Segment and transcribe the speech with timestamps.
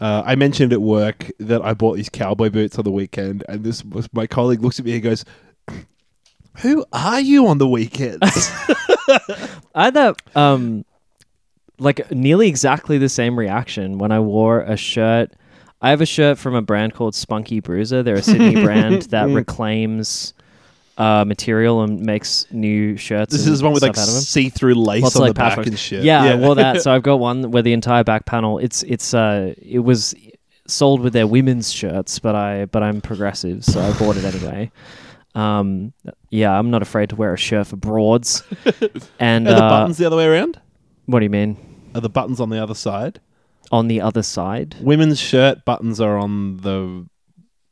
[0.00, 3.64] Uh, I mentioned at work that I bought these cowboy boots on the weekend, and
[3.64, 5.24] this was my colleague looks at me and goes,
[6.58, 8.20] "Who are you on the weekends?"
[9.74, 10.84] I had that um
[11.78, 15.32] like nearly exactly the same reaction when I wore a shirt.
[15.80, 18.02] I have a shirt from a brand called Spunky Bruiser.
[18.02, 20.34] They're a Sydney brand that reclaims
[20.98, 23.32] uh, material and makes new shirts.
[23.32, 24.20] this is one with like stuff out of 'em.
[24.20, 25.66] see-through lace Lots on of, the like, back patchwork.
[25.68, 26.02] and shit.
[26.04, 26.82] Yeah, I wore that.
[26.82, 28.58] So I've got one where the entire back panel.
[28.58, 30.14] It's it's uh it was
[30.66, 34.70] sold with their women's shirts, but I but I'm progressive, so I bought it anyway.
[35.34, 35.92] Um,
[36.30, 38.42] yeah, I'm not afraid to wear a shirt for broads.
[39.20, 40.60] And Are the uh, buttons the other way around?
[41.06, 41.56] what do you mean?
[41.94, 43.20] Are the buttons on the other side?
[43.70, 44.76] On the other side?
[44.80, 47.06] Women's shirt buttons are on the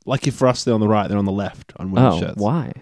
[0.04, 2.20] like if for us they're on the right, they're on the left on women's Oh,
[2.20, 2.36] shirts.
[2.36, 2.72] why?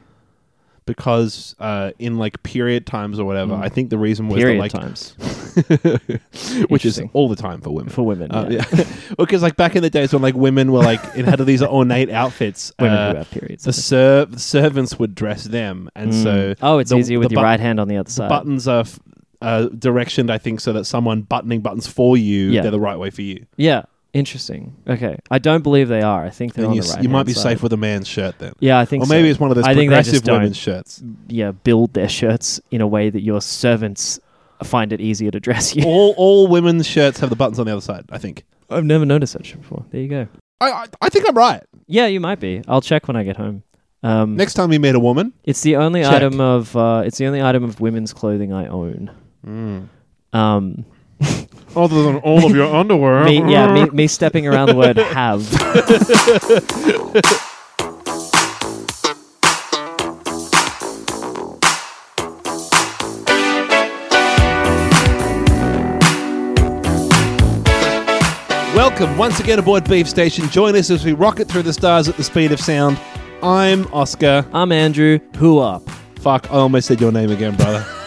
[0.86, 3.62] Because uh, in like period times or whatever, Mm.
[3.62, 5.14] I think the reason was Period that, like times
[6.68, 7.90] which is all the time for women.
[7.90, 8.30] for women.
[8.30, 8.64] Uh, yeah.
[8.72, 8.84] yeah.
[9.18, 12.10] because like back in the days when like women were like it had these ornate
[12.10, 13.64] outfits, Women uh, do have periods.
[13.64, 13.84] the, I think.
[13.84, 16.22] ser- the servants would dress them, and Mm.
[16.22, 18.28] so oh, it's the- easier with the your right hand on the other the side.
[18.28, 18.98] buttons are f-
[19.40, 22.62] uh, directioned, I think, so that someone buttoning buttons for you, Yeah.
[22.62, 23.46] they're the right way for you.
[23.56, 23.82] Yeah,
[24.14, 24.74] interesting.
[24.88, 26.24] Okay, I don't believe they are.
[26.24, 27.02] I think they're on you, the right.
[27.02, 28.54] you might be safe with a man's shirt then.
[28.60, 29.04] Yeah, I think.
[29.04, 29.32] Or maybe so.
[29.32, 31.02] it's one of those I progressive women's shirts.
[31.28, 34.18] yeah build their shirts in a way that your servants
[34.62, 35.84] find it easier to dress you.
[35.84, 38.06] all all women's shirts have the buttons on the other side.
[38.10, 38.44] I think.
[38.70, 39.84] I've never noticed that shit before.
[39.90, 40.28] There you go.
[40.60, 41.62] I I, I think I'm right.
[41.86, 42.62] Yeah, you might be.
[42.66, 43.62] I'll check when I get home.
[44.02, 46.12] Um, Next time you meet a woman, it's the only check.
[46.12, 49.10] item of uh, it's the only item of women's clothing I own.
[50.32, 50.84] Um,
[51.76, 55.42] other than all of your underwear, me, yeah, me, me stepping around the word have.
[68.74, 70.48] Welcome once again aboard Beef Station.
[70.50, 73.00] Join us as we rocket through the stars at the speed of sound.
[73.42, 74.46] I'm Oscar.
[74.52, 75.20] I'm Andrew.
[75.36, 75.88] Who up?
[76.20, 77.86] Fuck, I almost said your name again, brother.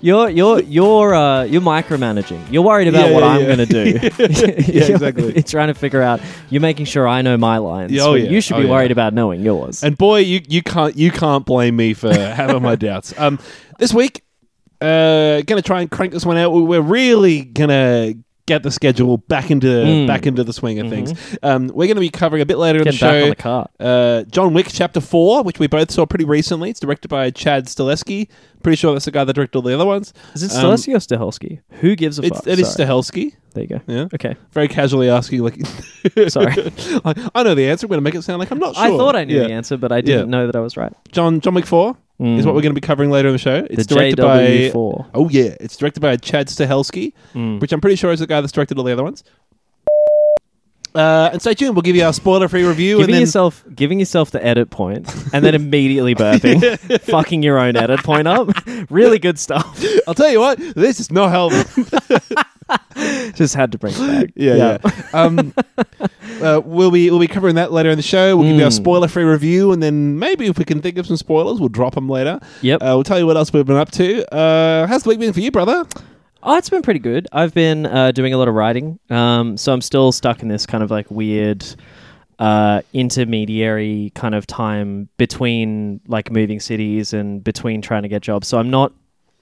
[0.00, 2.52] You're you're you're uh, you're micromanaging.
[2.52, 3.46] You're worried about Yeah, what yeah, I'm yeah.
[3.56, 3.84] going to do.
[4.18, 5.32] Yeah, You're- exactly.
[5.34, 6.20] You're trying to figure out.
[6.50, 7.92] You're making sure I know my lines.
[7.92, 8.30] Yeah, oh, when yeah.
[8.30, 8.72] You should Oh, be yeah.
[8.72, 9.82] worried about knowing yours.
[9.84, 13.18] and boy, you, you can't you can't blame me for having my doubts.
[13.18, 13.38] Um,
[13.78, 14.22] this week,
[14.80, 16.50] uh, gonna try and crank this one out.
[16.50, 18.14] We're really gonna
[18.48, 20.06] get the schedule back into Mm.
[20.08, 21.12] back into the swing of things.
[21.42, 23.28] Um, we're gonna be covering a bit later in the Get back on show.
[23.28, 23.70] the cart.
[23.78, 26.70] Uh, John Wick Chapter 4, which we both saw pretty recently.
[26.70, 28.28] It's directed by Chad Stileski.
[28.62, 30.12] Pretty sure that's the guy that directed all the other ones.
[30.34, 31.60] Is it um, or Stahelski?
[31.80, 32.44] Who gives a fuck?
[32.46, 32.66] it is.
[32.76, 33.34] Stahelski.
[33.54, 33.80] There you go.
[33.86, 34.08] Yeah.
[34.14, 34.34] Okay.
[34.52, 35.54] Very casually asking, like,
[36.28, 36.52] Sorry.
[37.04, 37.86] I, I know the answer.
[37.86, 38.84] I'm going to make it sound like I'm not sure.
[38.84, 39.46] I thought I knew Yeah.
[39.46, 40.92] the answer, but I didn't know that I was right.
[41.12, 41.66] John John Wick
[42.18, 43.66] 4 is what we're going to be covering later in the show.
[43.70, 44.42] It's the directed by.
[44.44, 45.06] JW4.
[45.14, 45.54] Oh, yeah.
[45.60, 47.60] It's directed by Chad Stahelski, Mm.
[47.60, 49.22] which I'm pretty sure is the guy that's directed all the other ones.
[50.94, 51.76] Uh, and stay tuned.
[51.76, 55.06] We'll give you our spoiler-free review, Giving and then yourself giving yourself the edit point
[55.32, 56.60] and then immediately burping,
[57.02, 58.48] fucking your own edit point up.
[58.90, 59.80] Really good stuff.
[60.08, 61.64] I'll tell you what, this is not helping.
[63.34, 64.30] Just had to bring it back.
[64.36, 65.00] Yeah, yeah.
[65.12, 65.54] um,
[66.42, 68.36] uh, we'll be we'll be covering that later in the show.
[68.36, 68.74] We'll give you our Mm.
[68.76, 72.08] spoiler-free review, and then maybe if we can think of some spoilers, we'll drop them
[72.08, 72.40] later.
[72.62, 72.82] Yep.
[72.82, 74.34] Uh, we'll tell you what else we've been up to.
[74.34, 75.86] Uh, how's the week been for you, brother?
[76.42, 77.26] Oh, it's been pretty good.
[77.32, 80.66] I've been uh, doing a lot of writing, um, so I'm still stuck in this
[80.66, 81.64] kind of like weird
[82.38, 88.46] uh, intermediary kind of time between like moving cities and between trying to get jobs.
[88.48, 88.92] So I'm not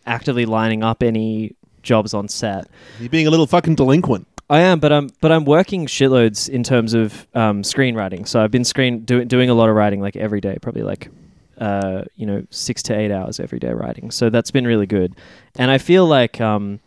[0.06, 1.54] actively lining up any
[1.86, 2.68] jobs on set.
[3.00, 4.26] You're being a little fucking delinquent.
[4.48, 8.28] I am, but I'm but I'm working shitloads in terms of um, screenwriting.
[8.28, 11.08] So I've been screen do, doing a lot of writing like every day, probably like
[11.58, 14.10] uh, you know six to eight hours every day writing.
[14.10, 15.16] So that's been really good,
[15.56, 16.78] and I feel like um,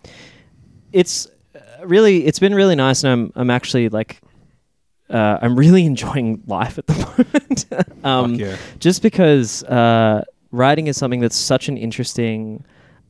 [0.94, 4.22] it's uh, really it's been really nice, and I'm I'm actually like.
[5.10, 7.66] Uh, I'm really enjoying life at the moment.
[8.06, 8.58] um, yeah.
[8.78, 12.64] just because uh, writing is something that's such an interesting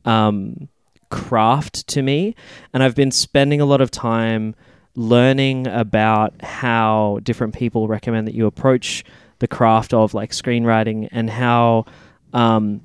[0.06, 0.70] um,
[1.10, 2.34] craft to me,
[2.72, 4.54] and I've been spending a lot of time
[4.96, 9.04] learning about how different people recommend that you approach
[9.38, 11.84] the craft of like screenwriting and how
[12.32, 12.80] um,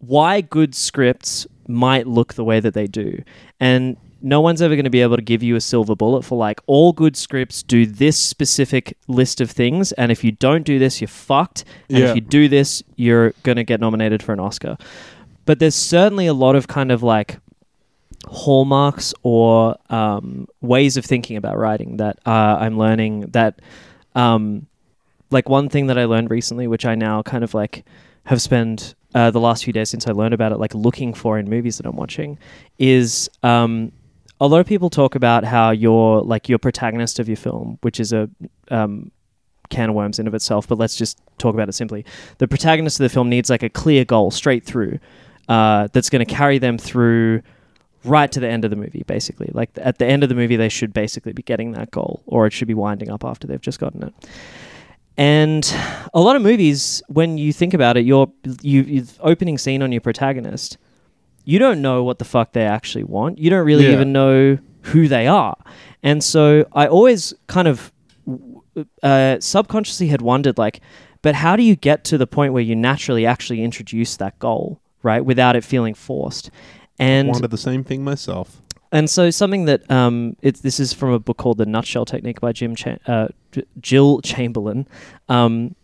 [0.00, 3.22] why good scripts might look the way that they do.
[3.60, 6.38] And no one's ever going to be able to give you a silver bullet for
[6.38, 9.90] like all good scripts do this specific list of things.
[9.92, 11.64] And if you don't do this, you're fucked.
[11.88, 12.10] And Yeah.
[12.10, 14.76] if you do this, you're going to get nominated for an Oscar.
[15.44, 17.38] But there's certainly a lot of kind of like
[18.28, 23.60] hallmarks or um, ways of thinking about writing that uh, I'm learning that
[24.14, 24.66] um,
[25.30, 27.84] like one thing that I learned recently, which I now kind of like
[28.24, 31.38] have spent uh, the last few days since I learned about it, like looking for
[31.38, 32.38] in movies that I'm watching,
[32.78, 33.92] is um,
[34.40, 38.00] a lot of people talk about how you're like your protagonist of your film, which
[38.00, 38.30] is a
[38.70, 39.10] um,
[39.70, 40.68] can of worms in of itself.
[40.68, 42.04] But let's just talk about it simply.
[42.38, 44.98] The protagonist of the film needs like a clear goal straight through
[45.48, 47.42] uh, that's going to carry them through
[48.04, 49.02] right to the end of the movie.
[49.06, 52.22] Basically, like at the end of the movie, they should basically be getting that goal,
[52.26, 54.14] or it should be winding up after they've just gotten it.
[55.16, 55.74] And
[56.14, 58.32] a lot of movies, when you think about it, your
[58.62, 60.78] you, you opening scene on your protagonist,
[61.44, 63.38] you don't know what the fuck they actually want.
[63.38, 63.92] You don't really Yeah.
[63.92, 65.56] even know who they are.
[66.02, 67.92] And so I always kind of
[69.02, 70.80] uh, subconsciously had wondered, like,
[71.20, 74.80] but how do you get to the point where you naturally actually introduce that goal,
[75.02, 76.50] right, without it feeling forced?
[76.98, 78.58] And Wanted the same thing myself.
[78.92, 82.40] and so something that um, it's this is from a book called The Nutshell Technique
[82.40, 84.86] by Jim Cha- uh, J- Jill Chamberlain.
[85.28, 85.74] Um,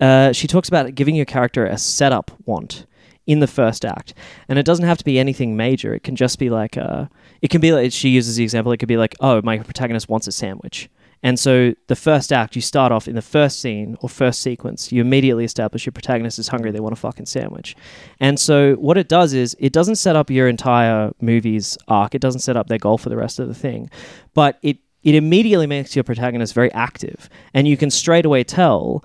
[0.00, 2.86] uh, she talks about giving your character a setup want
[3.26, 4.14] in the first act,
[4.48, 5.94] and it doesn't have to be anything major.
[5.94, 7.06] It can just be like uh,
[7.42, 8.72] it can be like she uses the example.
[8.72, 10.88] It could be like, oh, my protagonist wants a sandwich.
[11.22, 14.90] And so the first act, you start off in the first scene or first sequence,
[14.90, 17.76] you immediately establish your protagonist is hungry, they want a fucking sandwich.
[18.20, 22.20] And so what it does is it doesn't set up your entire movie's arc, it
[22.20, 23.90] doesn't set up their goal for the rest of the thing,
[24.34, 29.02] but it it immediately makes your protagonist very active, and you can straight away tell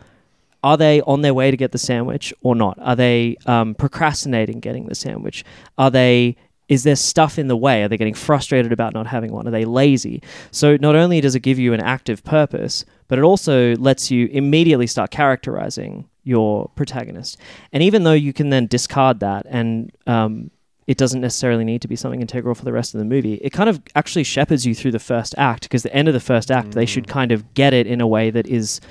[0.66, 2.80] are they on their way to get the sandwich or not?
[2.82, 5.46] Are they um, procrastinating getting the sandwich?
[5.78, 7.84] Are they is there stuff in the way?
[7.84, 9.48] Are they getting frustrated about not having one?
[9.48, 10.22] Are they lazy?
[10.52, 14.28] So not only does it give you an active purpose, but it also lets you
[14.28, 17.38] immediately start characterizing your protagonist.
[17.72, 20.50] And even though you can then discard that and um,
[20.88, 23.36] it doesn't necessarily need to be something integral for the rest of the movie.
[23.36, 26.20] It kind of actually shepherds you through the first act because the end of the
[26.20, 28.82] first act, they should kind of get it in a way that is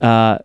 [0.00, 0.38] uh,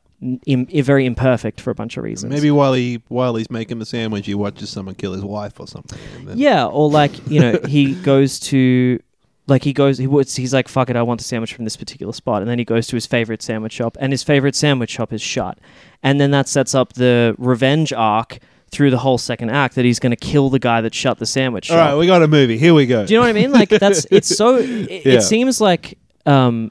[0.46, 2.34] im- very imperfect for a bunch of reasons.
[2.34, 5.68] Maybe while he while he's making the sandwich, he watches someone kill his wife or
[5.68, 6.00] something.
[6.25, 9.00] then- Yeah, or like you know, he goes to
[9.48, 11.78] like he goes he was he's like fuck it, I want the sandwich from this
[11.78, 14.90] particular spot, and then he goes to his favorite sandwich shop, and his favorite sandwich
[14.90, 15.58] shop is shut,
[16.04, 19.98] and then that sets up the revenge arc through the whole second act that he's
[20.00, 21.90] going to kill the guy that shut the sandwich All shop.
[21.92, 22.58] right, we got a movie.
[22.58, 23.06] Here we go.
[23.06, 23.52] Do you know what I mean?
[23.54, 25.14] Like that's it's so it, Yeah.
[25.14, 26.69] it seems like um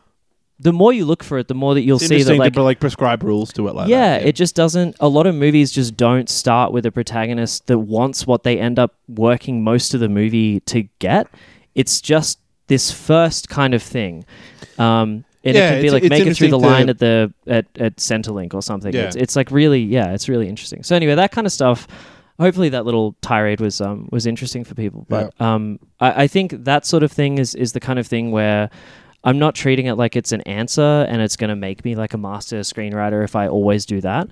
[0.58, 2.62] the more you look for it, the more that you'll it's see that like to
[2.62, 4.26] like prescribe rules to it like yeah, that.
[4.26, 4.96] it just doesn't.
[5.00, 8.78] A lot of movies just don't start with a protagonist that wants what they end
[8.78, 11.26] up working most of the movie to get.
[11.74, 12.38] It's just
[12.68, 14.24] this first kind of thing.
[14.78, 17.32] Um, and Yeah, it can be like make it through the to- line at the
[17.46, 18.92] at, at Centrelink or something.
[18.94, 19.02] Yeah.
[19.02, 20.82] It's, it's like really yeah, it's really interesting.
[20.82, 21.86] So anyway, that kind of stuff.
[22.38, 25.06] Hopefully that little tirade was um was interesting for people.
[25.08, 28.30] But um I, I think that sort of thing is is the kind of thing
[28.32, 28.70] where
[29.26, 32.14] I'm not treating it like it's an answer and it's going to make me like
[32.14, 34.28] a master screenwriter if I always do that.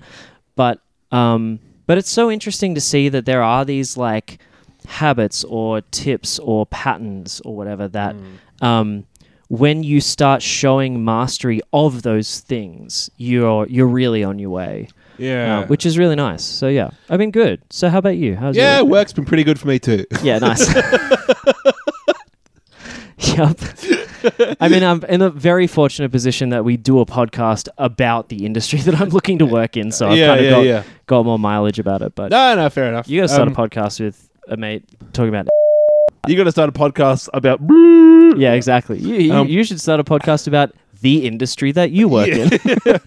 [0.55, 0.79] But
[1.11, 4.39] um, but it's so interesting to see that there are these like
[4.87, 8.15] habits or tips or patterns or whatever that
[8.61, 9.05] um,
[9.49, 14.87] when you start showing mastery of those things, you're you're really on your way,
[15.17, 15.59] yeah.
[15.59, 16.43] uh, which is really nice.
[16.43, 17.61] So yeah, I've been good.
[17.69, 18.37] So how about you?
[18.37, 20.05] How's yeah, work's been pretty good for me too.
[20.23, 20.73] yeah, nice.
[23.37, 24.57] yep.
[24.59, 28.45] I mean, I'm in a very fortunate position that we do a podcast about the
[28.45, 30.83] industry that I'm looking to work in, so I've yeah, kind of yeah, got, yeah.
[31.07, 32.15] got more mileage about it.
[32.15, 33.07] But No, no, fair enough.
[33.07, 34.83] you got to start Um, a podcast with a mate
[35.13, 35.47] talking about.
[36.27, 37.61] You got to start a podcast about.
[38.39, 38.97] Yeah, exactly.
[38.97, 42.49] You, you, Um, you should start a podcast about the industry that you work in.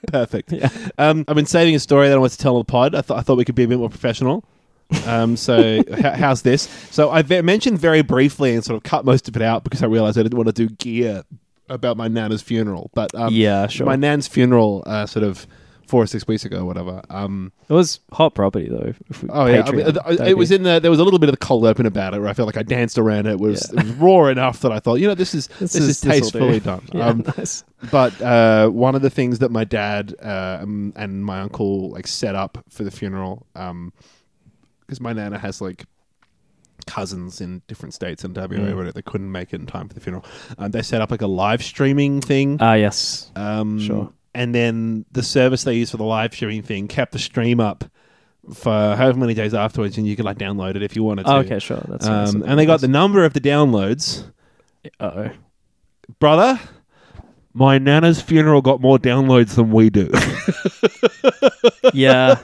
[0.06, 0.52] Perfect.
[0.98, 2.94] Um, I've been saving a story that I want to tell on the pod.
[2.94, 4.44] I, thought I thought we could be a bit more professional.
[5.06, 6.62] Um, so h- how's this?
[6.90, 9.82] So I ve- mentioned very briefly and sort of cut most of it out because
[9.82, 11.24] I realized I didn't want to do gear
[11.68, 12.90] about my nana's funeral.
[12.94, 13.86] But um, yeah, sure.
[13.86, 15.46] my nan's funeral, uh, sort of
[15.86, 17.02] four or six weeks ago, or whatever.
[17.10, 18.92] Um, it was hot property though.
[19.30, 20.78] oh yeah, I mean, uh, it was in the.
[20.80, 22.56] There was a little bit of the cold open about it, where I felt like
[22.56, 23.32] I danced around it.
[23.32, 23.80] It was, Yeah.
[23.80, 26.00] it was raw enough that I thought, you know, this is this, This is, is-
[26.00, 26.08] do.
[26.10, 26.86] tastefully done.
[26.94, 27.64] Yeah, Um, nice.
[27.90, 32.06] but uh, one of the things that my dad uh, um, and my uncle like
[32.06, 33.46] set up for the funeral,
[34.88, 35.84] because my nana has like
[36.86, 38.92] cousins in different states and WA, Mm.
[38.94, 40.24] they couldn't make it in time for the funeral.
[40.56, 42.56] Um, they set up like a live streaming thing.
[42.60, 43.30] Ah, yes.
[43.36, 44.10] Um, Sure.
[44.34, 47.84] And then the service they used for the live streaming thing kept the stream up
[48.54, 51.32] for however many days afterwards, and you could like download it if you wanted to.
[51.32, 51.84] Oh, okay, sure.
[51.88, 54.24] That's nice Um, of and they got the number of the downloads.
[55.00, 55.30] Uh-oh.
[56.20, 56.58] Brother,
[57.52, 60.10] my nana's funeral got more downloads than we do.
[61.94, 62.38] Yeah.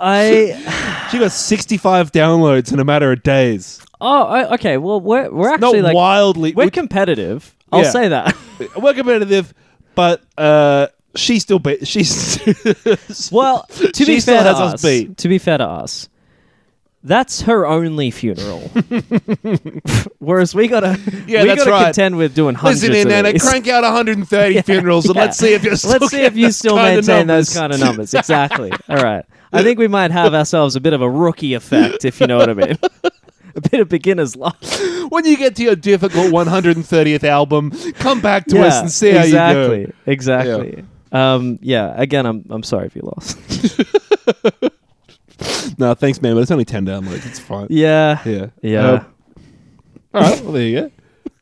[0.00, 3.80] I She got 65 downloads in a matter of days.
[4.00, 4.76] oh I, okay.
[4.78, 6.52] Well, we're we're Not actually like wildly.
[6.54, 7.54] we're we- competitive.
[7.72, 7.90] I'll Yeah.
[7.90, 8.36] say that.
[8.76, 9.54] we're competitive,
[9.94, 11.86] but uh, she still beat.
[11.86, 12.38] She's
[13.32, 15.16] well, to She be still fair has to us us, beat.
[15.18, 16.08] to be fair to us,
[17.04, 18.60] That's her only funeral.
[20.18, 21.84] Whereas we gotta, Yeah, we that's gotta right.
[21.86, 23.42] contend with doing hundreds Listen in, of Nana, these.
[23.42, 25.20] crank out 130 funerals and yeah.
[25.22, 28.12] let's see if you're still Let's see if you still maintain those kind of numbers.
[28.14, 28.70] Exactly.
[28.88, 29.24] All right.
[29.52, 32.38] I think we might have ourselves a bit of a rookie effect, if you know
[32.38, 32.78] what I mean.
[33.54, 34.56] a bit of beginner's luck.
[35.08, 39.36] When you get to your difficult 130th album, come back to us and see exactly.
[39.36, 39.92] how you go.
[40.06, 40.84] Exactly.
[41.12, 41.92] Um, yeah.
[41.96, 43.38] Again, I'm I'm sorry if you lost.
[45.78, 47.26] No, thanks, man, but it's only 10 downloads.
[47.26, 47.66] It's fine.
[47.70, 48.20] yeah.
[48.26, 48.46] Yeah.
[48.60, 48.90] Yeah.
[48.90, 49.06] Um,
[50.12, 50.90] all right, well, there you go.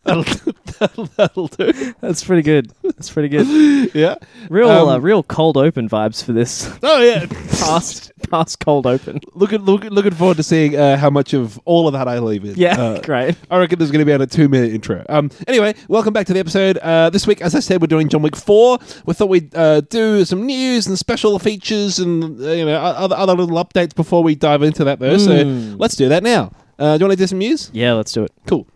[0.09, 1.95] That'll, that'll, that'll do.
[2.00, 2.73] That's pretty good.
[2.83, 3.47] That's pretty good.
[3.95, 4.17] Yeah.
[4.50, 7.27] Real Um, uh, real cold open vibes for this Oh, yeah.
[7.61, 9.21] past past cold open.
[9.35, 12.45] Looking, look, looking forward to seeing uh, how much of all of that I leave
[12.45, 12.55] in.
[12.57, 12.79] Yeah.
[12.81, 13.37] Uh, great.
[13.50, 15.05] I reckon there's going to be about a two minute intro.
[15.09, 16.77] Um, anyway, welcome back to the episode.
[16.79, 18.79] Uh, this week, as I said, we're doing John Wick 4.
[19.07, 23.17] We thought we'd uh, do some news and special features and uh, you know other,
[23.17, 25.19] other little updates before we dive into that, though.
[25.19, 25.77] So Mm.
[25.79, 26.53] let's do that now.
[26.79, 27.71] Uh, do you want to do some news?
[27.73, 27.95] Yeah.
[27.95, 28.33] Let's do it.
[28.47, 28.67] Cool.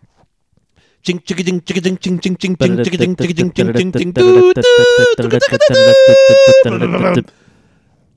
[1.03, 4.63] Jing, jing, chicka, jing, jing, jing, jing, jing, jing, jing, jing, jing, jing, doo, doo.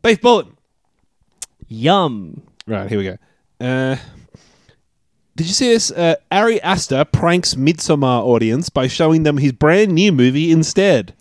[0.02, 0.46] Beef bullet.
[1.66, 2.42] Yum.
[2.66, 3.18] Right, here we go.
[3.60, 3.96] Uh,
[5.34, 5.90] did you see this?
[5.90, 11.12] Uh, Ari Aster pranks Midsommar audience by showing them his brand new movie instead.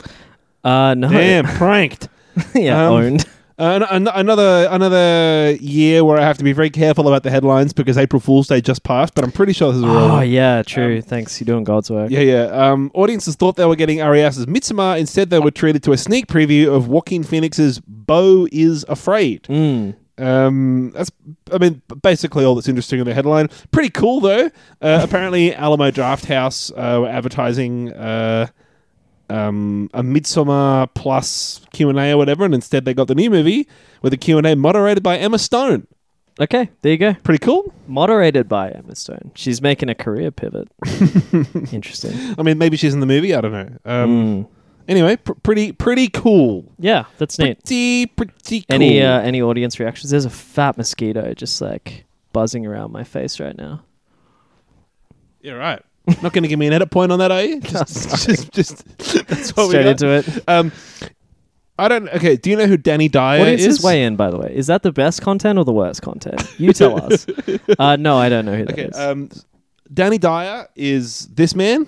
[0.64, 1.10] Uh, no.
[1.10, 2.10] Damn, pranked.
[2.54, 2.88] yeah.
[2.88, 3.26] Um, owned.
[3.58, 7.32] Uh, an- an- another another year where I have to be very careful about the
[7.32, 9.96] headlines because April Fool's Day just passed, but I'm pretty sure this is a real
[9.98, 10.30] Oh one.
[10.30, 10.62] yeah.
[10.62, 11.02] True.
[11.02, 11.40] Thanks.
[11.40, 12.10] You're doing God's work.
[12.12, 12.44] Yeah, yeah.
[12.48, 15.00] Um, audiences thought they were getting Ari Aster's Midsommar.
[15.00, 19.44] Instead, they were treated to a sneak preview of Joaquin Phoenix's Beau is Afraid.
[19.44, 19.96] Mm.
[20.18, 21.12] Um, that's,
[21.54, 23.50] I mean, basically all that's interesting in the headline.
[23.72, 24.48] Pretty cool though.
[24.82, 28.48] Uh, apparently, Alamo Drafthouse uh, were advertising uh,
[29.30, 33.30] um, a Midsommar plus Q and A or whatever, and instead they got the new
[33.30, 33.68] movie
[34.02, 35.88] with a Q and A moderated by Emma Stone.
[36.40, 36.70] Okay.
[36.82, 37.14] There you go.
[37.24, 37.74] Pretty cool.
[37.88, 39.32] Moderated by Emma Stone.
[39.36, 40.68] She's making a career pivot.
[41.72, 42.36] Interesting.
[42.38, 43.34] I mean, maybe she's in the movie.
[43.34, 43.78] I don't know.
[43.86, 44.10] Um,
[44.46, 44.48] Mm.
[44.88, 46.72] Anyway, pr- pretty pretty cool.
[46.78, 47.06] Yeah.
[47.18, 47.64] That's neat.
[47.66, 48.66] Pretty pretty cool.
[48.76, 50.12] Any uh, any audience reactions?
[50.12, 53.84] There's a fat mosquito just like buzzing around my face right now.
[55.42, 55.82] yeah, right.
[56.22, 57.60] Not going to give me an edit point on that, are you?
[57.62, 58.86] Just, just, just
[59.28, 59.86] that's what Straight we got.
[60.04, 60.44] into it.
[60.48, 60.72] Um,
[61.80, 62.08] I don't.
[62.10, 63.80] Okay, do you know who Danny Dyer Audience is?
[63.80, 64.52] is way in, by the way.
[64.56, 66.42] Is that the best content or the worst content?
[66.60, 67.26] You tell us.
[67.80, 68.98] uh, no, I don't know who that Okay, is.
[68.98, 69.30] um,
[69.94, 71.88] Danny Dyer is this man.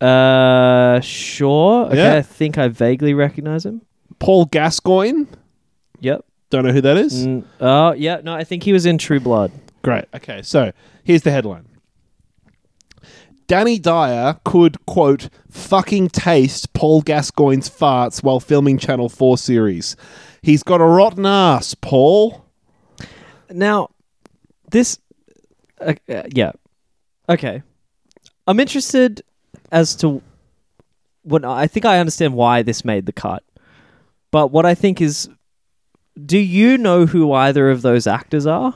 [0.00, 1.86] uh, sure.
[1.86, 2.14] Okay, Yeah.
[2.16, 3.82] I think I vaguely recognize him.
[4.18, 5.24] Paul Gascoigne.
[6.00, 6.24] Yep.
[6.50, 7.26] Don't know who that is.
[7.26, 8.20] Mm, oh, yeah.
[8.22, 9.50] No, I think he was in True Blood.
[9.82, 10.04] Great.
[10.14, 10.72] Okay, so
[11.04, 11.66] here's the headline.
[13.46, 19.96] Danny Dyer could quote fucking taste Paul Gascoigne's farts while filming Channel Four series.
[20.42, 22.44] He's got a rotten ass, Paul.
[23.50, 23.90] Now,
[24.70, 24.98] this,
[25.80, 26.52] uh, uh, yeah,
[27.28, 27.62] okay.
[28.46, 29.22] I'm interested
[29.70, 30.22] as to
[31.22, 33.42] what I think I understand why this made the cut,
[34.30, 35.28] but what I think is,
[36.24, 38.74] do you know who either of those actors are?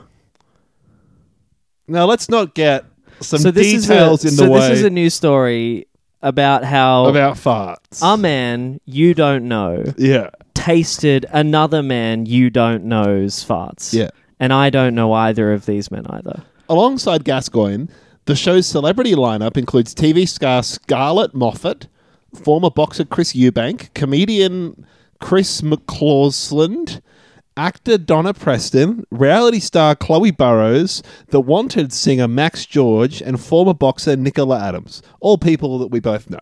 [1.87, 2.85] Now let's not get
[3.21, 5.87] some so this details is a, in so the way this is a news story
[6.23, 8.01] about how about farts.
[8.03, 13.93] a man you don't know yeah, tasted another man you don't know's farts.
[13.95, 14.11] yeah.
[14.39, 16.43] and I don't know either of these men either.
[16.69, 17.87] Alongside Gascoigne,
[18.27, 21.87] the show's celebrity lineup includes TV star Scarlett Moffatt,
[22.45, 24.87] former boxer Chris Eubank, comedian
[25.21, 27.01] Chris McCausland,
[27.61, 34.17] actor Donna Preston, reality star Chloe Burrows, the wanted singer Max George, and former boxer
[34.17, 35.03] Nicola Adams.
[35.21, 36.41] All people that we both know.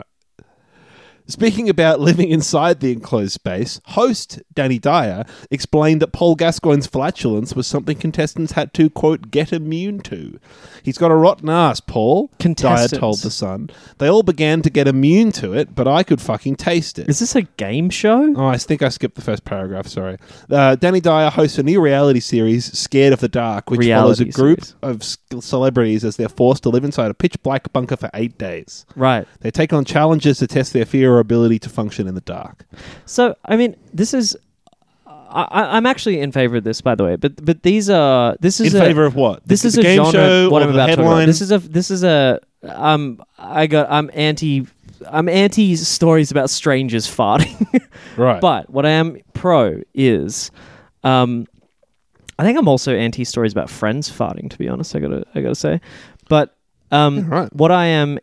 [1.29, 7.53] Speaking about living inside the enclosed space, host Danny Dyer explained that Paul Gascoigne's flatulence
[7.55, 10.39] was something contestants had to, quote, get immune to.
[10.81, 13.69] He's got a rotten ass, Paul, Dyer told The Sun.
[13.99, 17.07] They all began to get immune to it, but I could fucking taste it.
[17.07, 18.33] Is this a game show?
[18.35, 19.85] Oh, I think I skipped the first paragraph.
[19.85, 20.17] Sorry.
[20.49, 24.25] Uh, Danny Dyer hosts a new reality series, Scared of the Dark, which follows a
[24.25, 24.75] group series.
[24.81, 25.03] of
[25.43, 28.87] celebrities as they're forced to live inside a pitch black bunker for eight days.
[28.95, 29.27] Right.
[29.41, 32.65] They take on challenges to test their fear ability to function in the dark.
[33.05, 34.35] So I mean, this is.
[35.31, 37.15] I, I'm actually in favor of this, by the way.
[37.15, 39.47] But but these are this is in a, favor of what?
[39.47, 40.11] this The- is a game genre.
[40.11, 41.09] show what I'm about to talk about.
[41.09, 41.27] headline?
[41.27, 44.65] This is a this is a um I got I'm anti
[45.07, 47.79] I'm anti stories about strangers farting.
[48.17, 48.41] right.
[48.41, 50.49] but what I am pro is,
[51.03, 51.45] um,
[52.39, 54.49] I think I'm also anti stories about friends farting.
[54.49, 55.79] To be honest, I gotta I gotta say,
[56.27, 56.57] but
[56.91, 57.53] um, Yeah, right.
[57.55, 58.17] what I am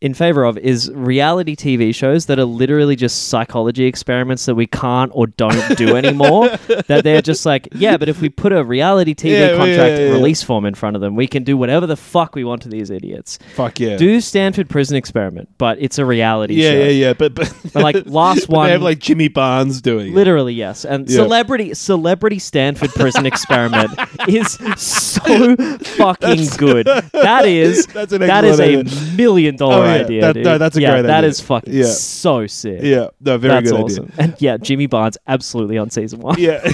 [0.00, 4.66] in favor of is reality TV shows that are literally just psychology experiments that we
[4.66, 6.48] can't or don't do anymore.
[6.86, 10.06] that they're just like, yeah, but if we put a reality TV Yeah, contract yeah,
[10.06, 10.12] yeah.
[10.12, 12.68] release form in front of them, we can do whatever the fuck we want to
[12.70, 13.38] these idiots.
[13.54, 13.96] Fuck yeah.
[13.98, 16.78] Do Stanford Prison Experiment, but it's a reality yeah, show.
[16.78, 17.12] yeah, yeah.
[17.12, 20.14] But but, But, like, last but they have like Jimmy Barnes doing it.
[20.14, 20.84] Literally, yes.
[20.86, 23.90] And celebrity celebrity Stanford prison experiment
[24.28, 26.86] is so fucking good.
[27.12, 28.82] That is That's an that is a
[29.14, 30.04] million dollar Oh, yeah.
[30.04, 30.20] idea.
[30.22, 30.44] That- dude.
[30.44, 31.30] no, that's a yeah, great That idea.
[31.30, 31.84] is fucking Yeah.
[31.86, 32.80] so sick.
[32.82, 34.04] Yeah, no, very That's good awesome.
[34.04, 34.14] idea.
[34.18, 36.36] And yeah, Jimmy Barnes absolutely on season one.
[36.38, 36.60] Yeah.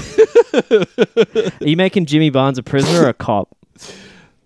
[0.54, 3.55] Are you making Jimmy Barnes a prisoner or a cop?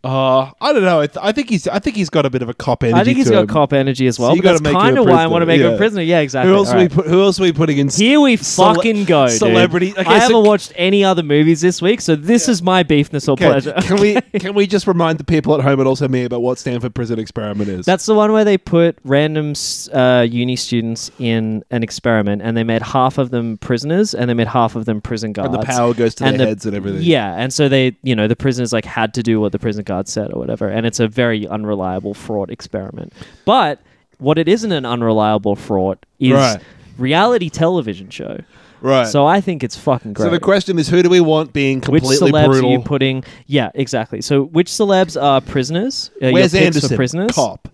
[0.02, 1.00] Uh, I don't know.
[1.00, 1.69] I, th- I think he's.
[1.69, 2.99] I think he's got a bit of a cop energy.
[2.99, 3.47] I think he's got him.
[3.49, 4.30] cop energy as well.
[4.30, 5.69] So but that's gotta make him a kind of why I want to make prisoner,
[5.69, 6.02] him a prisoner.
[6.02, 6.50] Yeah, exactly.
[6.50, 7.07] Who else All we put?
[7.07, 7.90] Who else are we putting in?
[7.90, 11.83] Here we Cele- fucking go, celebrity- okay, I so- haven't watched any other movies this
[11.83, 13.75] week, so this is my beefness or Okay, pleasure.
[13.83, 16.57] Can we can we just remind the people at home and also me about what
[16.59, 17.85] Stanford Prison Experiment is?
[17.85, 19.52] That's the one where they put random
[19.92, 24.35] uh, uni students in an experiment, and they made half of them prisoners, and they
[24.35, 25.52] made half of them prison guards.
[25.52, 27.02] and the power goes to and their the- heads and everything.
[27.02, 29.85] Yeah, and so they, you know, the prisoners like had to do what the prison
[29.90, 33.12] guards said or whatever, and it's a very unreliable fraud experiment.
[33.44, 33.78] But
[34.18, 36.61] what it isn't an unreliable fraud is Right.
[36.99, 38.35] reality television show.
[38.82, 39.06] right.
[39.09, 40.26] So I think it's fucking great.
[40.26, 42.70] So the question is, who do we want being which completely celebs brutal?
[42.70, 43.25] are you putting?
[43.47, 44.20] Yeah, exactly.
[44.20, 46.11] So which celebs are prisoners?
[46.23, 46.88] Uh, Where's picks Anderson?
[46.90, 47.32] For prisoners?
[47.32, 47.68] Cop.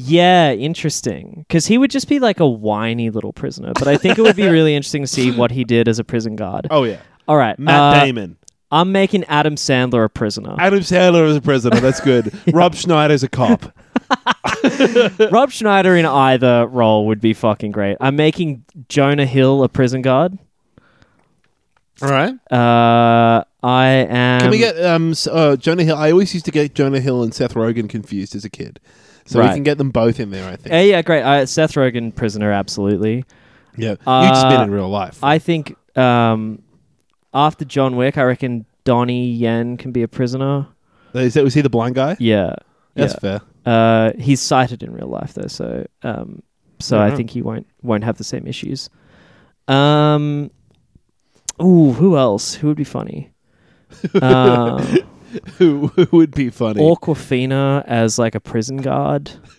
[0.00, 1.44] Yeah, interesting.
[1.48, 3.72] Because he would just be like a whiny little prisoner.
[3.74, 6.04] But I think it would be really interesting to see what he did as a
[6.04, 6.68] prison guard.
[6.70, 8.36] Oh yeah, All right, Matt uh, Damon.
[8.70, 10.54] I'm making Adam Sandler a prisoner.
[10.58, 11.80] Adam Sandler is a prisoner.
[11.80, 12.32] That's good.
[12.54, 13.72] Rob Schneider's a cop.
[15.30, 17.96] Rob Schneider in either role would be fucking great.
[18.00, 20.38] I'm making Jonah Hill a prison guard.
[22.02, 22.32] All right.
[22.52, 24.40] Uh, I am.
[24.42, 25.96] Can we get um s- uh, Jonah Hill?
[25.96, 28.78] I always used to get Jonah Hill and Seth Rogen confused as a kid,
[29.26, 29.54] so we Right.
[29.54, 30.48] can get them both in there.
[30.48, 30.72] I think.
[30.74, 31.22] Uh, yeah, great.
[31.22, 33.24] Uh, Seth Rogen, prisoner, absolutely.
[33.76, 35.22] yeah, you'd uh, in real life.
[35.24, 36.62] I think um,
[37.34, 40.66] after John Wick, I reckon Donnie Yen can be a prisoner.
[41.14, 42.16] Is that was he the blind guy?
[42.18, 42.54] Yeah,
[42.94, 43.18] That's yeah.
[43.20, 43.40] fair.
[43.66, 46.42] Uh, he's sighted in real life though, so um,
[46.78, 47.16] so I Yeah.
[47.16, 48.88] think he won't won't have the same issues.
[49.66, 50.50] Um,
[51.62, 52.54] ooh, who else?
[52.54, 53.30] Who would be funny?
[54.22, 54.96] Uh,
[55.58, 56.80] Who, who would be funny?
[56.80, 59.30] Awkwafina as like a prison guard.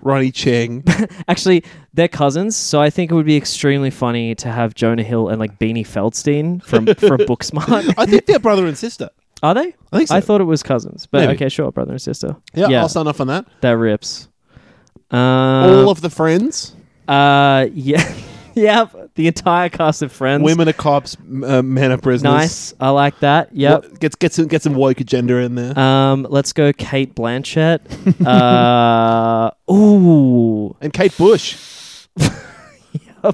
[0.00, 0.82] Ronny Chieng.
[1.28, 5.28] Actually, they're cousins, so I think it would be extremely funny to have Jonah Hill
[5.28, 7.94] and like Beanie Feldstein from from Booksmart.
[7.98, 9.10] I think they're brother and sister.
[9.42, 9.74] Are they?
[9.92, 10.16] I think so.
[10.16, 11.34] I thought it was cousins, but Maybe.
[11.34, 12.36] okay, sure, brother and sister.
[12.54, 12.68] yeah.
[12.80, 13.46] I'll sign off on that.
[13.60, 14.28] That rips.
[15.12, 16.74] Uh, All of the friends,
[17.08, 18.12] uh, yeah,
[18.64, 20.42] yeah, the entire cast of Friends.
[20.42, 22.32] women are cops, m- uh, men are prisoners.
[22.32, 22.74] nice.
[22.80, 23.54] I like that.
[23.54, 23.82] Yep.
[23.82, 25.78] What- Get get some get some woke agenda in there.
[25.78, 27.80] Um, let's go, Cate Blanchett.
[28.26, 31.56] uh, ooh, and Kate Bush.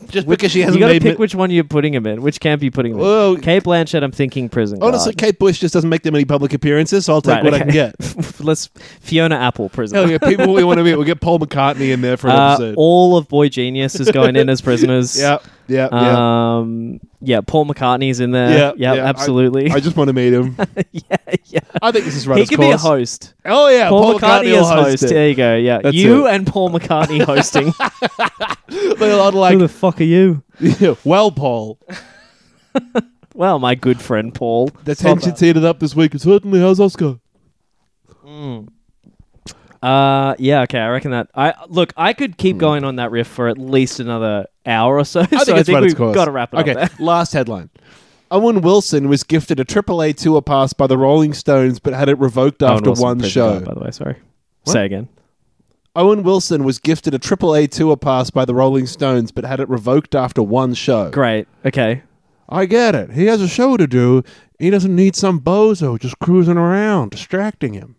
[0.09, 2.23] Just because she hasn't you gotta made pick mi- which one you're putting him in.
[2.23, 3.05] Which camp you putting him in?
[3.05, 4.79] Well, Cate Blanchett, I'm thinking prison.
[4.83, 5.19] honestly, guard.
[5.19, 7.59] Kate Bush just doesn't make that many public appearances, so I'll take Right, what I
[7.61, 7.93] can okay.
[8.01, 8.41] get.
[8.41, 8.67] let's
[9.01, 9.97] Fiona Apple prison.
[9.97, 10.95] Hell yeah, people we want to meet.
[10.97, 12.75] We'll get Paul McCartney in there for an Uh, episode.
[12.79, 15.19] all of Boy Genius is going in as prisoners.
[15.21, 15.39] yeah,
[15.73, 16.57] yeah, yeah.
[16.59, 18.51] Um, yeah, Paul McCartney's in there.
[18.51, 19.71] Yeah, yeah, yeah, absolutely.
[19.71, 20.57] I just want to meet him.
[20.93, 21.61] yeah, yeah.
[21.81, 22.39] I think this is right.
[22.39, 23.35] He could be a host.
[23.45, 25.03] Oh yeah, Paul, McCartney, will as host.
[25.05, 25.09] it.
[25.11, 25.57] There you go.
[25.57, 26.35] Yeah, That's you it.
[26.35, 27.73] and Paul McCartney hosting.
[28.99, 30.43] They're all like, Who the fuck are you?
[30.61, 31.79] yeah, well, Paul,
[33.35, 34.71] Well, my good friend Paul.
[34.85, 36.13] the tension's heated up this week.
[36.17, 37.19] Certainly, how's Oscar?
[39.83, 40.79] Uh, yeah, okay.
[40.79, 41.29] I reckon that.
[41.35, 41.93] I look.
[41.97, 45.25] I could keep going on that riff for at least another hour or so.
[45.25, 45.35] Hmm.
[45.35, 46.15] I think so it's I think run its we've course.
[46.15, 46.77] got to wrap it okay, up.
[46.77, 46.91] There.
[47.07, 47.71] last headline.
[48.31, 52.19] Owen Wilson was gifted a AAA tour pass by the Rolling Stones, but had it
[52.19, 53.53] revoked Owen after Wilson, one show.
[53.53, 53.91] guard, by the way.
[53.91, 54.17] Sorry.
[54.65, 54.73] What?
[54.73, 55.09] Say again.
[55.95, 59.69] Owen Wilson was gifted a AAA tour pass by the Rolling Stones, but had it
[59.69, 61.11] revoked after one show.
[61.11, 61.47] Great.
[61.67, 62.03] Okay.
[62.49, 63.11] I get it.
[63.13, 64.23] He has a show to do.
[64.59, 67.97] He doesn't need some bozo just cruising around, distracting him.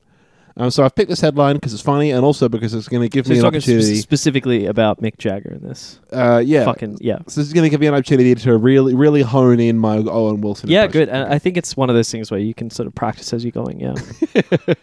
[0.56, 3.10] Um, so I've picked this headline because it's funny, and also because it's going to
[3.10, 3.96] give So me an opportunity.
[3.96, 6.00] specifically about Mick Jagger in this.
[6.12, 7.18] uh, yeah, Fucking yeah.
[7.28, 9.98] So this is going to give me an opportunity to really, really hone in my
[9.98, 10.70] Owen Wilson.
[10.70, 11.08] Yeah, impression.
[11.08, 11.10] good.
[11.16, 13.44] And I think it's one of those things where you can sort of practice as
[13.44, 13.80] you're going.
[13.80, 13.96] Yeah.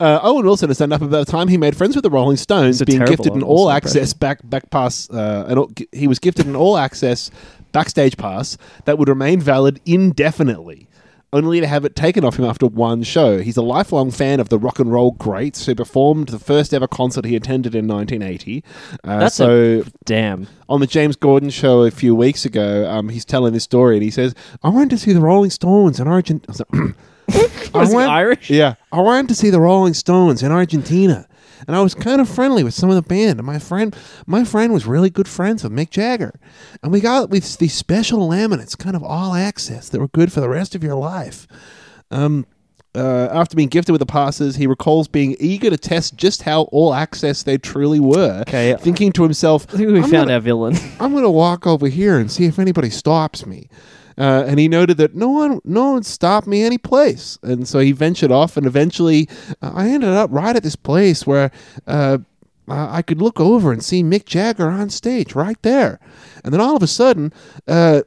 [0.00, 2.36] Uh, Owen Wilson has done up about the time he made friends with the Rolling
[2.36, 5.08] Stones, being gifted an Wilson all access back back pass.
[5.10, 7.30] Uh, an, all- he was gifted an all access
[7.72, 10.88] backstage pass that would remain valid indefinitely.
[11.34, 13.38] Only to have it taken off him after one show.
[13.40, 16.86] He's a lifelong fan of the rock and roll greats who performed the first ever
[16.86, 18.62] concert he attended in 1980.
[19.02, 20.46] Uh, That's so Damn.
[20.68, 24.04] on the James Corden show a few weeks ago, um, he's telling this story and
[24.04, 26.54] he says, "I went to see the Rolling Stones in Argentina."
[27.74, 28.50] Was he Irish?
[28.50, 31.26] Yeah, I went to see the Rolling Stones in Argentina,
[31.66, 33.38] and I was kind of friendly with some of the band.
[33.38, 33.94] And my friend,
[34.26, 36.38] my friend was really good friends with Mick Jagger,
[36.82, 40.40] and we got these, these special laminates, kind of all access, that were good for
[40.40, 41.46] the rest of your life.
[42.10, 42.46] Um,
[42.96, 46.62] uh, after being gifted with the passes, he recalls being eager to test just how
[46.70, 48.42] all access they truly were.
[48.42, 48.76] Okay.
[48.78, 50.76] thinking to himself, I think we found gonna- our villain.
[51.00, 53.68] I'm going to walk over here and see if anybody stops me.
[54.16, 57.38] Uh, and he noted that no one, no one stopped me any place.
[57.42, 59.28] And so he ventured off, and eventually,
[59.60, 61.50] uh, I ended up right at this place where
[61.86, 62.18] uh,
[62.68, 66.00] I could look over and see Mick Jagger on stage right there.
[66.44, 67.32] And then all of a sudden,
[67.66, 68.02] uh,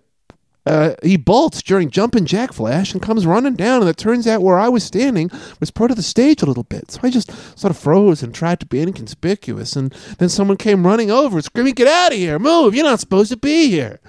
[0.65, 4.41] uh, he bolts during jumping jack flash and comes running down, and it turns out
[4.41, 6.91] where I was standing was part of the stage a little bit.
[6.91, 10.85] So I just sort of froze and tried to be inconspicuous, and then someone came
[10.85, 12.37] running over, screaming, "Get out of here!
[12.37, 12.75] Move!
[12.75, 14.01] You're not supposed to be here!"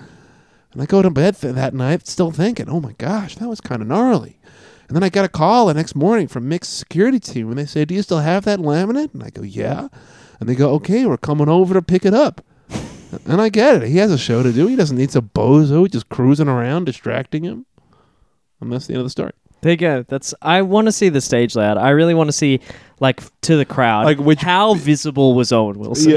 [0.72, 3.60] And I go to bed th- that night, still thinking, "Oh my gosh, that was
[3.60, 4.38] kind of gnarly."
[4.88, 7.66] And then I got a call the next morning from Mick's security team, and they
[7.66, 9.88] say, "Do you still have that laminate?" And I go, "Yeah."
[10.40, 12.40] And they go, "Okay, we're coming over to pick it up."
[13.26, 13.88] And I get it.
[13.88, 14.66] He has a show to do.
[14.66, 17.64] He doesn't need some bozo just cruising around distracting him.
[18.60, 19.32] And that's the end of the story.
[19.62, 20.04] There you go.
[20.06, 20.34] That's.
[20.42, 21.78] I want to see the stage layout.
[21.78, 22.60] I really want to see,
[23.00, 26.16] like, to the crowd, Like which- how visible was Owen Wilson?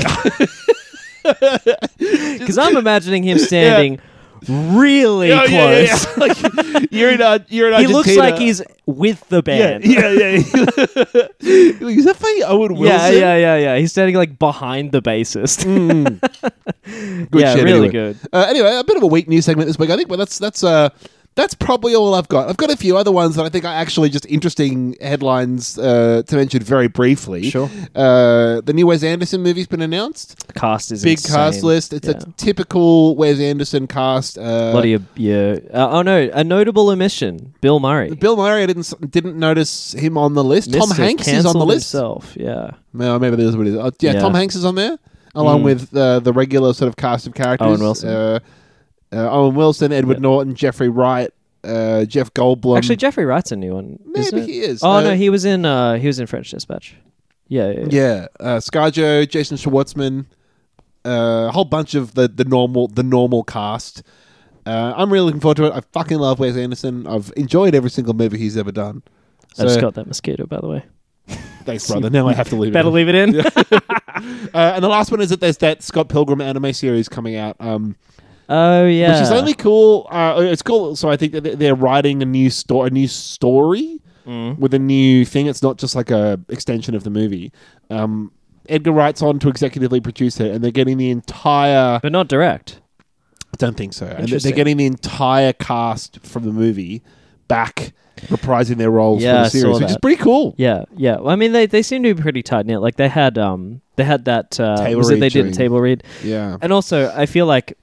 [1.24, 4.00] Because I'm imagining him standing
[4.50, 5.52] really Yeah, close.
[5.52, 6.06] yeah, yeah, yeah.
[6.18, 7.98] like, you're in, uh, you're in He Argentina.
[7.98, 9.86] looks like he's with the Yeah, band.
[9.86, 11.28] yeah, yeah.
[11.90, 12.44] Is that funny?
[12.44, 13.14] Owen Wilson?
[13.14, 13.78] yeah, yeah, yeah, yeah.
[13.78, 15.66] He's standing like behind the bassist.
[15.66, 16.20] Mm.
[17.32, 17.92] Good yeah, shit, really anyway.
[17.92, 18.18] good.
[18.34, 20.38] Uh, anyway, a bit of a weak news segment this week, I think, but that's
[20.40, 20.90] that's uh
[21.36, 22.50] that's probably all I've got.
[22.50, 26.24] I've got a few other ones that I think are actually just interesting headlines uh,
[26.28, 27.50] to mention very briefly.
[27.50, 27.70] Sure.
[27.96, 30.46] Uh, the new Wes Anderson movie's been announced.
[30.48, 31.36] The cast is Big insane.
[31.36, 31.94] cast list.
[31.94, 32.18] It's Yeah.
[32.18, 34.38] a typical Wes Anderson cast.
[34.38, 37.54] Uh, A lot of your uh, oh no, a notable omission.
[37.62, 38.14] Bill Murray.
[38.16, 40.74] Bill Murray, I didn't didn't notice him on the list.
[40.74, 41.92] Tom Hanks is on the list.
[41.94, 42.34] Himself.
[42.38, 42.72] Yeah.
[42.94, 43.78] No, maybe that's what it is.
[43.78, 44.20] Oh, yeah, Yeah.
[44.20, 44.98] Tom Hanks is on there,
[45.34, 45.64] along Mm.
[45.64, 47.68] with uh, the regular sort of cast of characters.
[47.70, 48.42] Owen Wilson.
[49.14, 50.22] Uh, Owen Wilson, Edward Yep.
[50.22, 51.32] Norton, Jeffrey Wright,
[51.64, 52.78] uh, Jeff Goldblum.
[52.78, 54.00] Actually, Jeffrey Wright's a new one.
[54.06, 54.82] maybe he is.
[54.84, 56.96] Oh Uh, no, he was in uh, he was in French Dispatch.
[57.48, 57.80] Yeah, yeah.
[57.80, 57.88] yeah.
[57.90, 60.26] Yeah, uh, ScarJo, Jason Schwartzman,
[61.06, 64.04] uh, a whole bunch of the, the normal the normal cast.
[64.66, 65.74] Uh, I'm really looking forward to it.
[65.74, 67.06] I fucking love Wes Anderson.
[67.08, 69.02] I've enjoyed every single movie he's ever done.
[69.60, 70.86] I just got that mosquito, by the way.
[71.66, 72.10] Thanks, brother.
[72.10, 72.72] Now I have to leave.
[72.74, 73.34] Better it in.
[73.34, 73.80] leave it in.
[74.54, 77.56] Uh, and the last one is that there's that Scott Pilgrim anime series coming out.
[77.60, 77.96] Um,
[78.52, 79.14] oh yeah.
[79.14, 80.08] which is only cool.
[80.12, 80.96] Uh, it's cool.
[80.96, 84.60] So I think that they're writing a new story, a new story Mm.
[84.60, 85.48] with a new thing.
[85.48, 87.52] It's not just like a extension of the movie.
[87.90, 88.32] Um,
[88.70, 92.00] Edgar Wright's on to executively produce it, and they're getting the entire.
[92.04, 92.82] but not direct.
[93.52, 94.06] I don't think so.
[94.06, 97.02] And they're- they're getting the entire cast from the movie
[97.48, 97.94] back,
[98.28, 100.54] reprising their roles Yeah, for the series, which is pretty cool.
[100.56, 101.16] Yeah, yeah.
[101.18, 102.80] Well, I mean, they, they seem to be pretty tight knit.
[102.80, 105.56] Like they had um they had that uh, Table was it they did during- a
[105.56, 106.58] table read, Yeah.
[106.62, 107.76] and also I feel like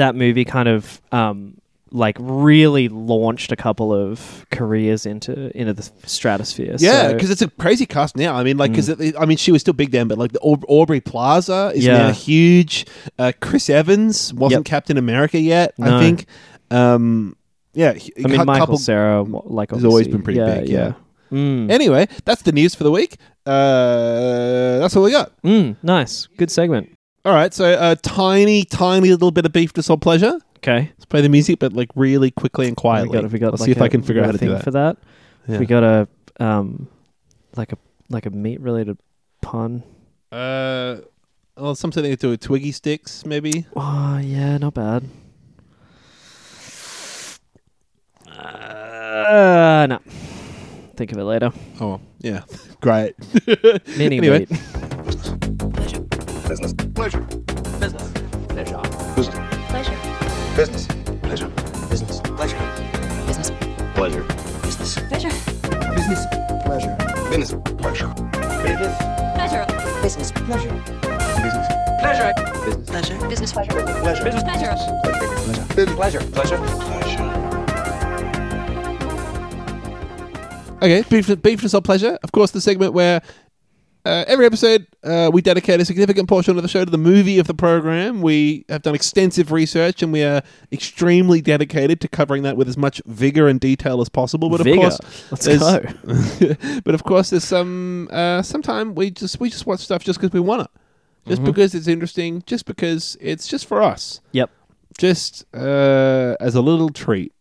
[0.00, 1.56] that movie kind of um
[1.92, 6.76] like really launched a couple of careers into into the stratosphere.
[6.78, 8.36] Yeah, So- because it's a crazy cast now.
[8.36, 10.64] I mean, like, because I mean, she was still big then, but like the Aub-
[10.68, 11.98] Aubrey Plaza is Yeah.
[11.98, 12.86] now huge.
[13.18, 14.64] Uh, Chris Evans wasn't Yep.
[14.66, 15.74] Captain America yet.
[15.80, 16.26] I think.
[16.70, 17.34] Um,
[17.74, 20.92] yeah, I mean, Michael Cera like has always been pretty yeah, big, yeah.
[21.32, 21.70] Mm.
[21.72, 23.16] Anyway, that's the news for the week.
[23.46, 25.32] Uh, that's all we got.
[25.42, 26.96] Mm, nice, good segment.
[27.24, 30.38] All right, so a tiny, tiny little bit of beef to solve pleasure.
[30.58, 33.20] Okay, Let's play the music, but like really quickly and we quietly.
[33.22, 34.48] got, we got I'll like see if a- I can figure out how to do
[34.50, 34.64] that.
[34.64, 34.96] for that.
[35.48, 35.58] Yeah.
[35.58, 36.88] We got a um
[37.56, 37.78] like a
[38.10, 38.98] like a meat related
[39.42, 39.82] pun.
[40.32, 40.98] Uh,
[41.56, 43.66] well, something to do with Twiggy sticks, maybe.
[43.76, 45.04] Oh yeah, not bad.
[48.26, 49.98] Uh, no.
[50.96, 51.52] Think of it later.
[51.80, 52.42] Oh, yeah,
[52.80, 53.14] great.
[53.96, 54.46] Mini Anyway.
[54.50, 55.49] meat.
[56.50, 56.72] Business.
[56.72, 57.20] Pleasure.
[57.78, 58.02] Business.
[58.48, 58.82] Pleasure.
[59.14, 59.36] Business.
[59.68, 59.94] Pleasure.
[60.56, 60.86] Business.
[61.22, 61.48] Pleasure.
[61.88, 62.20] Business.
[62.20, 62.58] Pleasure.
[63.24, 63.50] Business.
[63.94, 64.24] Pleasure.
[64.66, 65.00] Business.
[65.04, 66.90] Pleasure.
[67.30, 67.54] Business.
[67.78, 68.10] Pleasure.
[68.42, 68.98] Business.
[69.36, 69.64] Pleasure.
[70.02, 70.32] Business.
[70.32, 70.32] Pleasure.
[70.32, 70.32] Business.
[70.32, 70.74] Pleasure.
[71.40, 71.68] Business.
[72.00, 72.32] Pleasure.
[72.66, 72.90] Business.
[72.90, 73.28] Pleasure.
[73.28, 73.52] Business.
[73.52, 73.70] Pleasure.
[74.02, 74.24] Pleasure.
[74.24, 74.42] Business.
[74.42, 74.74] Pleasure.
[74.74, 74.90] Pleasure.
[75.30, 75.76] Pleasure.
[75.76, 75.94] Business.
[75.94, 76.20] Pleasure.
[76.20, 76.58] Pleasure.
[76.58, 77.40] Pleasure.
[80.82, 82.18] Okay, beef, beef to solve pleasure.
[82.22, 83.20] Of course, the segment where
[84.04, 87.38] uh, every episode uh, we dedicate a significant portion of the show to the movie
[87.38, 88.22] of the program.
[88.22, 92.76] We have done extensive research and we are extremely dedicated to covering that with as
[92.76, 94.48] much vigor and detail as possible.
[94.48, 94.78] But of Vigor.
[94.80, 94.98] course,
[95.30, 95.60] Let's there's-
[96.64, 96.80] go.
[96.84, 98.08] but of course, there's some.
[98.10, 100.70] Uh, sometime we just we just watch stuff just because we want it,
[101.28, 104.50] just because it's interesting, just because it's just for us Yep.
[104.98, 107.32] just uh, as a little treat.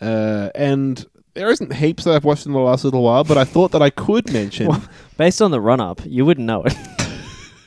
[0.00, 3.44] Uh, and there isn't heaps that I've watched in the last little while, but I
[3.44, 4.70] thought that I could mention.
[5.20, 6.74] Based on the run up, you wouldn't know it.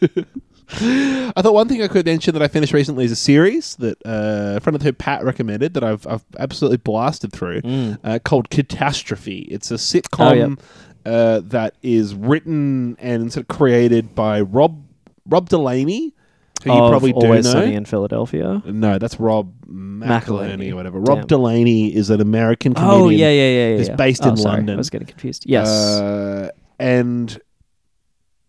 [0.72, 3.96] I thought one thing I could mention that I finished recently is a series that
[4.04, 7.62] uh, a friend of the Pat recommended that I've, I've absolutely blasted through
[8.04, 9.42] uh, called Catastrophe.
[9.52, 10.60] It's a sitcom Mm.
[11.06, 14.84] Oh, uh, that is written and sort of created by Rob
[15.28, 16.16] Rob Delaney,
[16.64, 17.52] who you Of probably do Always know.
[17.52, 18.64] Sunny in Philadelphia.
[18.66, 21.00] No, that's Rob McElhenney or whatever.
[21.00, 21.28] Rob Damn.
[21.28, 23.00] Delaney is an American comedian.
[23.00, 23.84] Oh yeah, yeah, yeah, yeah.
[23.90, 23.96] Yeah.
[23.96, 24.76] based Oh, in sorry, London.
[24.76, 25.44] I was getting confused.
[25.46, 25.68] Yes.
[25.70, 27.40] Uh, and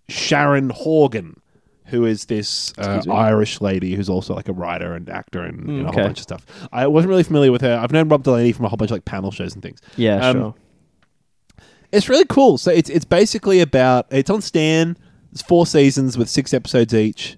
[0.08, 1.40] Sharon Horgan,
[1.86, 5.84] who is this uh, Irish lady who's also like a writer and actor and Mm,
[5.84, 5.94] a okay.
[6.00, 6.46] whole bunch of stuff.
[6.72, 7.78] I wasn't really familiar with her.
[7.82, 9.80] I've known Rob Delaney from a whole bunch of like panel shows and things.
[9.96, 10.54] yeah, um, sure.
[11.92, 12.58] It's really cool.
[12.58, 14.96] So it's it's basically about it's on Stan.
[15.32, 17.36] It's four seasons with six episodes each.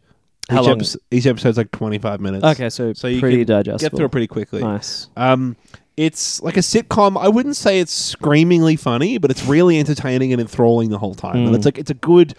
[0.49, 0.79] How each, long?
[0.79, 2.45] episo- each episode's like twenty five minutes.
[2.45, 3.79] Okay, so, so you pretty can digestible.
[3.91, 4.63] get through it pretty quickly.
[4.63, 5.09] Nice.
[5.17, 5.57] Um,
[5.97, 7.21] it's like a sitcom.
[7.21, 11.37] I wouldn't say it's screamingly funny, but it's really entertaining and enthralling the whole time.
[11.37, 11.57] And Mm.
[11.57, 12.35] it's like it's a good,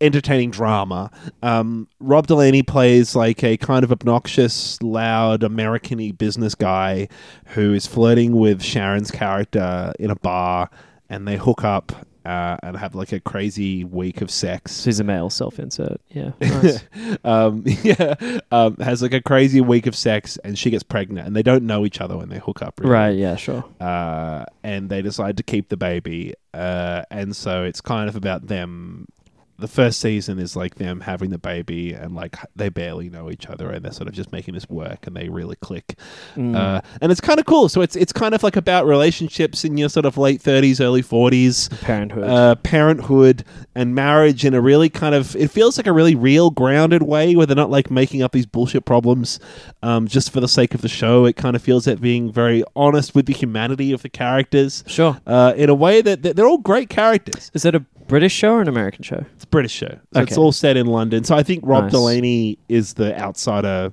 [0.00, 1.10] entertaining drama.
[1.42, 7.08] Um, Rob Delaney plays like a kind of obnoxious, loud, American-y business guy
[7.46, 10.70] who is flirting with Sharon's character in a bar,
[11.08, 11.92] and they hook up.
[12.24, 14.72] Uh, and have like a crazy week of sex.
[14.72, 16.00] So he's a male self-insert.
[16.08, 16.32] Yeah.
[16.40, 16.82] Nice.
[17.22, 18.16] um, yeah,
[18.50, 21.62] um, has like a crazy week of sex, and she gets pregnant, and they don't
[21.62, 22.80] know each other when they hook up.
[22.80, 22.90] Really.
[22.92, 23.16] right.
[23.16, 23.36] Yeah.
[23.36, 23.64] Sure.
[23.80, 28.48] Uh, and they decide to keep the baby, uh, and so it's kind of about
[28.48, 29.06] them.
[29.58, 33.46] The first season is like them having the baby, and like they barely know each
[33.46, 35.98] other, and they're sort of just making this work, and they really click.
[36.34, 36.56] Mm.
[36.56, 37.68] Uh, and it's kind of cool.
[37.68, 41.02] So it's it's kind of like about relationships in your sort of late thirties, early
[41.02, 42.24] forties Parenthood.
[42.24, 46.50] uh, parenthood and marriage in a really kind of it feels like a really real
[46.50, 49.38] grounded way where they're not like making up these bullshit problems
[49.82, 52.64] um, just for the sake of the show it kind of feels like being very
[52.74, 55.20] honest with the humanity of the characters sure.
[55.26, 58.52] uh, in a way that, that they're all great characters Is it a British show
[58.54, 59.24] or an American show?
[59.34, 60.40] it's a british show so it's Okay.
[60.40, 61.92] all set in london so i think rob Nice.
[61.92, 63.92] delaney is the outsider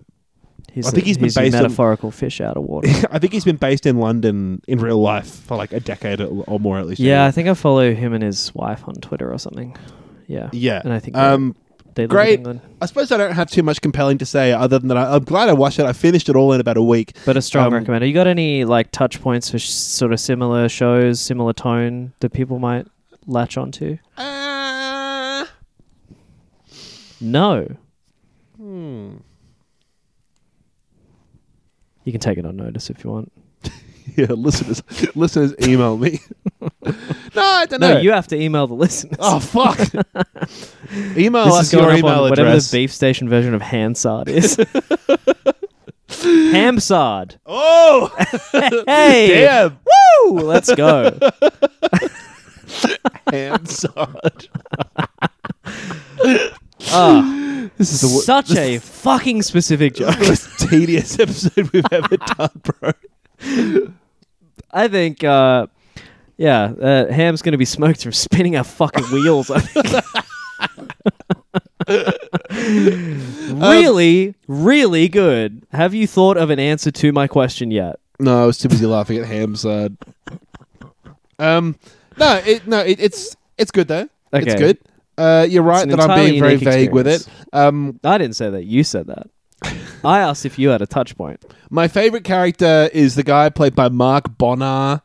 [0.72, 2.90] He's I think he's been based on- metaphorical fish out of water.
[3.12, 6.44] i think he's been based in london in real life for like a decade or
[6.48, 9.32] or more at least yeah, I think I follow him and his wife on Twitter
[9.32, 9.76] or something.
[10.28, 10.50] Yeah.
[10.52, 11.56] yeah And I think um
[11.96, 12.34] they live great.
[12.34, 12.62] in England.
[12.82, 15.24] I suppose I don't have too much compelling to say other than that I, I'm
[15.24, 15.86] glad I watched it.
[15.86, 17.16] I finished it all in about a week.
[17.24, 18.08] But a strong Um, recommender.
[18.08, 22.34] You got any like touch points for sh- sort of similar shows, similar tone that
[22.34, 22.88] people might
[23.28, 23.98] latch onto?
[24.18, 25.46] Uh,
[27.22, 27.68] No.
[28.58, 29.16] hmm.
[32.04, 33.32] You can take it on notice if you want.
[34.18, 34.84] Yeah, listeners,
[35.16, 36.20] listeners, email me.
[36.62, 36.70] no,
[37.38, 37.88] I don't know.
[37.88, 38.00] No, know.
[38.02, 39.16] you have to email the listeners.
[39.18, 39.80] oh fuck!
[41.18, 42.70] email this us is going your up email on whatever address.
[42.70, 44.58] the beef station version of Hansard is.
[46.22, 47.40] Hamsard.
[47.46, 48.12] oh,
[48.86, 49.28] Hey.
[49.46, 49.80] damn!
[50.26, 50.40] Woo!
[50.42, 51.18] Let's go.
[53.32, 54.48] Hamsard.
[56.92, 60.20] Ah, This is the wo- such a fucking specific joke.
[60.20, 62.92] most tedious episode we've ever done, bro.
[64.72, 65.68] I think, uh,
[66.38, 69.50] yeah, uh, Ham's going to be smoked from spinning our fucking wheels.
[69.50, 70.04] I think.
[73.54, 75.66] really, really good.
[75.72, 77.98] Have you thought of an answer to my question yet?
[78.20, 79.98] No, I was too busy laughing at Hamsard.
[81.40, 81.78] Um,
[82.18, 84.08] no, it, no, it, it's it's good though.
[84.32, 84.78] It's good.
[85.18, 87.28] Uh, you're right that I'm entirely being very unique vague with it.
[87.54, 88.64] Um, I didn't say that.
[88.66, 89.28] You said that.
[90.04, 91.44] I asked if you had a touch point.
[91.70, 95.02] my favorite character is the guy played by Mark Bonnar,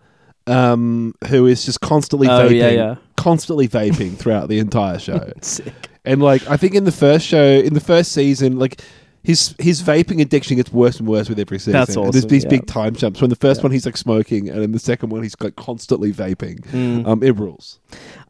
[0.47, 2.95] um, who is just constantly Oh, vaping, yeah, yeah.
[3.17, 5.31] constantly vaping throughout the entire show.
[5.43, 5.75] Sick.
[6.07, 8.81] And like, I think in the first show, in the first season, like.
[9.23, 11.73] His his vaping addiction gets worse and worse with every season.
[11.75, 12.51] That's awesome, There's these yeah.
[12.51, 13.21] big time jumps.
[13.21, 13.65] When the first Yeah.
[13.65, 16.61] one he's like smoking, and in the second one he's like constantly vaping.
[16.71, 17.07] Mm.
[17.07, 17.79] Um, it rules.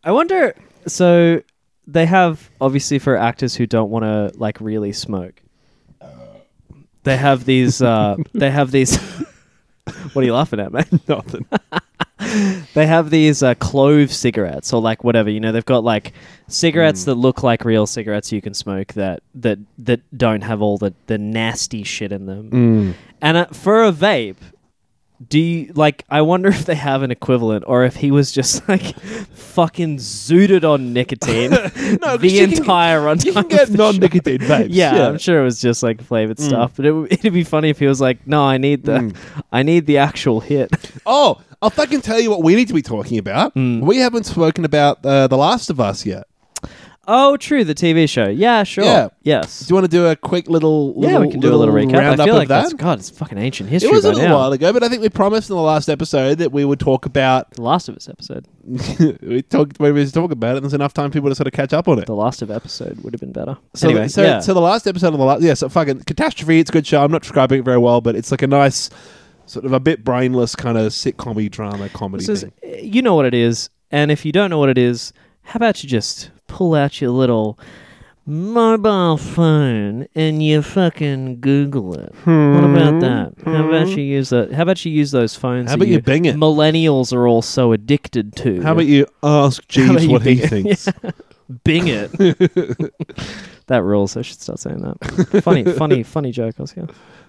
[0.02, 0.54] I wonder.
[0.86, 1.42] So
[1.86, 5.42] they have obviously for actors who don't want to like really smoke.
[7.04, 7.80] They have these.
[7.80, 8.96] Uh, they have these.
[10.12, 10.86] what are you laughing at, man?
[11.08, 11.46] Nothing.
[12.74, 15.30] They have these uh, clove cigarettes or like whatever.
[15.30, 16.12] You know, they've got like
[16.48, 20.78] cigarettes that look like real cigarettes you can smoke that that that don't have all
[20.78, 22.50] the the nasty shit in them.
[23.20, 24.36] And uh, for a vape,
[25.26, 26.04] do you like?
[26.08, 30.62] I wonder if they have an equivalent, or if he was just like fucking zooted
[30.64, 31.50] on nicotine
[32.00, 33.24] No, the you can- entire runtime.
[33.26, 34.68] You can get non-nicotine vapes.
[34.70, 37.78] Yeah, I'm sure it was just like flavored stuff, but it, it'd be funny if
[37.78, 39.14] he was like, "No, I need the,
[39.52, 40.70] I need the actual hit."
[41.06, 43.54] Oh, I'll fucking tell you what we need to be talking about.
[43.56, 43.80] Mm.
[43.80, 46.28] We haven't spoken about uh, The Last of Us yet.
[47.10, 47.64] Oh, true.
[47.64, 48.28] The TV show.
[48.28, 48.84] Yeah, sure.
[48.84, 49.08] Yeah.
[49.22, 49.60] Yes.
[49.60, 51.94] Do you want to do a quick little, yeah, we can do a little recap.
[51.94, 52.64] I feel of like that?
[52.64, 52.98] that's God.
[52.98, 53.88] It's fucking ancient history.
[53.88, 54.36] It was a little now.
[54.36, 57.06] while ago, but I think we promised in the last episode that we would talk
[57.06, 57.50] about.
[57.52, 58.46] The Last of Us episode.
[59.22, 60.56] we talked when we was talking about it.
[60.58, 62.04] and There's enough time for people to sort of catch up on it.
[62.04, 63.56] The Last of episode would have been better.
[63.74, 64.40] So, anyway, so, yeah.
[64.40, 66.60] so the last episode of the last, yeah, so fucking catastrophe.
[66.60, 67.02] It's a good show.
[67.02, 68.90] I'm not describing it very well, but it's like a nice,
[69.46, 72.52] sort of a bit brainless kind of sitcom drama comedy This is, thing.
[72.62, 75.56] Eh, you know what it is, and if you don't know what it is, how
[75.56, 77.58] about you just pull out your little
[78.28, 82.14] mobile phone and you fucking Google it.
[82.24, 83.00] What about hmm.
[83.00, 83.32] that?
[83.44, 83.98] How about hmm.
[83.98, 84.52] you use that?
[84.52, 85.70] How about you use those phones?
[85.70, 86.36] How about you Bing it?
[86.36, 88.60] Millennials are all so addicted to.
[88.60, 90.48] How about you ask Jeeves you what he it?
[90.48, 90.88] thinks?
[91.64, 92.12] Bing it?
[93.68, 94.16] that rules.
[94.16, 95.42] I should start saying that.
[95.42, 96.56] Funny, funny, funny joke.
[96.58, 96.88] I was here.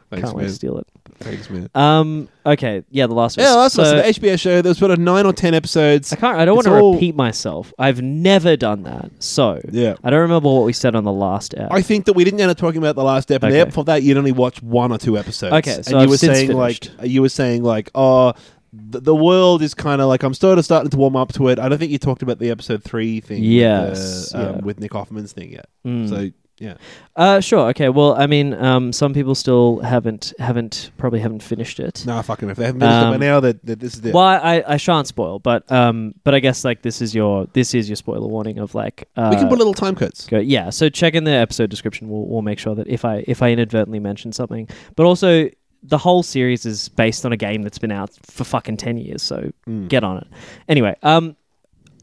[0.10, 0.50] Thanks, Can't wait man.
[0.50, 0.88] to steal it.
[1.19, 1.69] Thanks, man.
[1.76, 2.30] Um.
[2.45, 2.84] Okay.
[2.89, 3.08] Yeah.
[3.08, 3.38] The last.
[3.38, 4.62] Yeah, that's so, the HBO show.
[4.62, 6.12] There's sort of nine or ten episodes.
[6.13, 6.39] I can't.
[6.39, 7.74] I don't want to all- repeat myself.
[7.78, 9.12] I've never done that.
[9.19, 9.95] So Yeah.
[10.04, 11.72] I don't remember what we said on the last app.
[11.72, 13.54] I think that we didn't end up talking about the last episode.
[13.56, 13.72] Okay.
[13.72, 15.54] For that, you'd only watch one or two episodes.
[15.54, 16.91] Okay, so and you I've were since saying finished.
[17.00, 18.34] like you were saying like, oh,
[18.72, 21.50] the, the world is kind of like I'm sort of starting to warm up to
[21.50, 21.60] it.
[21.60, 23.43] I don't think you talked about the episode three thing.
[23.43, 24.62] Yes, with, the, um, yeah.
[24.62, 25.67] with Nick Offerman's thing yet.
[25.86, 26.10] Mm.
[26.10, 26.76] So yeah,
[27.15, 27.69] Uh, sure.
[27.69, 27.89] Okay.
[27.89, 32.04] Well, I mean, um, some people still haven't haven't probably haven't finished it.
[32.06, 34.13] no, fucking if they haven't finished it by Um, now, that, that this is it.
[34.13, 37.74] Well, I, I shan't spoil, but um, but I guess like this is your this
[37.74, 40.26] is your spoiler warning of like uh, we can put little time codes.
[40.28, 40.69] go yeah.
[40.69, 42.10] So check in the episode description.
[42.10, 45.50] We'll we'll make sure that if I if I inadvertently mention something, but also
[45.82, 49.22] the whole series is based on a game that's been out for fucking ten years.
[49.24, 49.88] So Mm.
[49.88, 50.28] get on it.
[50.67, 51.36] Anyway, um,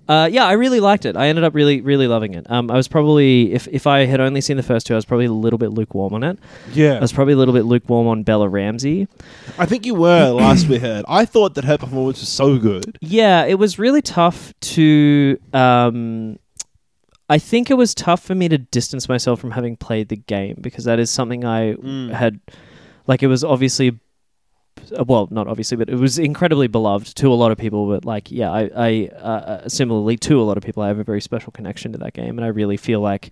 [0.09, 1.17] uh, yeah, I really liked it.
[1.17, 2.49] I ended up really, really loving it.
[2.51, 5.05] Um, I was probably, if, if I had only seen the first two, I was
[5.05, 6.39] probably a little bit lukewarm on it.
[6.73, 6.95] Yeah.
[6.95, 9.09] I was probably a little bit lukewarm on Bella Ramsey.
[9.59, 11.05] I think you were last we heard.
[11.09, 12.97] I thought that her performance was so good.
[13.01, 15.39] Yeah, it was really tough to.
[15.53, 16.39] Um,
[17.29, 20.59] I think it was tough for me to distance myself from having played the game
[20.61, 22.13] because that is something I Mm.
[22.13, 22.39] had.
[23.09, 23.99] Like, it was obviously.
[24.93, 27.87] Uh, Well, not obviously, but it was incredibly beloved to a lot of people.
[27.87, 30.99] But like, yeah, I, I uh, uh, similarly to a lot of people, I have
[30.99, 33.31] a very special connection to that game, and I really feel like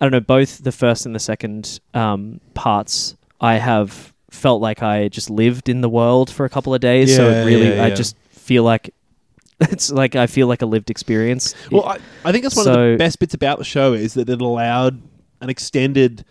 [0.00, 3.16] I don't know both the first and the second um, parts.
[3.40, 7.14] I have felt like I just lived in the world for a couple of days,
[7.14, 8.94] so it really, yeah, I just feel like
[9.60, 11.54] it's like I feel like a lived experience.
[11.70, 14.28] Well, I, I think that's one of the best bits about the show is that
[14.28, 15.00] it allowed
[15.40, 16.24] an extended.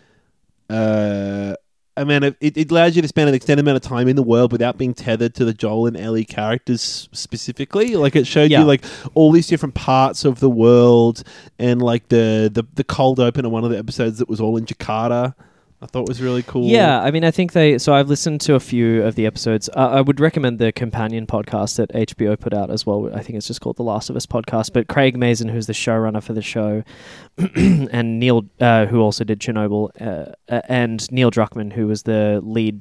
[0.68, 1.54] Uh,
[1.96, 4.22] amount of it, it allows you to spend an extended amount of time in the
[4.22, 7.96] world without being tethered to the Joel and Ellie characters specifically.
[7.96, 8.60] Like it showed Yeah.
[8.60, 11.22] you like all these different parts of the world
[11.58, 14.56] and like the, the the cold open of one of the episodes that was all
[14.56, 15.34] in Jakarta.
[15.82, 16.68] I thought was really cool.
[16.68, 17.76] Yeah, I mean, I think they.
[17.76, 19.68] So I've listened to a few of the episodes.
[19.74, 23.10] Uh, I would recommend the companion podcast that HBO put out as well.
[23.12, 24.72] I think it's just called the Last of Us podcast.
[24.72, 26.84] But Craig Mazin, who's the showrunner for the show,
[27.56, 32.40] and Neil, uh, who also did Chernobyl, uh, uh, and Neil Druckmann, who was the
[32.44, 32.80] lead,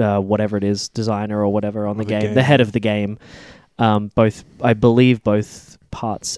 [0.00, 2.34] uh, whatever it is, designer or whatever on the, the game, game.
[2.34, 3.16] the head of the game.
[3.78, 6.36] Um, both, I believe, both parts.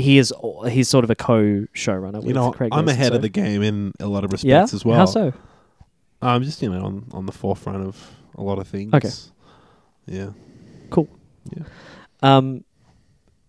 [0.00, 0.32] He is.
[0.68, 2.16] He's sort of a co-showrunner.
[2.16, 4.58] With you know, Craig I'm ahead so- of the game in a lot of yeah.
[4.60, 4.98] respects as well.
[4.98, 5.32] How so?
[6.22, 8.92] I'm just you know on on the forefront of a lot of things.
[8.94, 9.10] Okay.
[10.06, 10.30] Yeah.
[10.90, 11.08] Cool.
[11.56, 11.64] Yeah.
[12.22, 12.64] Um,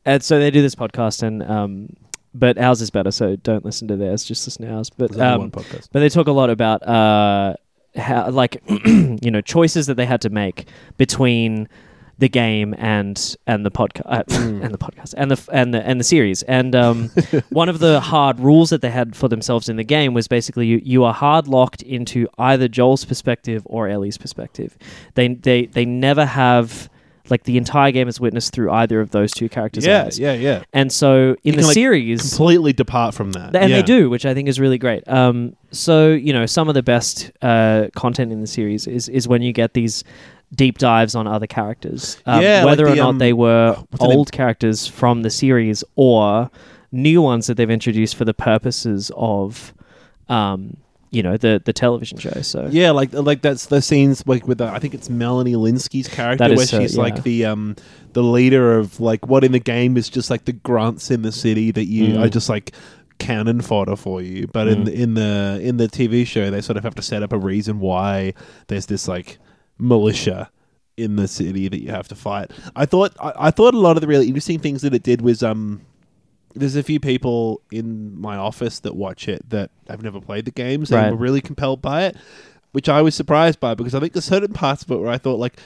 [0.06, 1.90] and so they do this podcast, and um,
[2.34, 4.24] but ours is better, so don't listen to theirs.
[4.24, 4.90] Just listen to ours.
[4.90, 7.56] But um, but they talk a lot about uh,
[7.96, 11.68] how like you know choices that they had to make between
[12.22, 14.62] the game and and the podcast uh, Mm.
[14.64, 17.10] and the podcast and the and the and the series and um,
[17.50, 20.68] one of the hard rules that they had for themselves in the game was basically
[20.68, 24.78] you, you are hard locked into either Joel's perspective or Ellie's perspective
[25.16, 26.90] they they they never have
[27.30, 30.20] like the entire game is witnessed through either of those two characters Yeah, eyes.
[30.20, 30.64] yeah, yeah.
[30.74, 33.56] and so in You the like, series Completely depart from that.
[33.56, 33.78] and yeah.
[33.78, 35.08] they do, which I think is really great.
[35.08, 39.28] Um, so you know, some of the best uh, content in the series is is
[39.28, 40.04] when you get these
[40.56, 44.32] deep dives on other characters, um, Yeah, like whether or not um, they were old
[44.32, 46.50] characters from the series or
[46.92, 49.74] new ones that they've introduced for the purposes of,
[50.30, 50.76] um,
[51.10, 52.42] you know, the the television show.
[52.42, 56.08] So Yeah, like like that's the scenes like with the, I think it's Melanie Lynskey's
[56.08, 57.02] character where her, she's yeah.
[57.02, 57.76] like the um
[58.14, 61.32] the leader of like what in the game is just like the grunts in the
[61.32, 62.24] city that you Mm.
[62.26, 62.72] are just like
[63.20, 64.48] cannon fodder for you.
[64.48, 64.86] But in Mm.
[64.86, 67.38] the, in the in the TV show, they sort of have to set up a
[67.38, 68.34] reason why
[68.68, 69.38] there's this like
[69.82, 70.50] militia
[70.98, 72.52] in the city that you have to fight.
[72.76, 75.22] I thought I, I thought a lot of the really interesting things that it did
[75.22, 75.82] was um
[76.54, 80.52] there's a few people in my office that watch it that have never played the
[80.52, 81.06] games Right.
[81.08, 82.18] and were really compelled by it,
[82.74, 85.18] which I was surprised by because I think there's certain parts of it where I
[85.18, 85.58] thought like,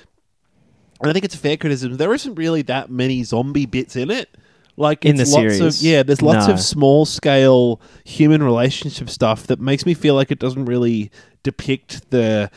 [1.01, 1.97] and I think it's a fair criticism.
[1.97, 4.29] There isn't really that many zombie bits in it.
[4.77, 5.79] Like In it's the lots series?
[5.81, 6.53] of yeah, there's lots No.
[6.53, 11.09] of small scale human relationship stuff that makes me feel like it doesn't really
[11.43, 12.51] depict the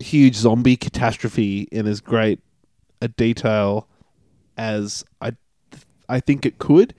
[0.00, 2.40] huge zombie catastrophe in as great
[3.00, 3.86] a detail
[4.56, 5.32] as I
[6.08, 6.94] I think it could.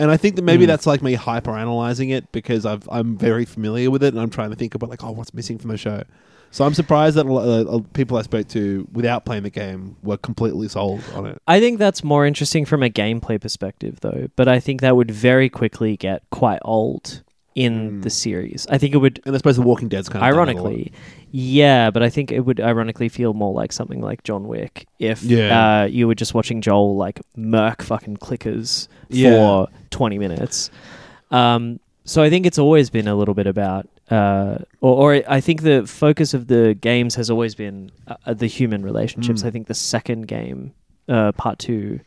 [0.00, 0.68] And I think that maybe Mm.
[0.68, 4.30] that's like me hyper analyzing it because I've I'm very familiar with it and I'm
[4.30, 6.02] trying to think about like oh what's missing from the show.
[6.50, 9.96] So I'm surprised that a lot of people I spoke to without playing the game
[10.02, 11.40] were completely sold on it.
[11.46, 14.28] I think that's more interesting from a gameplay perspective, though.
[14.34, 17.22] But I think that would very quickly get quite old
[17.54, 18.02] in Mm.
[18.02, 18.66] the series.
[18.70, 20.56] I think it would, And I suppose The Walking Dead's kind of done it a
[20.56, 20.66] lot.
[20.66, 20.92] ironically,
[21.32, 25.22] yeah, but I think it would ironically feel more like something like John Wick if
[25.24, 25.82] Yeah.
[25.82, 29.30] uh, you were just watching Joel like murk fucking clickers Yeah.
[29.30, 30.70] for 20 minutes.
[31.30, 35.40] Um, so I think it's always been a little bit about, uh, or, or I
[35.40, 39.42] think the focus of the games has always been uh, the human relationships.
[39.42, 39.46] Mm.
[39.46, 40.72] I think the second game,
[41.08, 42.00] uh, part two,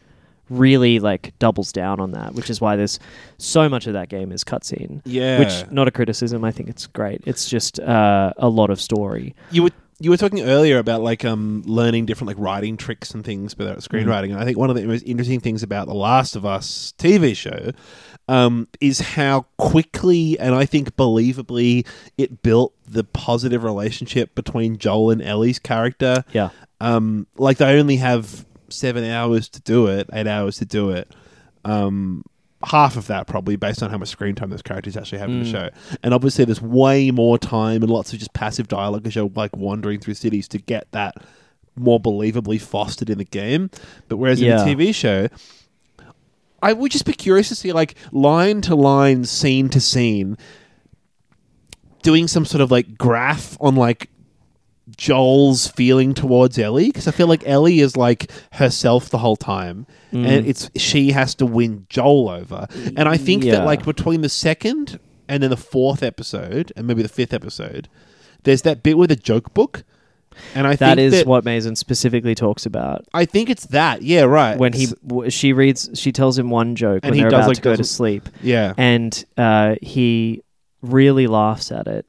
[0.51, 2.99] really like doubles down on that, which is why there's
[3.37, 5.01] so much of that game is cutscene.
[5.05, 5.39] Yeah.
[5.39, 6.43] Which not a criticism.
[6.43, 7.21] I think it's great.
[7.25, 9.33] It's just uh, a lot of story.
[9.51, 13.23] you were you were talking earlier about like um learning different like writing tricks and
[13.23, 14.31] things about screenwriting.
[14.31, 17.35] And I think one of the most interesting things about the Last of Us TV
[17.35, 17.71] show
[18.27, 21.85] um, is how quickly and I think believably
[22.17, 26.23] it built the positive relationship between Joel and Ellie's character.
[26.33, 26.49] Yeah.
[26.79, 31.13] Um, like they only have seven hours to do it, eight hours to do it.
[31.65, 32.23] Um,
[32.63, 35.39] half of that probably based on how much screen time those characters actually have in
[35.43, 35.51] the Mm.
[35.51, 35.69] show.
[36.03, 39.55] And obviously, there's way more time and lots of just passive dialogue as you're like
[39.55, 41.15] wandering through cities to get that
[41.75, 43.69] more believably fostered in the game.
[44.07, 44.61] But whereas Yeah.
[44.61, 45.27] in the TV show,
[46.61, 50.37] I would just be curious to see like line to line, scene to scene,
[52.03, 54.09] doing some sort of like graph on like
[54.97, 59.85] Joel's feeling towards Ellie because I feel like Ellie is like herself the whole time,
[60.11, 60.27] Mm.
[60.27, 62.67] and it's she has to win Joel over.
[62.97, 63.53] And I think Yeah.
[63.57, 67.87] that like between the second and then the fourth episode and maybe the fifth episode,
[68.43, 69.83] there's that bit with the joke book,
[70.55, 73.05] and I That is that, what Mazin specifically talks about.
[73.13, 74.01] I think it's that.
[74.01, 74.57] Yeah, right.
[74.57, 74.87] When he
[75.29, 77.61] she reads, she tells him one joke And when he they're does, about like, to
[77.63, 80.41] go to sleep, yeah, and uh, he
[80.81, 82.05] really laughs at it.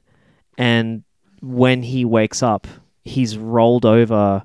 [0.59, 1.03] And
[1.43, 2.67] when he wakes up,
[3.05, 4.45] he's rolled over,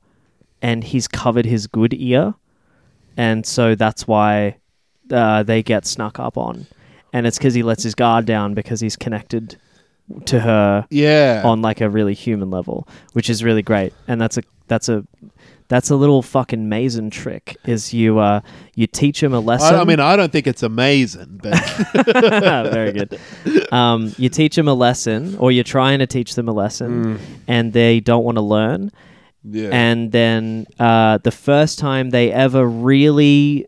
[0.61, 2.33] and he's covered his good ear,
[3.15, 4.57] and so that's why
[5.11, 6.67] uh, they get snuck up on,
[7.13, 9.57] and it's because he lets his guard down because he's connected
[10.25, 11.41] to her yeah.
[11.43, 13.93] on like a really human level, which is really great.
[14.07, 15.05] And that's a that's a
[15.69, 17.57] that's a little fucking Mazin trick.
[17.65, 18.41] Is you uh
[18.75, 19.75] you teach him a lesson.
[19.75, 21.53] I, I mean, I don't think it's amazing, but
[22.71, 23.19] very good.
[23.71, 27.73] Um, you teach them a lesson, or you're trying to teach them a lesson, and
[27.73, 28.91] they don't want to learn.
[29.43, 29.69] yeah.
[29.71, 33.67] And then uh, the first time they ever really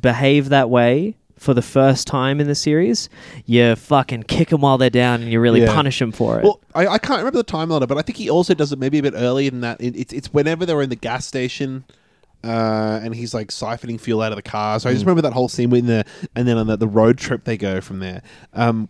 [0.00, 3.08] behave that way for the first time in the series,
[3.46, 5.72] you fucking kick them while they're down, and you really Yeah.
[5.74, 6.44] punish them for it.
[6.44, 7.44] Well, I, I can't remember the
[7.82, 9.80] it, but I think he also does it maybe a bit earlier than that.
[9.80, 11.84] It, it's it's whenever they're in the gas station.
[12.44, 14.78] Uh, and he's like siphoning fuel out of the car.
[14.78, 16.04] So I just remember that whole scene in the,
[16.36, 18.22] and then on the, the road trip they go from there.
[18.52, 18.88] Um,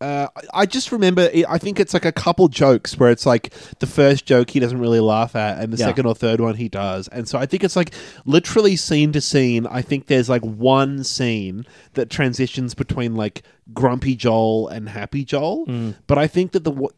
[0.00, 1.30] uh, I- just remember.
[1.32, 4.60] It, I think it's like a couple jokes where it's like the first joke he
[4.60, 5.86] doesn't really laugh at, and the Yeah.
[5.86, 7.08] second or third one he does.
[7.08, 7.92] And so I think it's like
[8.24, 9.66] literally scene to scene.
[9.66, 13.42] I think there's like one scene that transitions between like
[13.72, 15.94] grumpy Joel and happy Joel.
[16.06, 16.90] But I think that the w-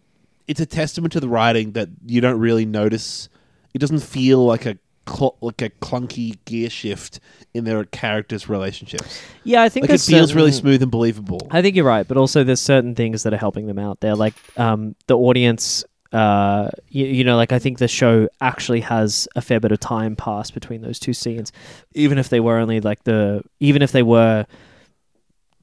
[0.47, 3.29] it's a testament to the writing that you don't really notice.
[3.75, 4.79] It doesn't feel like a
[5.09, 7.21] cl- like a clunky gear shift
[7.55, 9.21] in their characters' relationships.
[9.45, 11.41] yeah, I think Like it feels really smooth and believable.
[11.51, 14.01] I think you're right, but also there's certain things that are helping them out.
[14.01, 15.85] They're like um, the audience.
[16.11, 19.81] Uh, you, you know, like I think the show actually has a fair bit of
[19.81, 21.53] time passed between those two scenes,
[21.93, 24.47] even if they were only like the, even if they were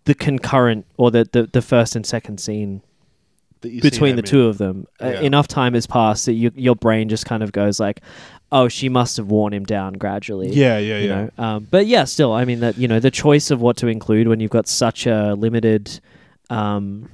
[0.04, 2.84] the concurrent or the the, the first and second scene
[3.62, 4.86] that you see between the two of them.
[5.02, 8.02] Uh, enough time has passed that you, your brain just kind of goes like,
[8.52, 11.16] "Oh, she must have worn him down gradually." Yeah, yeah, you yeah.
[11.16, 13.88] know um, but yeah still i mean that you know the choice of what to
[13.88, 16.00] include when you've got such a limited
[16.50, 17.10] um,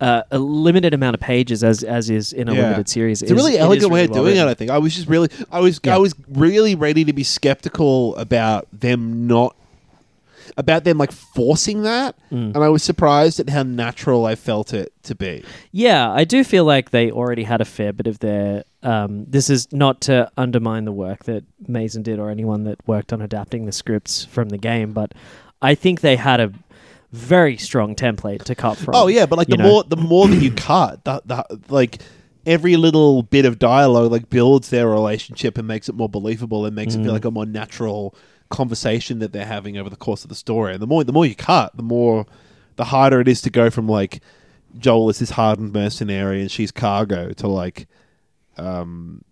[0.00, 2.62] uh, a limited amount of pages as as is in a Yeah.
[2.62, 4.46] limited series It's a really is elegant way really of well doing it.
[4.46, 5.94] I think I was just really, I was, Yeah.
[5.94, 9.56] I was really ready to be skeptical about them not,
[10.58, 12.54] about them like forcing that, Mm.
[12.54, 15.42] and I was surprised at how natural I felt it to be.
[15.72, 19.48] yeah i do feel like they already had a fair bit of their um, this
[19.50, 23.66] is not to undermine the work that Mazin did or anyone that worked on adapting
[23.66, 25.12] the scripts from the game but
[25.62, 26.52] i think they had a
[27.12, 29.68] very strong template to cut from Oh yeah, but like the know?
[29.70, 32.02] more the more that you cut, the, the like
[32.44, 36.74] every little bit of dialogue like builds their relationship and makes it more believable and
[36.74, 37.04] makes it Mm.
[37.04, 38.14] feel like a more natural
[38.50, 40.72] conversation that they're having over the course of the story.
[40.72, 42.26] And the more the more you cut, the more
[42.76, 44.20] the harder it is to go from like
[44.76, 47.86] Joel is this hardened mercenary and she's cargo to like
[48.56, 49.22] um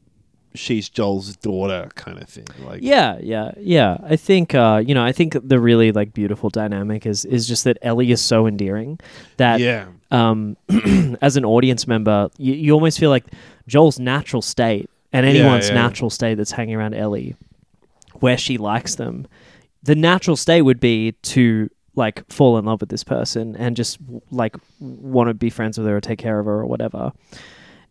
[0.54, 2.46] she's Joel's daughter kind of thing.
[2.60, 3.98] Like Yeah, yeah, yeah.
[4.02, 7.64] I think uh, you know, I think the really like beautiful dynamic is is just
[7.64, 8.98] that Ellie is so endearing
[9.36, 9.86] that yeah.
[10.10, 10.56] um,
[11.22, 13.24] as an audience member, you, you almost feel like
[13.66, 15.74] Joel's natural state and Yeah, anyone's yeah.
[15.74, 17.36] natural state that's hanging around Ellie,
[18.20, 19.26] where she likes them,
[19.82, 23.98] the natural state would be to like fall in love with this person and just
[24.30, 27.12] like want to be friends with her or take care of her or whatever.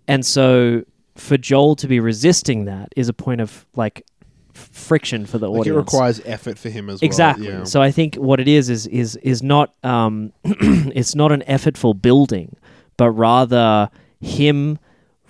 [0.07, 0.83] And so
[1.15, 4.05] for Joel to be resisting that is a point of like
[4.53, 5.75] friction for the Like audience.
[5.75, 7.47] it requires effort for him as Exactly.
[7.47, 7.59] well.
[7.59, 7.63] Yeah.
[7.63, 11.99] So I think what it is is is is not um, it's not an effortful
[12.01, 12.55] building,
[12.97, 13.89] but rather
[14.19, 14.77] him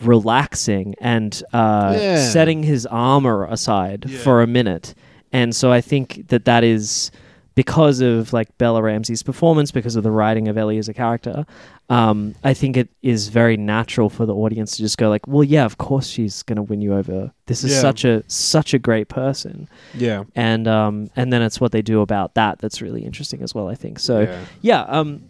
[0.02, 2.18] relaxing and uh, Yeah.
[2.18, 4.18] setting his armor aside Yeah.
[4.20, 4.94] for a minute.
[5.32, 7.12] And so I think that that is
[7.56, 11.46] because of like Bella Ramsey's performance, because of the writing of Ellie as a character.
[11.90, 15.44] Um, I think it is very natural for the audience to just go like, "Well,
[15.44, 17.32] yeah, of course she's going to win you over.
[17.48, 17.82] This is Yeah.
[17.82, 20.24] such a such a great person." yeah.
[20.36, 23.68] and um and then it's what they do about that that's really interesting as well
[23.68, 24.40] i think so Yeah.
[24.62, 25.24] yeah, um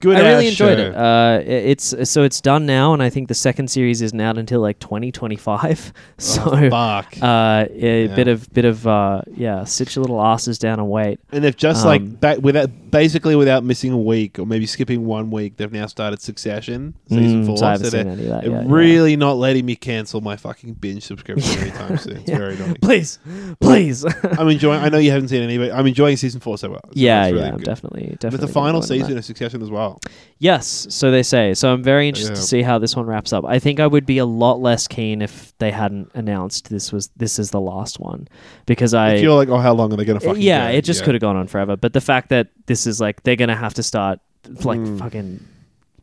[0.00, 0.84] Good i really enjoyed show.
[0.86, 4.38] it uh it's so it's done now and i think the second series isn't out
[4.38, 7.16] until like 2025 so Oh, fuck.
[7.22, 8.14] uh a Yeah.
[8.14, 11.56] bit of bit of uh yeah sit your little asses down and wait And they've
[11.56, 15.56] just Um, like ba- without basically without missing a week or maybe skipping one week,
[15.58, 17.56] they've now started Succession season Mm, four.
[17.58, 18.72] so I haven't they're, seen any of that they're yet, yeah.
[18.72, 22.16] really not letting me cancel my fucking binge subscription anytime soon.
[22.16, 22.38] It's Yeah.
[22.38, 22.76] very annoying.
[22.82, 23.18] please
[23.60, 24.04] please
[24.38, 24.80] I'm enjoying.
[24.82, 26.80] I know you haven't seen any, but I'm enjoying season four so well.
[26.86, 27.64] So yeah really yeah good.
[27.64, 29.89] definitely With definitely the final season of Succession as well.
[30.38, 31.52] Yes, so they say.
[31.54, 33.44] So I'm very interested to see how this one wraps up.
[33.44, 37.08] I think I would be a lot less keen if they hadn't announced this was
[37.16, 38.26] this is the last one
[38.66, 40.42] because I feel like, oh, how long are they going to Uh, fucking?
[40.42, 40.78] yeah, go?
[40.78, 41.04] it just Yeah.
[41.06, 41.76] could have gone on forever.
[41.76, 44.18] But the fact that this is like they're gonna have to start
[44.64, 44.98] like Mm.
[44.98, 45.40] fucking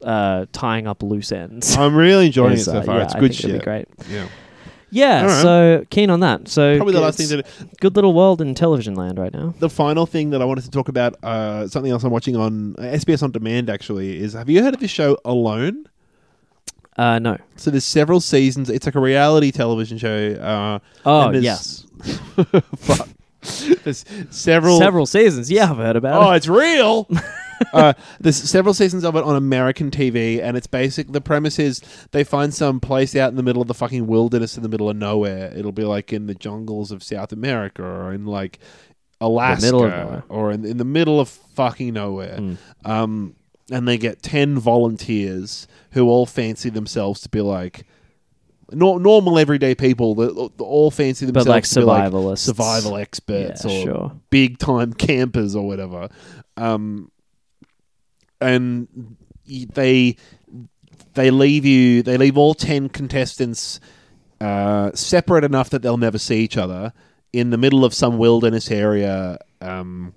[0.03, 1.75] uh, tying up loose ends.
[1.75, 2.97] I'm really enjoying it so uh, far.
[2.97, 3.59] yeah, it's good think it'll shit.
[3.61, 3.87] be great.
[4.11, 4.27] Yeah,
[4.89, 5.41] Yeah, right.
[5.41, 6.47] so keen on that.
[6.47, 7.49] So probably the last thing to do.
[7.81, 9.53] good little world in television land right now.
[9.59, 12.75] The final thing that I wanted to talk about, uh, something else I'm watching on
[12.77, 13.69] uh, SBS on demand.
[13.69, 15.87] Actually, is have you heard of this show Alone?
[16.97, 17.37] Uh, no.
[17.57, 18.69] So there's several seasons.
[18.69, 20.31] It's like a reality television show.
[20.33, 21.85] Uh, Oh yes,
[22.77, 23.09] fuck.
[23.83, 24.79] there's several.
[24.79, 25.51] several seasons.
[25.51, 26.29] Yeah, I've heard about Oh, it.
[26.29, 27.09] Oh, it's real.
[27.73, 31.11] uh, there's several seasons of it on American TV, and it's basic.
[31.11, 31.81] The premise is
[32.11, 34.89] they find some place out in the middle of the fucking wilderness, in the middle
[34.89, 35.51] of nowhere.
[35.55, 38.59] It'll be like in the jungles of South America, or in like
[39.19, 42.37] Alaska, or in, in the middle of fucking nowhere.
[42.37, 42.57] Mm.
[42.85, 43.35] Um,
[43.71, 47.85] and they get ten volunteers who all fancy themselves to be like.
[48.71, 52.39] nor normal everyday people that that all fancy But themselves like to be like survivalists,
[52.39, 54.11] survival experts Yeah, or sure.
[54.29, 56.09] big time campers or whatever.
[56.57, 57.11] Um,
[58.41, 58.87] and
[59.45, 60.15] they
[61.13, 63.79] they leave you they leave all 10 contestants
[64.39, 66.93] uh, separate enough that they'll never see each other
[67.33, 70.13] in the middle of some wilderness area um,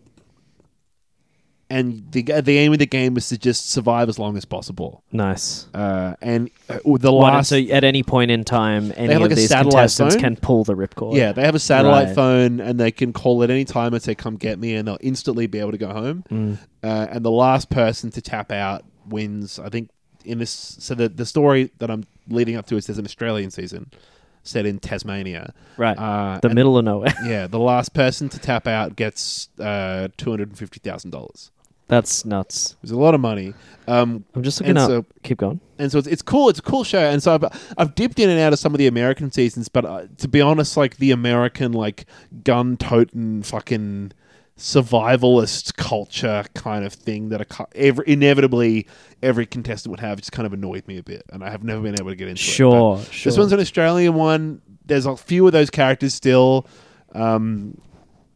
[1.70, 5.02] and the the aim of the game is to just survive as long as possible
[5.12, 5.66] Nice.
[5.72, 9.32] uh, and uh, the What, last so at any point in time, any have, of
[9.32, 10.20] a these satellite contestants phone?
[10.22, 11.16] can pull the ripcord.
[11.16, 12.14] Yeah, they have a satellite Right.
[12.14, 14.98] phone and they can call at any time and say, "Come get me," and they'll
[15.00, 16.24] instantly be able to go home.
[16.30, 16.58] Mm.
[16.82, 19.58] Uh, and the last person to tap out wins.
[19.58, 19.90] I think
[20.24, 20.76] in this.
[20.80, 23.90] So the the story that I'm leading up to is there's an Australian season
[24.42, 25.52] set in Tasmania.
[25.76, 25.96] Right.
[25.98, 27.12] Uh, the and- middle of nowhere.
[27.24, 31.50] Yeah, the last person to tap out gets uh, two hundred and fifty thousand dollars.
[31.90, 32.76] That's nuts.
[32.82, 33.52] It's a lot of money.
[33.88, 34.88] Um, I'm just looking And up.
[34.88, 35.60] so- Keep going.
[35.78, 36.48] and so it's, it's cool.
[36.48, 37.00] It's a cool show.
[37.00, 39.84] And so I've I've dipped in and out of some of the American seasons, but
[39.84, 42.06] uh, to be honest, like the American like
[42.44, 44.12] gun toting fucking
[44.56, 48.86] survivalist culture kind of thing that a, every, inevitably
[49.22, 51.80] every contestant would have just kind of annoyed me a bit, and I have never
[51.80, 52.44] been able to get into it.
[52.44, 53.30] Sure, But sure.
[53.30, 54.60] This one's an Australian one.
[54.86, 56.66] There's a few of those characters still,
[57.14, 57.80] um,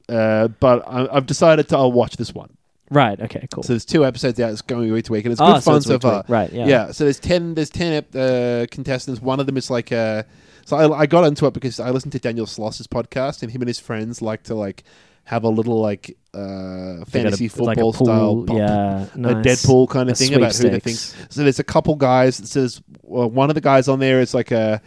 [0.09, 2.57] uh, but I, I've decided to I'll watch this one.
[2.91, 3.18] Right.
[3.20, 3.47] Okay.
[3.53, 3.62] Cool.
[3.62, 4.51] So there's two episodes out.
[4.53, 6.07] It's going week to week, and it's Ah, good so fun it's so week to
[6.09, 6.16] far.
[6.18, 6.28] week.
[6.28, 6.66] Right, yeah.
[6.66, 6.93] Yeah.
[6.93, 7.55] So there's ten.
[7.55, 9.20] There's ten ep- uh, contestants.
[9.22, 10.26] One of them is like a.
[10.66, 13.62] So I, I got into it because I listened to Daniel Sloss's podcast, and him
[13.62, 14.85] and his friends like to like
[15.24, 19.07] have a little like uh, They got a- fantasy like a football style, pool, yeah,
[19.14, 19.45] a nice.
[19.64, 20.99] Deadpool kind A of thing about who they think.
[20.99, 21.35] sweepstakes.
[21.35, 22.39] So there's a couple guys.
[22.39, 24.82] It says well, one of the guys on there is like a.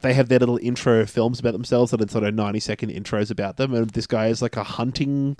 [0.00, 3.30] They have their little intro films about themselves that are sort of ninety second intros
[3.30, 5.38] about them, and this guy is like a hunting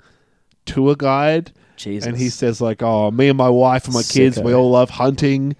[0.65, 1.51] tour guide.
[1.75, 2.07] Jesus.
[2.07, 4.89] And he says like, "Oh, me and my wife and my kids, we all love
[4.89, 5.55] hunting.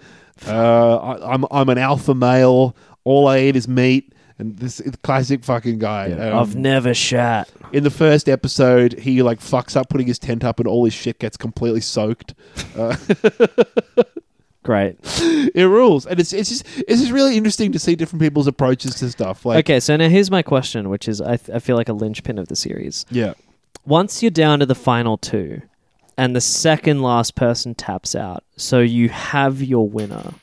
[0.47, 2.75] Uh, I, I'm I'm an alpha male.
[3.03, 6.11] All I eat is meat." and this is classic fucking guy.
[6.11, 7.49] Um, I've never shat.
[7.71, 10.93] in the first episode, he like fucks up putting his tent up, and all his
[10.93, 12.33] shit gets completely soaked.
[12.77, 12.97] Uh,
[14.63, 14.97] Great.
[15.55, 18.95] it rules, and it's it's just it's just really interesting to see different people's approaches
[18.95, 19.45] to stuff.
[19.45, 21.93] Like, Okay, so now here's my question, which is I, th- I feel like a
[21.93, 23.05] linchpin of the series.
[23.11, 23.35] yeah,
[23.85, 25.61] Once you're down to the final two,
[26.17, 30.33] and the second last person taps out, so you have your winner.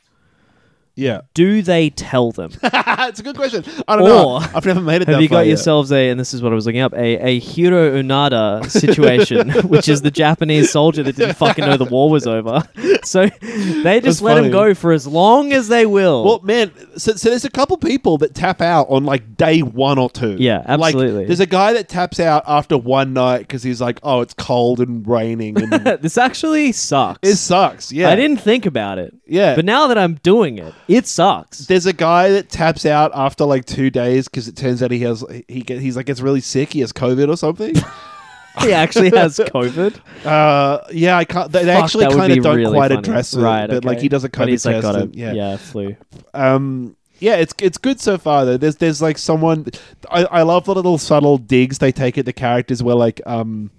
[0.94, 1.22] Yeah.
[1.34, 2.50] Do they tell them?
[2.62, 3.64] it's a good question.
[3.88, 4.34] I don't know.
[4.34, 5.08] Or I've never made it.
[5.08, 5.48] Have that you far got yet.
[5.48, 9.50] yourselves a, and this is what I was looking up, a, a Hiro Onoda situation,
[9.68, 12.62] which is the Japanese soldier that didn't fucking know the war was over.
[13.04, 14.46] So they just That's let funny.
[14.46, 16.24] him go for as long as they will.
[16.24, 19.98] Well, man, so, so there's a couple people that tap out on like day one
[19.98, 20.36] or two.
[20.38, 21.24] Yeah, Like, absolutely.
[21.24, 24.78] there's a guy that taps out after one night because he's like, oh, it's cold
[24.78, 27.28] and raining, and this actually sucks.
[27.28, 27.90] it sucks.
[27.90, 29.12] Yeah, I didn't think about it.
[29.26, 29.56] Yeah.
[29.56, 31.60] But now that I'm doing it, it sucks.
[31.66, 35.00] There's a guy that taps out after like two days because it turns out he
[35.00, 36.72] has he get, he's like gets really sick.
[36.72, 37.74] He has COVID or something.
[38.60, 39.98] he actually has COVID.
[40.26, 41.50] uh, yeah, I can't.
[41.50, 42.98] They, they Fuck, actually that would kind be of don't really quite funny.
[43.00, 44.82] address it, right, but like he does a COVID But he's like test.
[44.82, 45.96] got a, and- yeah, yeah, flu.
[46.34, 49.64] um yeah it's it's good so far though there's there's like someone
[50.10, 53.70] i, I love the little subtle digs they take at the characters where like um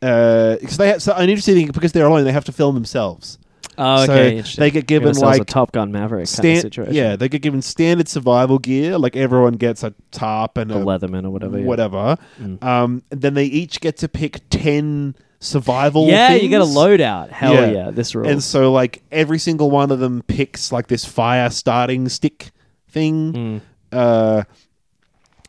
[0.00, 2.74] uh because they have so an interesting thing because they're alone they have to film
[2.74, 3.36] themselves
[3.82, 4.30] Oh, So okay.
[4.36, 4.60] interesting.
[4.62, 6.94] they get Give given, themselves like, a Top Gun Maverick kind of Stan- situation.
[6.94, 10.84] yeah they get given standard survival gear like everyone gets a tarp and a a,
[10.84, 11.58] Leatherman or whatever.
[11.58, 11.64] Yeah.
[11.64, 12.62] whatever Mm.
[12.62, 16.76] um and then they each get to pick 10 survival Yeah, you get a things.
[16.76, 17.30] loadout.
[17.30, 17.90] Hell Yeah.
[17.90, 18.28] this rules.
[18.30, 22.50] and so like every single one of them picks like this fire starting stick
[22.88, 23.60] thing Mm.
[23.98, 24.42] uh,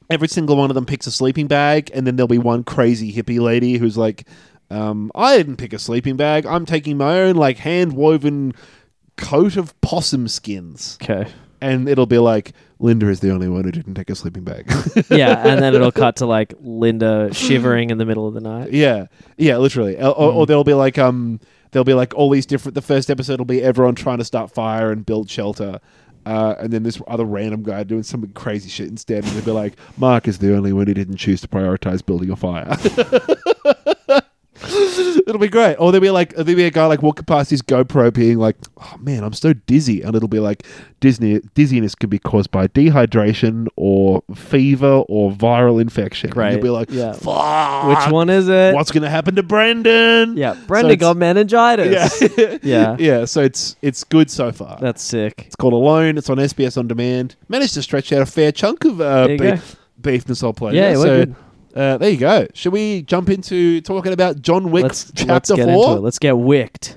[0.10, 3.14] every single one of them picks a sleeping bag, and then there'll be one crazy
[3.14, 4.28] hippie lady who's like,
[4.72, 6.46] um, "I didn't pick a sleeping bag.
[6.46, 8.54] I'm taking my own like hand woven
[9.18, 11.30] coat of possum skins." Okay.
[11.62, 14.66] And it'll be like, "Linda is the only one who didn't take a sleeping bag."
[15.12, 18.72] yeah, and then it'll cut to like Linda shivering in the middle of the night.
[18.72, 19.06] yeah,
[19.38, 19.96] yeah, literally.
[19.98, 21.40] Or, or, or there'll be like, um,
[21.72, 22.74] there'll be like all these different.
[22.76, 25.80] The first episode will be everyone trying to start fire and build shelter.
[26.24, 29.52] Uh, and then this other random guy doing some crazy shit instead, and they'll be
[29.52, 32.78] like, "Mark is the only one who didn't choose to prioritize building a fire."
[35.28, 35.76] it'll be great.
[35.76, 38.56] Or there'll be like there'll be a guy like walking past his GoPro, being like,
[38.78, 40.66] "Oh man, I'm so dizzy," and it'll be like,
[41.00, 46.52] "Disney dizziness can be caused by dehydration or fever or viral infection." And Great.
[46.54, 47.14] you'll be like, Yeah.
[47.14, 48.74] "Fuck, Which one is it?
[48.76, 52.22] What's gonna happen to Brendan?" yeah, Brenda it's- got meningitis.
[52.38, 52.96] Yeah, Yeah.
[53.00, 53.26] yeah.
[53.26, 54.78] So it's it's good so far.
[54.80, 55.44] That's sick.
[55.48, 56.18] It's called Alone.
[56.18, 57.36] It's on SBS on demand.
[57.50, 59.52] Managed to stretch out a fair chunk of uh, There you go.
[59.52, 60.78] beef, beef Nassau pleasure.
[60.78, 61.36] Yeah, we're so good.
[61.76, 62.48] Uh, there you go.
[62.54, 65.86] Should we jump into talking about John Wick Let's Chapter let's get Four?
[65.88, 66.04] into it.
[66.04, 66.96] Let's get wicked.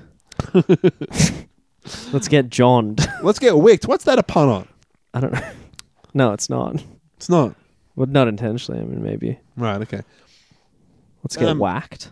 [2.11, 3.07] let's get johned.
[3.23, 3.87] Let's get wicked.
[3.87, 4.67] What's that a pun on?
[5.13, 5.41] I don't know.
[6.13, 6.83] No, it's not.
[7.17, 7.55] It's not.
[7.95, 8.81] Well, not intentionally.
[8.81, 9.39] I mean, maybe.
[9.55, 9.81] Right.
[9.81, 10.01] Okay.
[11.23, 12.11] Let's get Um, whacked.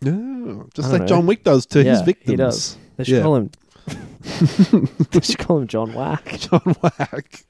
[0.00, 1.06] No, just I like know.
[1.06, 2.30] John Wick does to his victims.
[2.30, 2.76] he does.
[2.96, 3.22] They should Yeah.
[3.22, 3.50] call him.
[5.10, 6.38] they should call him John Whack.
[6.40, 7.44] John Whack.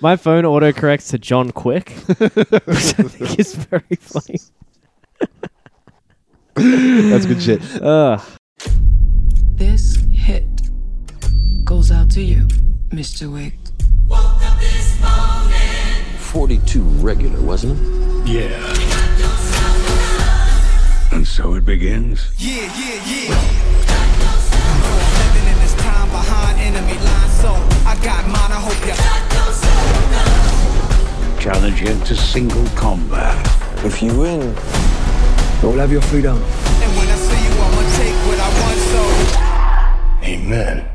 [0.00, 4.38] My phone autocorrects to John Quick, which I think is very funny.
[6.54, 7.60] That's good shit.
[7.82, 8.22] Ugh.
[9.56, 10.44] This hit
[11.64, 12.46] goes out to you,
[12.90, 13.32] Mr.
[13.32, 13.54] Wick.
[16.18, 18.28] 42 regular, wasn't it?
[18.28, 18.74] Yeah.
[21.12, 22.32] And so it begins.
[22.38, 23.73] Yeah, yeah, yeah.
[27.04, 27.50] Behind enemy so
[27.86, 28.52] I got mine.
[28.52, 28.94] I hope you.
[31.40, 33.36] Challenge you to single combat.
[33.84, 34.40] If you win,
[35.60, 36.36] you'll have your freedom.
[36.36, 38.80] And when I see you, I'ma take what I want.
[38.92, 39.02] So
[40.26, 40.93] Amen.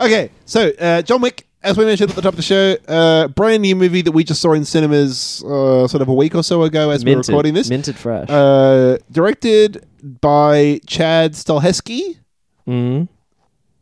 [0.00, 3.28] Okay, so uh, John Wick, as we mentioned at the top of the show, uh,
[3.28, 6.42] brand new movie that we just saw in cinemas uh, sort of a week or
[6.42, 7.68] so ago as we're recording this.
[7.70, 8.28] Minted fresh.
[8.28, 9.86] Uh, directed
[10.20, 12.18] by Chad Stahelski.
[12.66, 13.08] mm.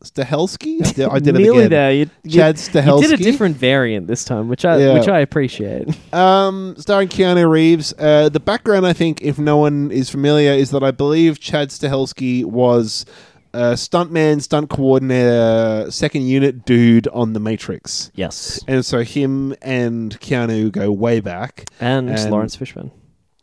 [0.04, 0.84] Stahelski?
[0.84, 1.70] I did, I did it Nearly again.
[1.70, 1.92] there.
[1.92, 3.00] You, you, Chad you Stahelski.
[3.02, 4.94] did a different variant this time, which I Yeah.
[4.94, 5.88] which I appreciate.
[6.12, 7.94] Um, starring Keanu Reeves.
[7.98, 11.68] Uh, the background, I think, if no one is familiar, is that I believe Chad
[11.70, 13.06] Stahelski was
[13.55, 18.11] a stuntman, stunt coordinator, second unit dude on The Matrix.
[18.14, 18.61] yes.
[18.66, 21.66] And so him and Keanu go way back.
[21.80, 22.90] And, And- Laurence Fishburne.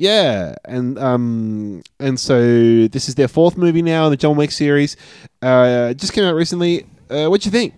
[0.01, 4.49] Yeah, and um, and so this is their fourth movie now in the John Wick
[4.51, 4.95] series.
[5.41, 6.85] Uh, just came out recently.
[7.09, 7.73] Uh, what do you think?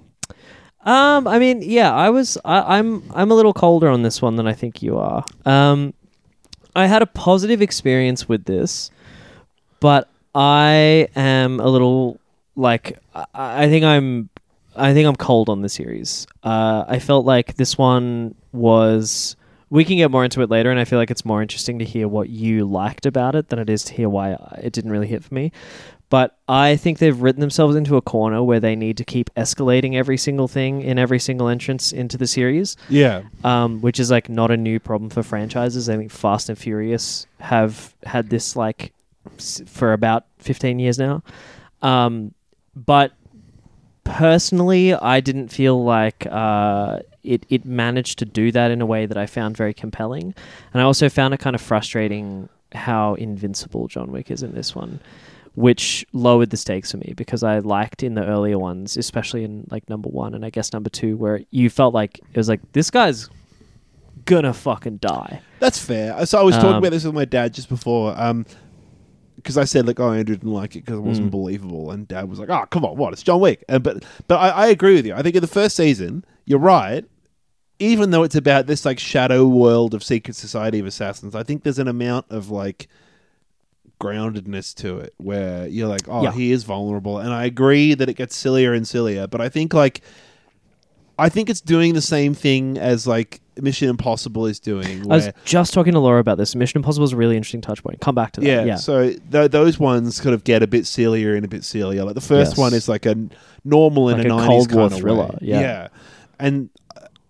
[0.86, 2.38] Um, I mean, yeah, I was.
[2.45, 3.01] I, I'm.
[3.15, 5.25] I'm a little colder on this one than I think you are.
[5.47, 5.95] Um,
[6.75, 8.91] I had a positive experience with this,
[9.79, 12.19] but I am a little
[12.56, 12.97] like.
[13.16, 14.30] I, I think I'm.
[14.76, 16.28] I think I'm cold on the series.
[16.43, 19.36] Uh, I felt like this one was.
[19.70, 21.86] We can get more into it later, and I feel like it's more interesting to
[21.86, 24.32] hear what you liked about it than it is to hear why
[24.62, 25.52] it didn't really hit for me.
[26.10, 29.95] But I think they've written themselves into a corner where they need to keep escalating
[29.95, 33.22] every single thing in every single entrance into the series, Yeah.
[33.45, 35.88] um, which is like not a new problem for franchises.
[35.88, 38.91] I think Fast and Furious have had this like
[39.38, 41.24] s- for about 15 years now.
[41.82, 42.34] Um,
[42.76, 43.13] but
[44.03, 49.05] personally, I didn't feel like uh, it, it managed to do that in a way
[49.05, 50.34] that I found very compelling.
[50.74, 54.76] And I also found it kind of frustrating how invincible John Wick is in this
[54.76, 54.99] one,
[55.55, 59.67] which lowered the stakes for me because I liked in the earlier ones, especially in
[59.69, 62.61] like number one and I guess number two, where you felt like it was like,
[62.72, 63.30] this guy's
[64.26, 65.41] gonna fucking die.
[65.59, 66.26] That's fair.
[66.26, 68.17] So I was talking Um, about this with my dad just before,
[69.41, 71.31] because I said like, "Oh, Andrew didn't like it because it wasn't Mm.
[71.31, 73.13] believable," and Dad was like, "Oh, come on, what?
[73.13, 75.13] It's John Wick." And but but I, I agree with you.
[75.13, 77.05] I think in the first season, you're right.
[77.79, 81.63] Even though it's about this like shadow world of secret society of assassins, I think
[81.63, 82.87] there's an amount of like
[83.99, 86.31] groundedness to it where you're like, "Oh, Yeah.
[86.31, 89.27] he is vulnerable," and I agree that it gets sillier and sillier.
[89.27, 90.01] But I think like.
[91.22, 95.03] I think it's doing the same thing as like Mission Impossible is doing.
[95.11, 96.55] I was just talking to Laura about this.
[96.55, 97.99] Mission Impossible is a really interesting touch point.
[98.01, 98.47] Come back to that.
[98.47, 98.76] Yeah, Yeah.
[98.78, 102.03] so th- those ones kind of get a bit sillier and a bit sillier.
[102.03, 102.57] Like the first Yes.
[102.57, 103.15] one is like a
[103.63, 105.38] normal in Like a, a 90s Cold War kind of thriller, way.
[105.41, 105.88] yeah.
[106.39, 106.69] and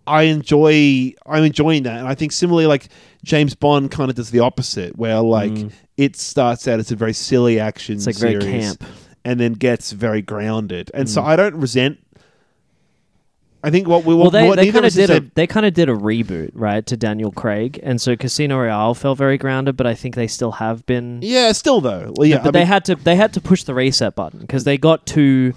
[0.07, 2.87] I enjoy I'm enjoying that, and I think similarly like
[3.23, 5.71] James Bond kind of does the opposite, where like Mm.
[5.97, 8.83] it starts out as a very silly action, It's like very camp.
[9.25, 11.25] and then gets very grounded, and so Mm.
[11.25, 11.97] I don't resent.
[13.63, 15.73] I think what we well, they, what they kind of did a they kind of
[15.73, 19.85] did a reboot, right, to Daniel Craig, and so Casino Royale felt very grounded, but
[19.85, 21.19] I think they still have been.
[21.21, 23.63] yeah, still though, well, yeah, but I they mean- had to they had to push
[23.63, 25.53] the reset button because they got too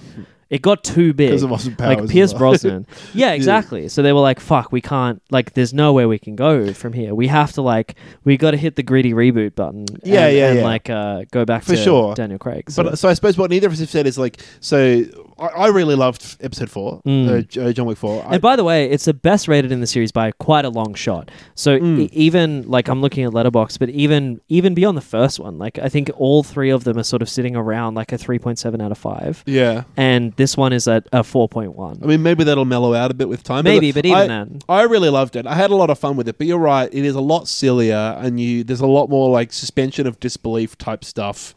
[0.54, 2.38] it got too big 'Cause of Austin like Powers as Pierce well.
[2.38, 2.86] Brosnan.
[3.14, 3.88] yeah, exactly.
[3.88, 5.54] So they were like, "Fuck, we can't like.
[5.54, 7.14] There's nowhere we can go from here.
[7.14, 9.86] We have to like we got to hit the gritty reboot button.
[10.02, 10.64] Yeah, and, yeah, and yeah.
[10.64, 12.14] like uh, go back For to sure.
[12.14, 12.70] Daniel Craig.
[12.70, 12.82] So.
[12.84, 15.04] But so I suppose what neither of us have said is like so.
[15.38, 17.28] I, I really loved episode four, Mm.
[17.58, 18.24] uh, uh, John Wick four.
[18.24, 20.68] I, And by the way, it's the best rated in the series by quite a
[20.70, 21.28] long shot.
[21.56, 22.02] So Mm.
[22.02, 25.78] e- even like I'm looking at Letterboxd, but even even beyond the first one, like
[25.80, 28.92] I think all three of them are sort of sitting around like a 3.7 out
[28.92, 32.02] of five, yeah, and this one is at a 4.1.
[32.02, 33.64] I mean maybe that'll mellow out a bit with time.
[33.64, 34.58] Maybe, but even I, then.
[34.68, 35.46] I really loved it.
[35.46, 36.36] I had a lot of fun with it.
[36.36, 39.54] But you're right, it is a lot sillier, and you there's a lot more like
[39.54, 41.54] suspension of disbelief type stuff.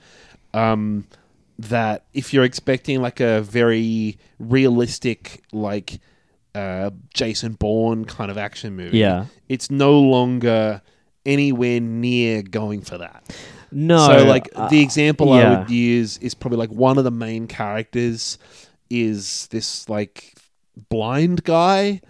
[0.54, 1.06] Um,
[1.60, 6.00] that if you're expecting like a very realistic like
[6.56, 9.26] uh, Jason Bourne kind of action movie, Yeah.
[9.50, 10.82] it's no longer
[11.26, 13.36] anywhere near going for that.
[13.70, 17.12] No, so like uh, the example I would use is probably like one of the
[17.12, 18.38] main characters
[18.90, 20.34] is this like
[20.90, 22.02] blind guy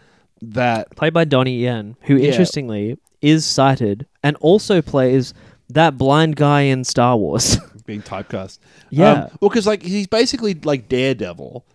[0.41, 2.29] that played by Donnie Yen, who Yeah.
[2.29, 5.33] interestingly is sighted and also plays
[5.69, 7.57] that blind guy in Star Wars.
[7.85, 8.59] being typecast.
[8.89, 9.11] Yeah.
[9.11, 11.65] Um, well, because like he's basically like Daredevil,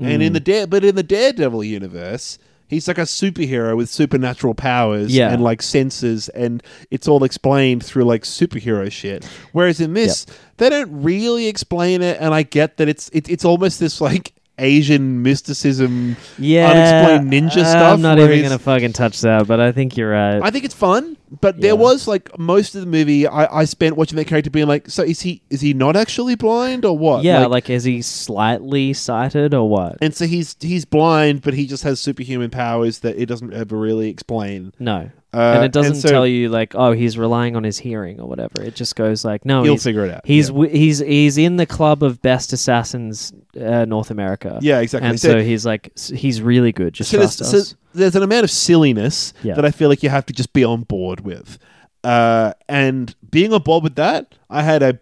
[0.00, 0.26] and Mm.
[0.26, 5.14] in the Dare, but in the Daredevil universe, he's like a superhero with supernatural powers
[5.14, 5.32] Yeah.
[5.32, 9.24] and like senses, and it's all explained through like superhero shit.
[9.52, 13.44] Whereas in this, they don't really explain it, and I get that it's it, it's
[13.44, 17.94] almost this like Asian mysticism, yeah, unexplained ninja stuff.
[17.94, 20.40] I'm not even gonna fucking touch that, but I think you're right.
[20.42, 21.62] I think it's fun, but Yeah.
[21.62, 24.88] there was like most of the movie I, I spent watching that character being like,
[24.90, 27.24] so is he is he not actually blind or what?
[27.24, 29.96] yeah, like, is he slightly sighted or what?
[30.00, 33.76] and so he's he's blind, but he just has superhuman powers that it doesn't ever
[33.76, 34.72] really explain.
[34.78, 35.10] No.
[35.32, 38.20] Uh, and it doesn't and so- tell you like, oh, he's relying on his hearing
[38.20, 38.60] or whatever.
[38.62, 40.52] It just goes like, no, You'll he's, figure it out, He's yeah.
[40.54, 44.58] wi- he's he's in the club of best assassins, uh, North America.
[44.60, 45.08] Yeah, exactly.
[45.08, 46.94] And So- so, he's like, he's really good.
[46.94, 49.54] Just So there's, trust so there's an amount of silliness Yeah.
[49.54, 51.58] that I feel like you have to just be on board with.
[52.02, 54.98] Uh, and being on board with that, I had a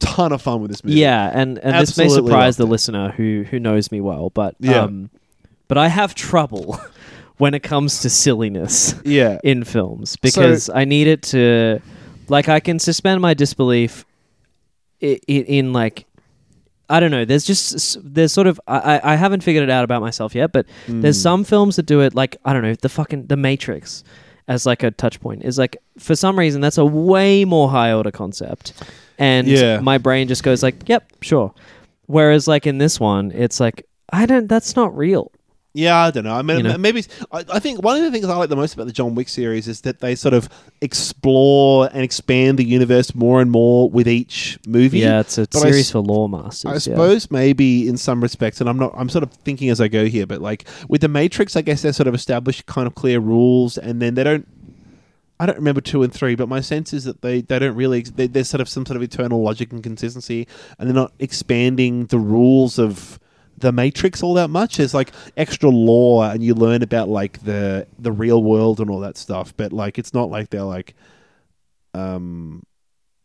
[0.00, 0.98] ton of fun with this movie.
[0.98, 2.70] Yeah, and and this may surprise the it.
[2.70, 4.82] listener who who knows me well, but Yeah.
[4.82, 5.10] um,
[5.68, 6.80] but I have trouble
[7.40, 8.94] when it comes to silliness.
[9.04, 9.38] Yeah.
[9.42, 11.80] in films because I need it to,
[12.28, 14.04] like, I can suspend my disbelief
[15.00, 16.06] in, in like.
[16.92, 17.24] I don't know.
[17.24, 20.66] There's just there's sort of I, I haven't figured it out about myself yet, but
[20.88, 21.22] there's Mm.
[21.22, 24.02] some films that do it like I don't know the fucking the Matrix
[24.48, 27.92] as like a touch point is like for some reason that's a way more high
[27.92, 28.72] order concept,
[29.18, 29.78] and Yeah.
[29.78, 31.54] my brain just goes like, yep, sure.
[32.06, 34.48] Whereas like in this one, it's like I don't.
[34.48, 35.30] That's not real.
[35.72, 36.34] Yeah, I don't know.
[36.34, 36.78] I mean, You know?
[36.78, 39.14] maybe I, I think one of the things I like the most about the John
[39.14, 40.48] Wick series is that they sort of
[40.80, 44.98] explore and expand the universe more and more with each movie.
[44.98, 46.70] Yeah, it's a But I series s- for law masters.
[46.72, 48.92] I suppose maybe in some respects, and I'm not.
[48.96, 51.82] I'm sort of thinking as I go here, but like with the Matrix, I guess
[51.82, 54.46] they sort of establish kind of clear rules, and then they don't.
[55.38, 58.02] I don't remember two and three, but my sense is that they, they don't really.
[58.02, 60.46] They, there's sort of some sort of eternal logic and consistency,
[60.78, 63.18] and they're not expanding the rules of
[63.60, 64.76] the Matrix all that much.
[64.78, 69.00] There's like extra lore, and you learn about like the the real world and all
[69.00, 69.54] that stuff.
[69.56, 70.94] But like, it's not like they're like,
[71.94, 72.62] um,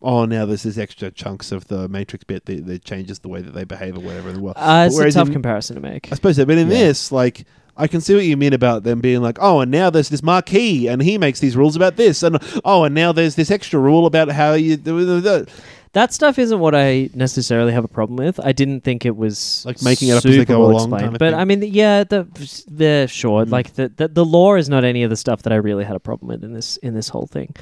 [0.02, 3.42] oh, now there's this extra chunks of the Matrix bit that, that changes the way
[3.42, 4.56] that they behave or whatever in the world.
[4.58, 6.12] Uh, it's a tough in- comparison to make.
[6.12, 6.78] I suppose so, but in Yeah.
[6.78, 7.46] this, like,
[7.78, 10.24] I can see what you mean about them being like, oh, and now there's this
[10.24, 13.80] Marquis, and he makes these rules about this, and oh, and now there's this extra
[13.80, 15.50] rule about how you do the
[15.96, 18.38] That stuff isn't what I necessarily have a problem with.
[18.44, 20.90] I didn't think it was Like making it up as they super go well along
[20.92, 21.02] explained.
[21.04, 21.40] kind of but thing.
[21.40, 22.28] I mean, yeah, the
[22.70, 25.56] the sure, like the, the the lore is not any of the stuff that I
[25.56, 27.56] really had a problem with in this in this whole thing.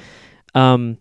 [0.54, 0.98] Um,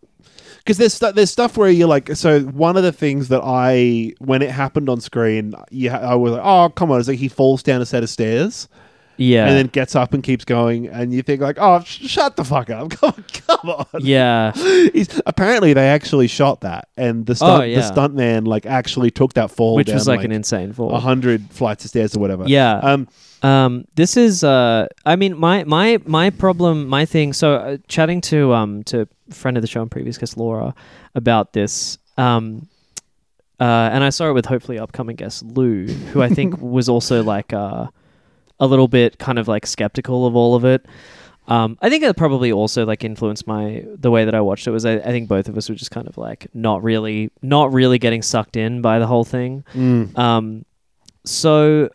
[0.59, 4.13] because there's stu- there's stuff where you're like, so one of the things that I
[4.19, 7.27] when it happened on screen, yeah, I was like, oh, come on, it's like he
[7.27, 8.69] falls down a set of stairs.
[9.18, 12.36] Yeah, And then gets up and keeps going, and you think like, "Oh, sh- shut
[12.36, 12.89] the fuck up!
[12.99, 14.51] Come on, come on!" yeah,
[14.93, 17.76] He's, apparently, they actually shot that, and the stunt, Oh, yeah.
[17.78, 20.91] the stunt man like actually took that fall, which down, was like, an insane fall.
[20.93, 22.45] a hundred flights of stairs or whatever.
[22.47, 22.78] Yeah.
[22.78, 23.07] Um.
[23.43, 27.34] Um, this is, uh, I mean, my my my problem, my thing.
[27.34, 30.74] So, uh, chatting to um to friend of the show and previous guest Laura
[31.14, 32.68] about this, um,
[33.59, 37.22] uh, and I saw it with hopefully upcoming guest Lou, who I think was also
[37.22, 37.88] like uh,
[38.64, 40.86] a little bit kind of like skeptical of all of it.
[41.47, 44.72] Um, I think it probably also like influenced my the way that I watched it.
[44.72, 47.74] Was I, I think both of us were just kind of like not really not
[47.74, 49.66] really getting sucked in by the whole thing.
[49.74, 50.64] mm, Um,
[51.26, 51.89] so,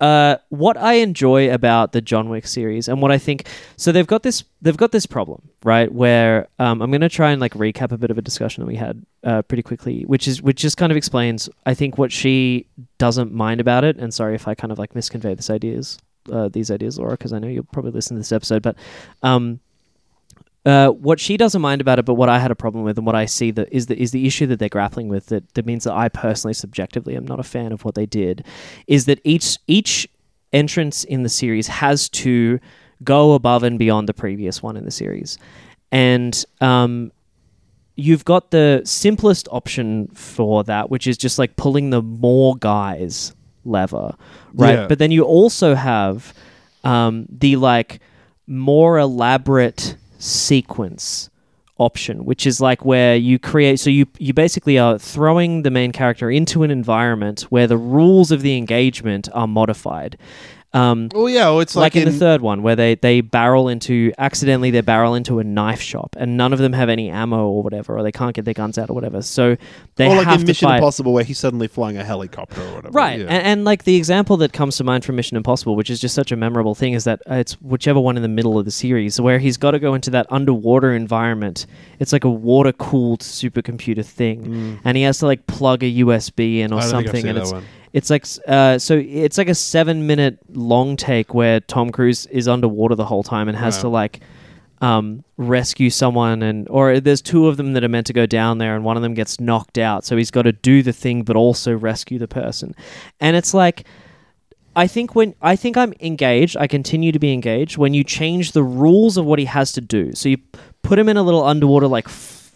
[0.00, 3.46] uh, what I enjoy about the John Wick series, and what I think,
[3.76, 5.90] so they've got this, they've got this problem, right?
[5.92, 8.66] Where um, I'm going to try and like recap a bit of a discussion that
[8.66, 12.10] we had uh, pretty quickly, which is which just kind of explains, I think, what
[12.12, 12.66] she
[12.98, 13.96] doesn't mind about it.
[13.98, 15.98] And sorry if I kind of like misconvey this ideas,
[16.32, 18.76] uh, these ideas, Laura, because I know you'll probably listen to this episode, but.
[19.22, 19.60] Um,
[20.66, 23.06] uh, what she doesn't mind about it, but what I had a problem with, and
[23.06, 25.66] what I see that is the is the issue that they're grappling with that, that
[25.66, 28.46] means that I personally, subjectively, am not a fan of what they did,
[28.86, 30.08] is that each each
[30.54, 32.60] entrance in the series has to
[33.02, 35.36] go above and beyond the previous one in the series,
[35.92, 37.12] and um,
[37.96, 43.34] you've got the simplest option for that, which is just like pulling the more guys
[43.64, 44.14] lever,
[44.54, 44.74] right?
[44.80, 44.86] Yeah.
[44.86, 46.34] But then you also have
[46.84, 48.00] um, the like
[48.46, 51.30] more elaborate sequence
[51.78, 55.90] option which is like where you create so you you basically are throwing the main
[55.90, 60.16] character into an environment where the rules of the engagement are modified
[60.74, 63.68] um, well, yeah, well, it's like, like, in, the third one where they they barrel
[63.68, 67.46] into accidentally they barrel into a knife shop and none of them have any ammo
[67.48, 69.56] or whatever or they can't get their guns out or whatever so
[69.96, 72.74] they or like have in Mission fight Impossible, where he's suddenly flying a helicopter or
[72.74, 72.90] whatever.
[72.90, 73.26] Right, Yeah.
[73.26, 76.14] and, and like the example that comes to mind from Mission Impossible, which is just
[76.14, 78.70] such a memorable thing, is that uh, it's whichever one in the middle of the
[78.70, 81.66] series where he's got to go into that underwater environment.
[82.00, 86.58] It's like a water cooled supercomputer thing, and he has to like plug a USB
[86.58, 86.82] in or Mm.
[86.82, 87.64] I don't think I've something, and that it's one.
[87.94, 92.46] It's like uh, so it's like a seven minute long take where Tom Cruise is
[92.48, 93.82] underwater the whole time and has Wow.
[93.82, 94.20] to like
[94.82, 98.58] um, rescue someone and or there's two of them that are meant to go down
[98.58, 101.22] there and one of them gets knocked out so he's got to do the thing
[101.22, 102.74] but also rescue the person
[103.20, 103.84] and it's like
[104.76, 108.52] I think when I think I'm engaged, I continue to be engaged when you change
[108.52, 110.12] the rules of what he has to do.
[110.14, 110.38] So you
[110.82, 112.08] put him in a little underwater like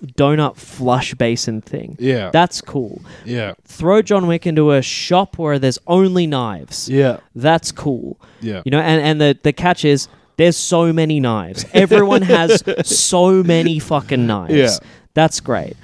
[0.05, 1.97] donut flush basin thing.
[1.99, 2.31] Yeah.
[2.31, 3.03] That's cool.
[3.25, 6.89] yeah, Throw John Wick into a shop where there's only knives.
[6.89, 8.21] yeah, That's cool.
[8.41, 8.63] yeah.
[8.65, 11.65] You know, and, and the, the catch is there's so many knives.
[11.73, 14.55] Everyone has so many fucking knives.
[14.55, 14.77] Yeah.
[15.15, 15.77] That's great.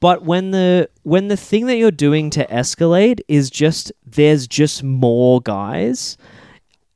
[0.00, 4.82] But when the when the thing that you're doing to escalate is just there's just
[4.82, 6.16] more guys,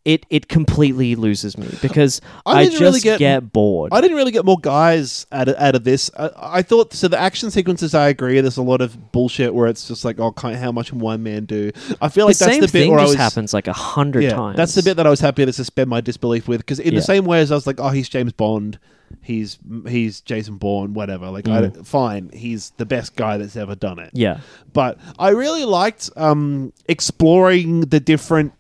[0.05, 3.93] it it completely loses me because I I, didn't really just get- get, bored.
[3.95, 6.11] I didn't really get more guys out of, out of this.
[6.19, 7.09] I, I thought so.
[7.09, 8.39] The action sequences, I agree.
[8.41, 11.47] There's a lot of bullshit where it's just like, oh, how much can one man
[11.47, 11.71] do?
[12.03, 13.21] I feel the like that's same the bit thing where I just was.
[13.21, 14.57] happens like a hundred yeah, times.
[14.57, 16.99] that's the bit that I was happy to suspend my disbelief with because in Yeah.
[17.01, 18.79] the same way as I was like, oh, he's James Bond,
[19.23, 21.31] he's he's Jason Bourne, whatever.
[21.31, 21.73] Like, I Mm.
[21.75, 24.11] don't, fine, he's the best guy that's ever done it.
[24.13, 24.41] Yeah.
[24.75, 26.73] but I really liked um,
[27.09, 28.53] exploring the different.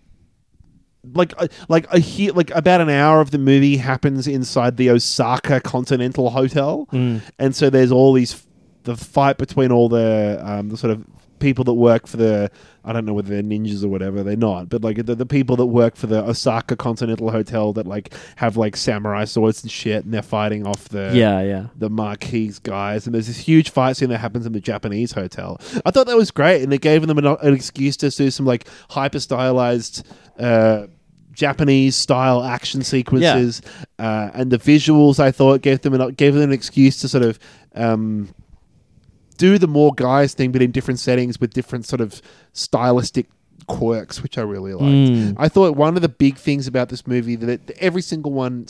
[1.12, 4.90] Like, uh, like a he- like about an hour of the movie happens inside the
[4.90, 7.20] Osaka Continental Hotel, Mm.
[7.38, 8.46] and so there's all these
[8.84, 11.04] the fight between all the um, the sort of
[11.40, 12.50] people that work for the
[12.86, 15.56] I don't know whether they're ninjas or whatever they're not, but like the, the people
[15.56, 20.04] that work for the Osaka Continental Hotel that like have like samurai swords and shit,
[20.04, 21.66] and they're fighting off the Yeah, yeah.
[21.76, 25.58] the Marquis guys, and there's this huge fight scene that happens in the Japanese hotel.
[25.84, 28.46] I thought that was great, and it gave them an, an excuse to do some
[28.46, 30.06] like hyper stylized.
[30.38, 30.86] Uh,
[31.34, 33.60] Japanese style action sequences
[33.98, 35.18] uh, and the visuals.
[35.20, 37.38] I thought gave them an, gave them an excuse to sort of
[37.74, 38.34] um,
[39.38, 42.20] do the more guys thing, but in different settings with different sort of
[42.52, 43.26] stylistic
[43.66, 44.84] quirks, which I really liked.
[44.84, 45.34] Mm.
[45.38, 48.66] I thought one of the big things about this movie that it, every single one,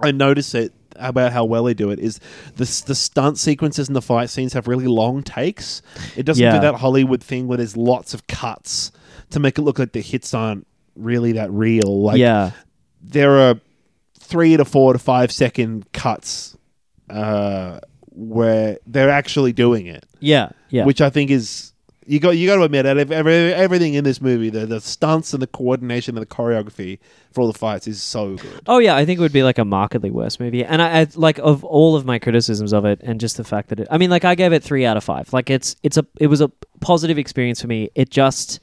[0.00, 2.20] I notice it about how well they do it is
[2.56, 5.82] the the stunt sequences and the fight scenes have really long takes.
[6.16, 6.52] It doesn't Yeah.
[6.54, 8.92] do that Hollywood thing where there's lots of cuts
[9.30, 10.66] to make it look like the hits aren't
[10.96, 12.02] really that real.
[12.02, 12.52] Like yeah.
[13.02, 13.60] there are
[14.18, 16.56] three to four to five second cuts
[17.08, 17.80] uh,
[18.10, 20.50] where they're actually doing it, Yeah.
[20.70, 20.84] Yeah.
[20.84, 21.72] which I think is
[22.06, 24.80] you got you got to admit that ev- every, everything in this movie, the the
[24.80, 26.98] stunts and the coordination and the choreography
[27.30, 28.60] for all the fights is so good.
[28.66, 31.06] Oh yeah, I think it would be like a markedly worse movie, and I, I
[31.14, 33.88] like of all of my criticisms of it, and just the fact that it.
[33.92, 35.32] I mean, like I gave it three out of five.
[35.32, 36.48] Like it's it's a it was a
[36.80, 37.90] positive experience for me.
[37.94, 38.58] It just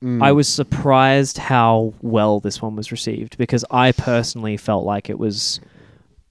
[0.00, 5.18] I was surprised how well this one was received because I personally felt like it
[5.18, 5.60] was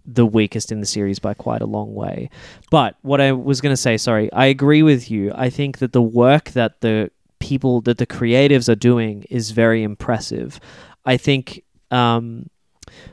[0.05, 2.29] the weakest in the series by quite a long way.
[2.71, 5.33] But what I was going to say, sorry, I agree with you.
[5.35, 9.83] I think that the work that the people that the creatives are doing is very
[9.83, 10.59] impressive.
[11.05, 12.49] I think um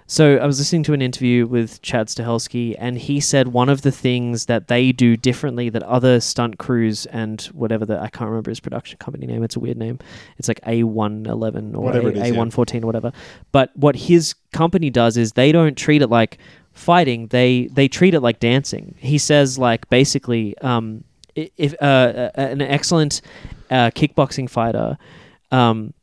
[0.07, 3.83] so I was listening to an interview with Chad Stahelski, and he said one of
[3.83, 8.29] the things that they do differently that other stunt crews and whatever the I can't
[8.29, 9.43] remember his production company name.
[9.43, 9.99] It's a weird name.
[10.39, 13.13] It's like A one eleven or Whatever A one fourteen or whatever.
[13.53, 16.39] But what his company does is they don't treat it like
[16.73, 17.29] fighting.
[17.29, 18.95] They they treat it like dancing.
[18.99, 21.05] He says like basically, um,
[21.35, 23.21] if uh, an excellent
[23.71, 24.99] uh, kickboxing fighter.
[25.51, 25.95] Um,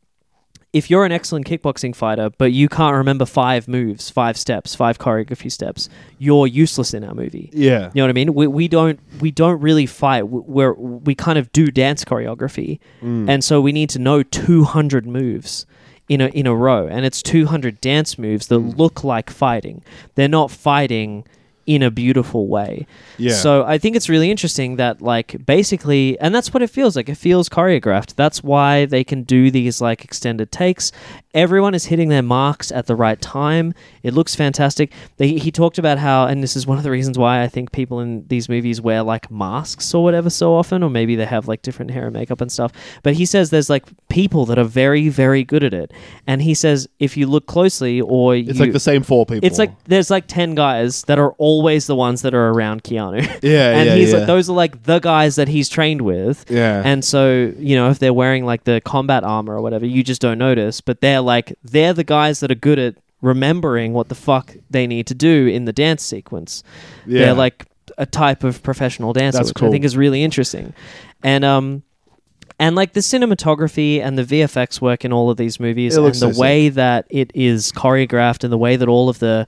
[0.72, 4.98] if you're an excellent kickboxing fighter, but you can't remember five moves, five steps, five
[4.98, 7.50] choreography steps, you're useless in our movie.
[7.52, 8.34] Yeah, You know what I mean?
[8.34, 10.28] We, we don't we don't really fight.
[10.28, 13.28] We- We're we kind of do dance choreography, mm.
[13.28, 15.66] and so we need to know 200 moves
[16.08, 18.76] in a in a row, and it's 200 dance moves that mm.
[18.78, 19.82] look like fighting.
[20.14, 21.26] They're not fighting
[21.66, 22.86] in a beautiful way.
[23.18, 23.34] Yeah.
[23.34, 27.08] So I think it's really interesting that like basically, and that's what it feels like.
[27.08, 28.14] It feels choreographed.
[28.14, 30.92] That's why they can do these like extended takes.
[31.34, 33.74] Everyone is hitting their marks at the right time.
[34.02, 34.92] It looks fantastic.
[35.16, 37.72] They, he talked about how, and this is one of the reasons why I think
[37.72, 41.48] people in these movies wear like masks or whatever so often, or maybe they have
[41.48, 42.72] like different hair and makeup and stuff.
[43.02, 45.92] But he says there's like people that are very, very good at it.
[46.26, 49.46] And he says if you look closely, or it's you, like the same four people.
[49.46, 53.22] it's like there's like ten guys that are always the ones that are around Keanu.
[53.42, 54.18] Yeah, and yeah, he's yeah.
[54.18, 56.44] like those are like the guys that he's trained with.
[56.48, 56.82] Yeah.
[56.84, 60.20] And so, you know, if they're wearing like the combat armor or whatever, you just
[60.20, 64.14] don't notice, but they're like they're the guys that are good at remembering what the
[64.14, 66.62] fuck they need to do in the dance sequence.
[67.06, 67.26] Yeah.
[67.26, 67.66] They're like
[67.98, 70.72] a type of professional dancer, That's which I think is really interesting.
[71.22, 71.82] And um
[72.58, 76.14] and like the cinematography and the VFX work in all of these movies and the
[76.14, 79.46] so way that it is choreographed and the way that all of the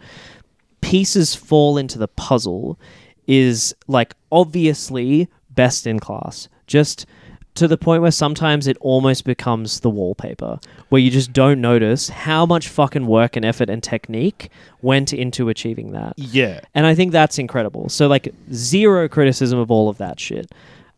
[0.84, 2.78] pieces fall into the puzzle
[3.26, 6.48] is like obviously best in class.
[6.66, 7.06] Just
[7.54, 10.58] to the point where sometimes it almost becomes the wallpaper,
[10.90, 14.50] where you just don't notice how much fucking work and effort and technique
[14.82, 16.14] went into achieving that.
[16.18, 17.88] yeah, And I think that's incredible.
[17.88, 20.52] So like zero criticism of all of that shit.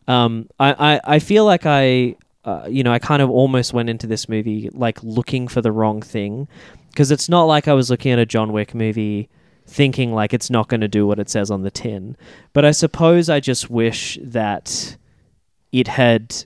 [0.09, 3.89] Um, I, I, I feel like I, uh, you know, I kind of almost went
[3.89, 6.47] into this movie like looking for the wrong thing
[6.89, 9.29] because it's not like I was looking at a John Wick movie
[9.67, 12.15] thinking like it's not going to do what it says on the tin.
[12.53, 14.97] But I suppose I just wish that
[15.71, 16.45] it had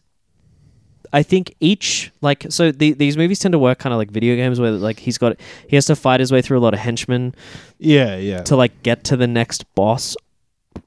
[1.14, 4.36] I think each like so the, these movies tend to work kind of like video
[4.36, 6.80] games where like he's got he has to fight his way through a lot of
[6.80, 7.36] henchmen
[7.78, 8.42] yeah, yeah.
[8.44, 10.16] to like get to the next boss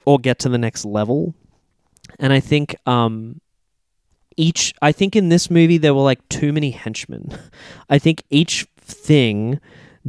[0.05, 1.35] or get to the next level.
[2.19, 3.41] And I think um
[4.37, 7.39] each I think in this movie there were like too many henchmen.
[7.89, 9.61] I think each thing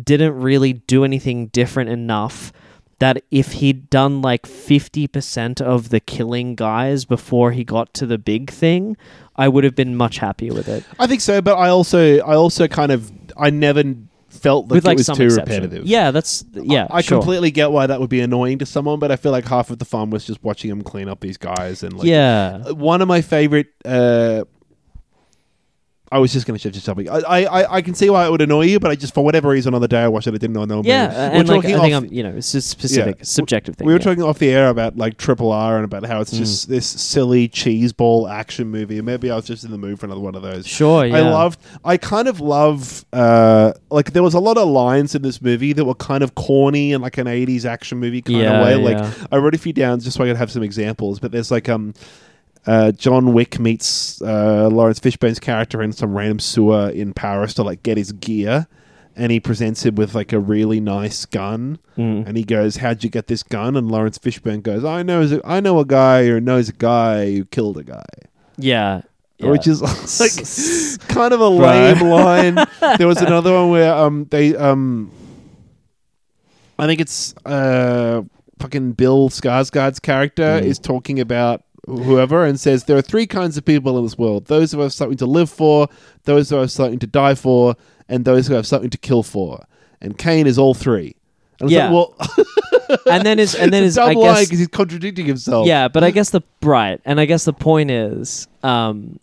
[0.01, 2.51] didn't really do anything different enough
[2.99, 8.17] that if he'd done like 50% of the killing guys before he got to the
[8.17, 8.95] big thing,
[9.35, 10.85] I would have been much happier with it.
[10.97, 13.83] I think so, but I also, I also kind of, I never
[14.29, 15.55] felt that with it like was some too exception.
[15.55, 15.85] repetitive.
[15.85, 16.87] Yeah, that's yeah.
[16.89, 17.17] I sure.
[17.17, 19.79] completely get why that would be annoying to someone, but I feel like half of
[19.79, 22.63] the fun was just watching him clean up these guys and like yeah.
[22.65, 24.43] Uh, one of my favorite uh
[26.15, 27.09] I was just going to shift to something.
[27.09, 29.23] I, I, I- I can see why it would annoy you, but I just for
[29.23, 30.87] whatever reason on the day I watched it, it didn't annoy me.
[30.89, 33.23] Yeah, We're and like, talking I think off- I'm, you know, it's just specific, Yeah.
[33.23, 33.85] subjective thing.
[33.87, 34.05] We were yeah.
[34.05, 36.37] talking off the air about like Triple R and about how it's Mm.
[36.37, 39.01] just this silly cheeseball action movie.
[39.01, 40.65] Maybe I was just in the mood for another one of those.
[40.65, 41.59] Sure, I loved.
[41.83, 43.03] I kind of love.
[43.11, 46.35] Uh, like there was a lot of lines in this movie that were kind of
[46.35, 48.75] corny and like an '80s action movie kind Yeah, of way.
[48.75, 49.27] Like yeah.
[49.31, 51.19] I wrote a few down just so I could have some examples.
[51.19, 51.93] But there's like um.
[52.67, 57.63] Uh, John Wick meets uh, Laurence Fishburne's character in some random sewer in Paris to
[57.63, 58.67] like get his gear,
[59.15, 62.27] and he presents him with like a really nice gun, Mm.
[62.27, 65.59] and he goes, "How'd you get this gun?" And Lawrence Fishburne goes, "I know, I
[65.59, 68.03] know a guy who knows a guy who killed a guy,"
[68.57, 69.01] Yeah.
[69.37, 69.51] yeah.
[69.51, 69.81] which is
[70.19, 72.55] like kind of a lame line.
[72.97, 75.11] There was another one where um they um
[76.77, 78.23] I think it's uh
[78.59, 83.65] fucking Bill Skarsgård's character is talking about whoever and says there are three kinds of
[83.65, 85.87] people in this world: those who have something to live for,
[86.23, 87.75] those who have something to die for,
[88.09, 89.65] and those who have something to kill for.
[90.01, 91.15] And Caine is all three.
[91.59, 91.89] And Yeah.
[91.89, 95.67] like, well, and then is and then is I guess because he's contradicting himself.
[95.67, 99.19] yeah, but I guess the right, and I guess the point is, um,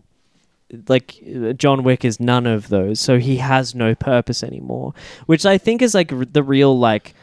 [0.88, 1.20] like
[1.58, 4.94] John Wick is none of those, so he has no purpose anymore,
[5.26, 7.14] which I think is like r- the real like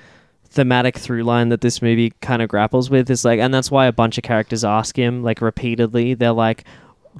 [0.49, 3.85] thematic through line that this movie kind of grapples with is like, and that's why
[3.85, 6.63] a bunch of characters ask him like repeatedly, they're like.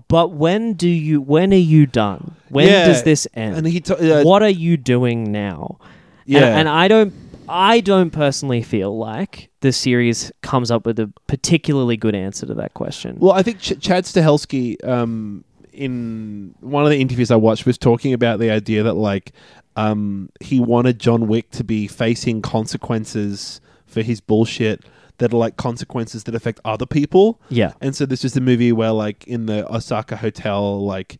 [0.07, 1.19] But when do you?
[1.19, 2.35] When are you done?
[2.49, 3.57] When Yeah, does this end?
[3.57, 5.77] and he t- uh, what are you doing now?
[6.25, 6.45] Yeah.
[6.45, 7.13] and, and I don't,
[7.49, 12.53] I don't personally feel like the series comes up with a particularly good answer to
[12.53, 13.17] that question.
[13.19, 17.77] Well, I think Ch- Chad Stahelski, um, in one of the interviews I watched, was
[17.77, 19.31] talking about the idea that like
[19.79, 24.83] um, he wanted John Wick to be facing consequences for his bullshit
[25.19, 27.39] that are like consequences that affect other people.
[27.49, 27.73] Yeah.
[27.81, 31.17] And so this is a movie where like in the Osaka hotel, like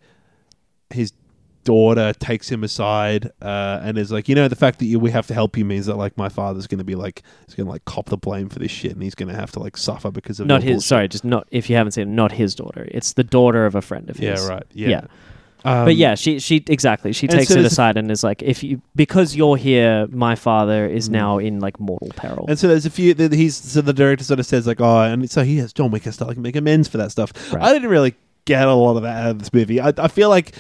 [0.90, 1.14] his
[1.64, 5.12] daughter takes him aside uh, and is like, you know, the fact that you, we
[5.12, 7.66] have to help you means that like my father's going to be like, he's going
[7.66, 9.78] to like cop the blame for this shit, and he's going to have to like
[9.78, 10.86] suffer because of not his.
[10.86, 11.48] Sorry, just not.
[11.52, 12.88] If you haven't seen it, not his daughter.
[12.92, 14.42] It's the daughter of a friend of his.
[14.42, 14.66] Yeah, right.
[14.74, 15.02] Yeah.
[15.02, 15.12] but
[15.66, 17.12] Um, yeah, she she exactly.
[17.12, 19.58] She and takes so it there's a- aside and is like, if you because you're
[19.58, 22.46] here, my father is now in like mortal peril.
[22.46, 22.50] Mm.
[22.52, 23.14] And so there's a few.
[23.14, 25.92] th- He's so the director sort of says like, oh, and so he has John
[25.92, 27.34] Wick has to like make amends for that stuff.
[27.54, 27.62] Right.
[27.64, 29.80] I didn't really get a lot of that out of this movie.
[29.80, 30.56] I, I feel like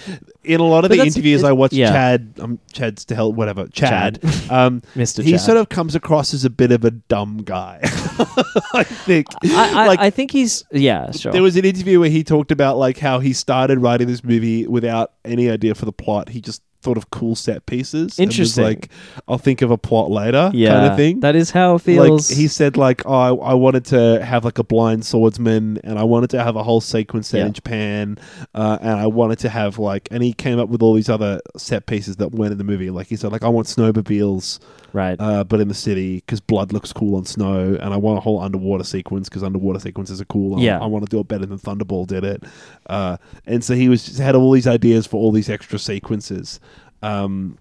[0.49, 1.91] in a lot of But the interviews I watched, yeah.
[1.91, 4.19] Chad, um, Chad's to hell, whatever, Chad,
[4.49, 5.23] um, Mr.
[5.23, 5.41] he Chad.
[5.41, 7.79] sort of comes across as a bit of a dumb guy.
[7.83, 9.27] I think.
[9.43, 11.31] I, I, like I think he's yeah sure.
[11.31, 14.65] there was an interview where he talked about like how he started writing this movie
[14.65, 16.29] without any idea for the plot.
[16.29, 18.17] He just thought of cool set pieces.
[18.19, 18.63] Interesting.
[18.63, 18.89] like,
[19.27, 20.49] I'll think of a plot later.
[20.53, 21.19] yeah kind of thing.
[21.19, 22.29] That is how it feels.
[22.29, 25.99] Like he said, like oh, I, I wanted to have like a blind swordsman, and
[25.99, 27.45] I wanted to have a whole sequence set Yeah.
[27.47, 28.17] in Japan,
[28.55, 31.41] uh, and I wanted to have like, and he came up with all these other
[31.57, 32.89] set pieces that weren't in the movie.
[32.89, 34.59] Like he said, like I want snowmobiles,
[34.93, 35.15] right.
[35.19, 38.21] uh, but in the city because blood looks cool on snow, and I want a
[38.21, 40.59] whole underwater sequence because underwater sequences are cool.
[40.59, 40.79] I- Yeah.
[40.79, 42.43] I, want to do it better than Thunderball did it,
[42.87, 46.59] uh, and so he was just had all these ideas for all these extra sequences.
[47.01, 47.57] Um,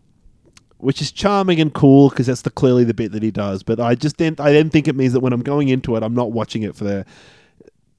[0.79, 3.65] which is charming and cool because that's the clearly the bit that he does.
[3.65, 6.03] But I just then I then think it means that when I'm going into it,
[6.05, 7.05] I'm not watching it for the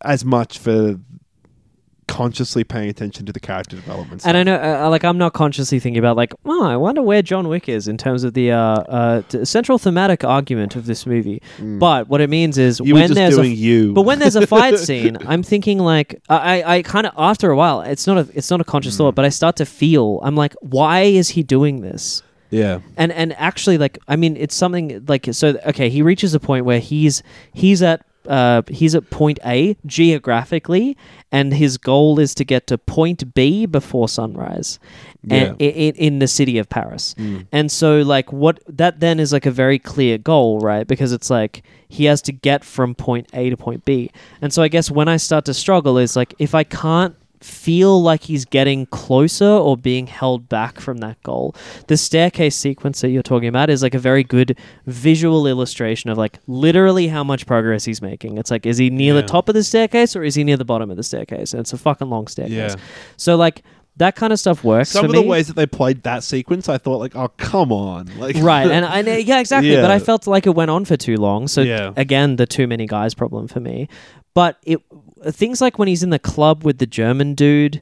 [0.02, 0.98] as much for
[2.10, 4.26] consciously paying attention to the character development.
[4.26, 7.22] And I know, uh, like, I'm not consciously thinking about, like, oh, I wonder where
[7.22, 11.06] John Wick is in terms of the uh, uh, t- central thematic argument of this
[11.06, 11.42] movie.
[11.60, 12.86] But what it means is Mm.
[12.88, 13.94] you when there's doing a, you.
[13.94, 17.52] but when there's a fight scene, I'm thinking like, I, I, I kind of after
[17.52, 18.98] a while, it's not a, it's not a conscious Mm.
[18.98, 22.24] thought, but I start to feel, I'm like, why is he doing this?
[22.52, 26.40] yeah, and and actually like i mean it's something like so okay he reaches a
[26.40, 27.22] point where he's
[27.54, 30.98] he's at uh, he's at point A geographically,
[31.32, 34.80] and his goal is to get to point B before sunrise,
[35.30, 37.16] and in, in the city of Paris.
[37.52, 40.88] And so, like, what that then is like a very clear goal, right?
[40.88, 44.12] Because it's like he has to get from point A to point B.
[44.42, 48.02] And so, I guess when I start to struggle is like if I can't feel
[48.02, 51.56] like he's getting closer or being held back from that goal.
[51.88, 56.18] The staircase sequence that you're talking about is like a very good visual illustration of
[56.18, 58.38] like literally how much progress he's making.
[58.38, 59.22] It's like, is he near Yeah.
[59.22, 61.54] the top of the staircase or is he near the bottom of the staircase?
[61.54, 62.76] And it's a fucking long staircase.
[62.76, 62.82] Yeah.
[63.18, 63.64] So like
[63.98, 65.22] that kind of stuff works some of me.
[65.22, 68.70] the ways that they played that sequence, I thought like, oh come on, like right
[68.70, 71.48] and I uh, yeah exactly but I felt like it went on for too long
[71.48, 71.92] so Yeah.
[71.98, 73.88] again the too many guys problem for me
[74.34, 74.80] but it
[75.26, 77.82] things like when he's in the club with the German dude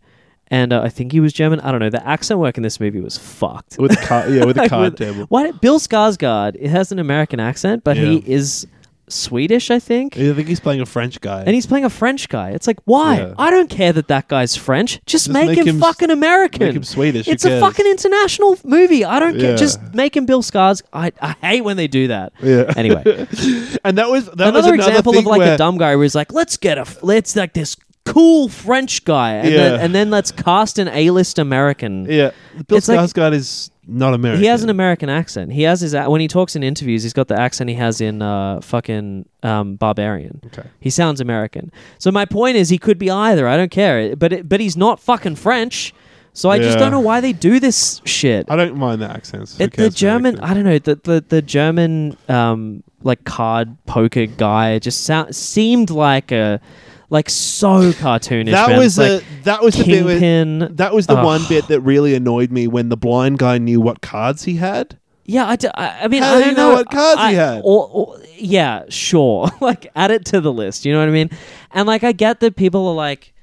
[0.49, 2.79] and uh, I think he was German I don't know the accent work in this
[2.79, 5.25] movie was fucked with the card, yeah, with the Like, card with- table.
[5.29, 6.55] Why did, Bill Skarsgård?
[6.59, 8.65] It has an American accent, but he is
[9.09, 10.17] Swedish, I think.
[10.17, 11.41] I think he's playing a French guy.
[11.45, 12.51] And he's playing a French guy.
[12.51, 13.17] It's like, why?
[13.19, 13.33] Yeah.
[13.37, 14.93] I don't care that that guy's French.
[15.05, 16.65] Just, Just make, make him, him- fucking American.
[16.67, 19.05] make him Swedish, It's a fucking international movie.
[19.05, 19.55] I don't care.
[19.55, 20.83] Just make him Bill Skarsgård.
[20.93, 22.33] I, I hate when they do that.
[22.41, 22.71] Yeah.
[22.75, 23.03] Anyway,
[23.83, 26.03] and that was that was another another example of like where, a dumb guy where
[26.03, 27.75] he's like, let's get a, f- let's like this
[28.05, 29.57] cool French guy, and, Yeah.
[29.57, 32.05] then, and then let's cast an A-list American.
[32.09, 32.31] Yeah,
[32.67, 34.41] Bill It's like- Skarsgård is not American.
[34.43, 35.51] He has an American accent.
[35.53, 37.03] He has his a- when he talks in interviews.
[37.03, 40.41] He's got the accent he has in uh, fucking um, Barbarian.
[40.47, 40.67] Okay.
[40.79, 41.71] He sounds American.
[41.97, 43.47] So my point is, he could be either.
[43.47, 44.15] I don't care.
[44.15, 45.93] But it, but he's not fucking French.
[46.33, 46.83] So I just Yeah.
[46.83, 48.45] don't know why they do this shit.
[48.51, 49.57] I don't mind the accents.
[49.57, 50.51] Who It, the cares for German, accents?
[50.51, 55.89] I don't know, the the, the German um, like card poker guy just sound, seemed
[55.89, 56.61] like a
[57.09, 58.51] like so cartoonish.
[58.51, 58.79] That man.
[58.79, 60.05] was It's a that was the bit.
[60.05, 63.79] Where, that was the one bit that really annoyed me when the blind guy knew
[63.81, 64.97] what cards he had.
[65.29, 67.29] Yeah, I, d- I- I mean, How I do don't you know what cards I,
[67.31, 67.61] he had?
[67.65, 69.49] Or, or- yeah, sure.
[69.61, 70.85] like, add it to the list.
[70.85, 71.29] You know what I mean?
[71.71, 73.33] And like, I get that people are like,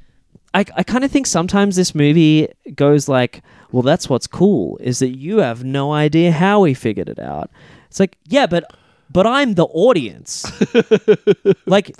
[0.55, 5.01] I, I kind of think sometimes this movie goes like, well, that's what's cool is
[5.01, 7.51] that you have no idea how we figured it out.
[7.89, 8.65] It's like, yeah, but
[9.10, 10.44] but I'm the audience.
[11.66, 11.94] like,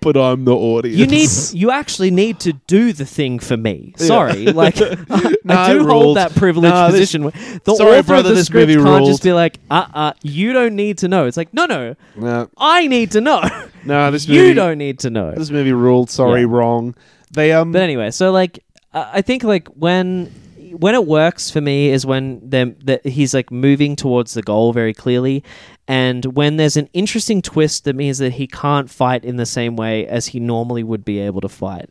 [0.00, 0.96] But I'm the audience.
[0.98, 1.30] you need
[1.60, 3.94] you actually need to do the thing for me.
[3.96, 4.76] Sorry, like
[5.10, 7.24] I Nah, do it hold that privileged Nah, position.
[7.24, 7.32] where
[7.64, 9.08] the Sorry, author brother, of the this script movie can't ruled.
[9.10, 11.26] just be like, uh, uh, you don't need to know.
[11.26, 13.42] It's like, no, no, No, I need to know.
[13.84, 14.54] no, this you movie.
[14.54, 15.32] don't need to know.
[15.34, 16.10] This movie ruled.
[16.10, 16.46] Sorry, Yeah.
[16.50, 16.94] wrong.
[17.32, 17.72] They um.
[17.72, 18.62] But anyway, so like,
[18.94, 20.32] uh, I think like when
[20.72, 24.72] when it works for me is when them that he's like moving towards the goal
[24.72, 25.42] very clearly,
[25.88, 29.74] and when there's an interesting twist that means that he can't fight in the same
[29.74, 31.90] way as he normally would be able to fight,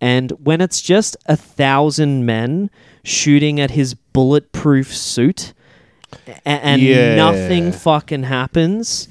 [0.00, 2.70] and when it's just a thousand men
[3.04, 5.52] shooting at his bulletproof suit,
[6.44, 7.16] and Yeah.
[7.16, 9.08] nothing fucking happens.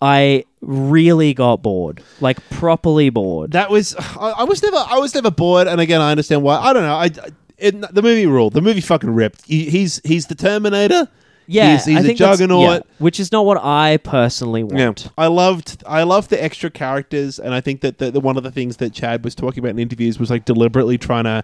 [0.00, 3.50] I really got bored, like properly bored.
[3.52, 6.56] that was I, I was never I was never bored, and again I understand why.
[6.56, 6.94] I don't know.
[6.94, 8.52] I, I it, the movie ruled.
[8.54, 9.44] The movie fucking ripped.
[9.46, 11.08] He, he's he's the Terminator.
[11.48, 12.60] Yeah, he's, he's I a think that's- juggernaut.
[12.62, 15.08] yeah, which is not what I personally Yeah, want.
[15.18, 18.42] I loved I loved the extra characters, and I think that the, the one of
[18.42, 21.42] the things that Chad was talking about in interviews was like deliberately trying to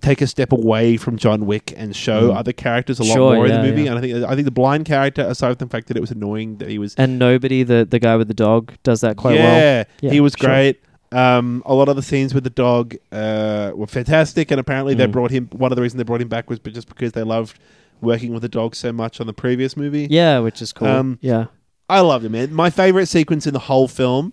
[0.00, 3.14] take a step away from John Wick and show other characters a lot Mm.
[3.14, 3.82] Sure, more in yeah, the movie.
[3.84, 3.90] yeah.
[3.90, 6.10] And I think I think the blind character, aside from the fact that it was
[6.10, 9.36] annoying that he was And nobody, the the guy with the dog, does that quite
[9.36, 9.84] yeah, well.
[10.02, 10.48] Yeah, he was sure.
[10.48, 10.80] great.
[11.12, 15.06] Um, a lot of the scenes with the dog uh, were fantastic, and apparently they
[15.06, 15.12] Mm.
[15.12, 15.48] brought him.
[15.52, 17.56] One of the reasons they brought him back was be- just because they loved
[18.00, 20.06] working with the dog so much on the previous movie.
[20.10, 20.88] Yeah, which is cool.
[20.88, 21.46] Um, yeah,
[21.88, 22.52] I loved it, man.
[22.52, 24.32] My favorite sequence in the whole film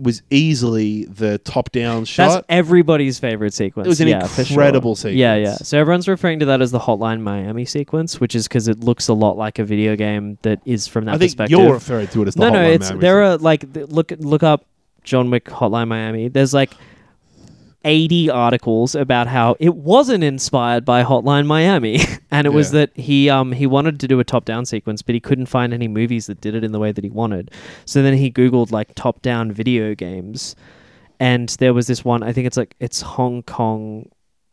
[0.00, 2.28] was easily the top-down shot.
[2.28, 3.86] that's everybody's favorite sequence.
[3.86, 4.54] It was an yeah, for sure.
[4.54, 5.56] incredible Yeah, yeah.
[5.56, 9.08] So everyone's referring to that as the Hotline Miami sequence, which is because it looks
[9.08, 11.58] a lot like a video game that is from that I think perspective.
[11.58, 13.40] you're referring to it as the no, no, Hotline it's Miami there sequence.
[13.40, 14.64] are like look look up
[15.04, 16.28] John Wick Hotline Miami.
[16.28, 16.72] There's like
[17.84, 22.00] 80 articles about how it wasn't inspired by Hotline Miami
[22.30, 25.14] and it was that he um he wanted to do a top down sequence but
[25.14, 27.50] he couldn't find any movies that did it in the way that he wanted.
[27.86, 30.54] So then he googled like top down video games
[31.18, 34.10] and there was this one I think it's like it's Hong Kong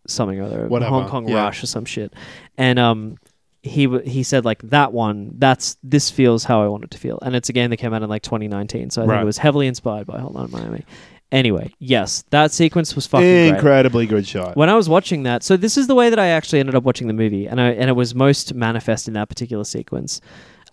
[0.08, 1.44] something or other Whatever, Hong Kong yeah.
[1.44, 2.14] Rush or some shit.
[2.58, 3.18] And um
[3.62, 6.98] he w- he said like that one that's this feels how I want it to
[6.98, 9.26] feel and it's a game that came out in like 2019 so I think it
[9.26, 10.86] was heavily inspired by Hotline Miami.
[11.32, 13.50] Anyway, yes, that sequence was fucking great.
[13.50, 14.56] incredibly good shot.
[14.56, 16.84] When I was watching that, so this is the way that I actually ended up
[16.84, 20.22] watching the movie, and I, and it was most manifest in that particular sequence.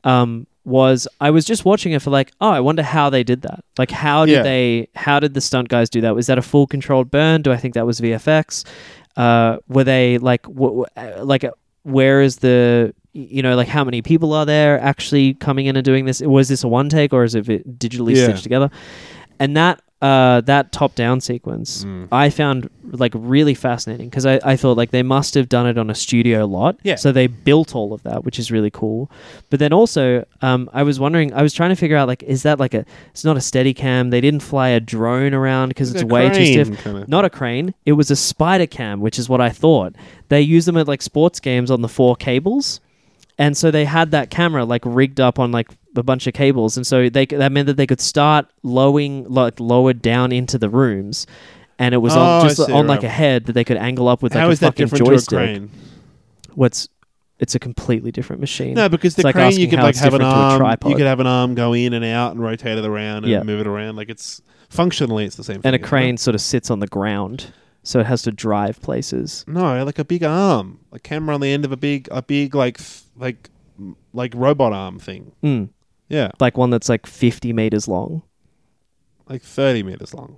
[0.05, 3.43] Um, was I was just watching it for like, oh, I wonder how they did
[3.43, 3.65] that.
[3.79, 4.43] Like, how did Yeah.
[4.43, 4.89] they?
[4.95, 6.15] How did the stunt guys do that?
[6.15, 7.43] Was that a full controlled burn?
[7.43, 8.65] Do I think that was VFX?
[9.17, 11.51] Uh, were they like, w- w- uh, like, uh,
[11.83, 12.95] where is the?
[13.13, 16.21] You know, like how many people are there actually coming in and doing this?
[16.21, 17.47] Was this a one take or is it
[17.79, 18.25] digitally Yeah.
[18.25, 18.71] stitched together?
[19.39, 22.09] And that uh, that top down sequence Mm.
[22.13, 25.79] I found like really fascinating because I, I thought like they must have done it
[25.79, 26.77] on a studio lot.
[26.83, 26.97] Yeah.
[26.97, 29.11] So they built all of that, which is really cool.
[29.49, 32.43] But then also, um, I was wondering, I was trying to figure out like, is
[32.43, 32.85] that like a?
[33.13, 34.11] It's not a steady cam.
[34.11, 36.83] They didn't fly a drone around because it's a way too stiff.
[36.85, 37.05] kinda.
[37.09, 37.73] Not a crane.
[37.87, 39.95] It was a spider cam, which is what I thought.
[40.29, 42.81] They use them at like sports games on the four cables.
[43.39, 46.77] And so they had that camera like rigged up on like a bunch of cables,
[46.77, 50.69] and so they that meant that they could start lowering like lowered down into the
[50.69, 51.27] rooms,
[51.79, 53.05] and it was Oh, I on just see, on like right.
[53.07, 55.07] a head that they could angle up with like How a is that fucking different
[55.07, 55.29] joystick.
[55.39, 55.71] to a crane?
[56.55, 56.89] What's
[57.41, 58.75] it's a completely different machine.
[58.75, 60.35] No, because It's the like crane you asking could how like it's have an different
[60.37, 60.59] to a arm.
[60.61, 60.91] tripod.
[60.91, 63.43] You could have an arm go in and out and rotate it around and Yeah.
[63.43, 63.97] move it around.
[63.97, 64.41] Like it's
[64.71, 65.57] functionally it's the same.
[65.57, 65.63] thing.
[65.65, 65.89] and a isn't it?
[65.89, 67.47] crane sort of sits on the ground,
[67.83, 69.45] so it has to drive places.
[69.49, 72.55] No, like a big arm, a camera on the end of a big, a big
[72.55, 73.51] like f- like
[74.13, 75.33] like robot arm thing.
[75.43, 75.71] Mm.
[76.15, 78.23] Yeah, Like one that's like fifty meters long.
[79.29, 80.37] like thirty meters long.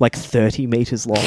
[0.00, 1.18] like 30 meters long.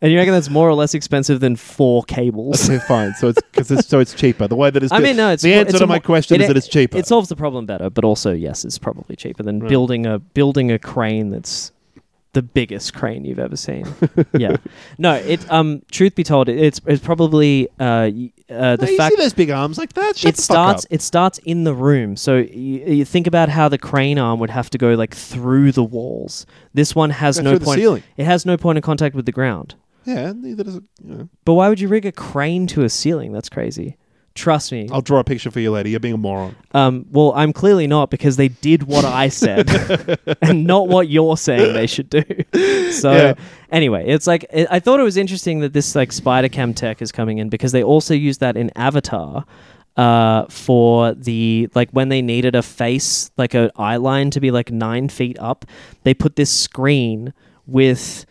[0.00, 2.68] and you reckon that's more or less expensive than four cables?
[2.68, 3.14] Okay, fine.
[3.14, 4.46] So it's because it's so it's cheaper.
[4.46, 6.40] The way that it's I mean, no, it's the answer it's to my mo- question
[6.40, 6.98] is that it's cheaper.
[6.98, 10.70] It solves the problem better, but also yes, it's probably cheaper than building a building
[10.70, 11.72] a crane that's
[12.34, 13.86] the biggest crane you've ever seen.
[14.38, 14.56] yeah,
[14.98, 15.14] no.
[15.14, 15.82] It um.
[15.90, 19.22] Truth be told, it, it's it's probably uh, y- uh the No, you fact see
[19.22, 20.16] those big arms like that?
[20.16, 23.78] Shut it starts it starts in the room so you, you think about how the
[23.78, 27.80] crane arm would have to go like through the walls this one has no point
[27.80, 28.02] ceiling.
[28.16, 29.74] it has no point of contact with the ground
[30.04, 30.84] Yeah, neither does it.
[31.02, 31.28] You know.
[31.44, 33.96] but why would you rig a crane to a ceiling that's crazy
[34.36, 35.88] trust me I'll draw a picture for you later.
[35.88, 36.54] You're being a moron.
[36.72, 39.66] um, well i'm clearly not because they did what i said
[40.42, 42.22] and not what you're saying they should do
[42.92, 43.34] so Yeah.
[43.70, 47.02] anyway it's like it, i thought it was interesting that this like spider cam tech
[47.02, 49.44] is coming in because they also use that in avatar
[49.96, 54.50] uh, for the like when they needed a face like an eye line to be
[54.50, 55.64] like nine feet up
[56.02, 57.32] they put this screen
[57.66, 58.26] with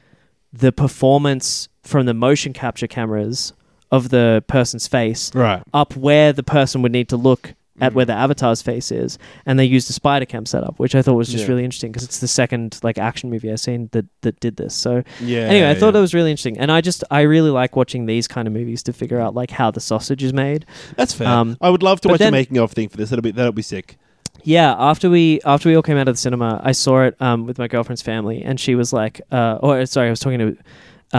[0.53, 3.51] the performance from the motion capture cameras
[3.95, 5.63] of the person's face Right.
[5.73, 9.59] up where the person would need to look at where the avatar's face is, and
[9.59, 11.49] they used a spider cam setup, which I thought was just Yeah.
[11.49, 14.73] really interesting because it's the second like action movie I've seen that that did this.
[14.73, 15.39] So Yeah.
[15.41, 15.91] anyway, I thought yeah.
[15.91, 18.81] that was really interesting, and I just I really like watching these kind of movies
[18.83, 20.65] to figure out like how the sausage is made.
[20.95, 21.27] that's fair.
[21.27, 23.09] um, I would love to watch then- a making of thing for this.
[23.09, 23.97] That'll be that'll be sick.
[24.45, 27.45] Yeah, after we after we all came out of the cinema, I saw it um,
[27.45, 30.57] with my girlfriend's family, and she was like, uh, "or sorry, I was talking to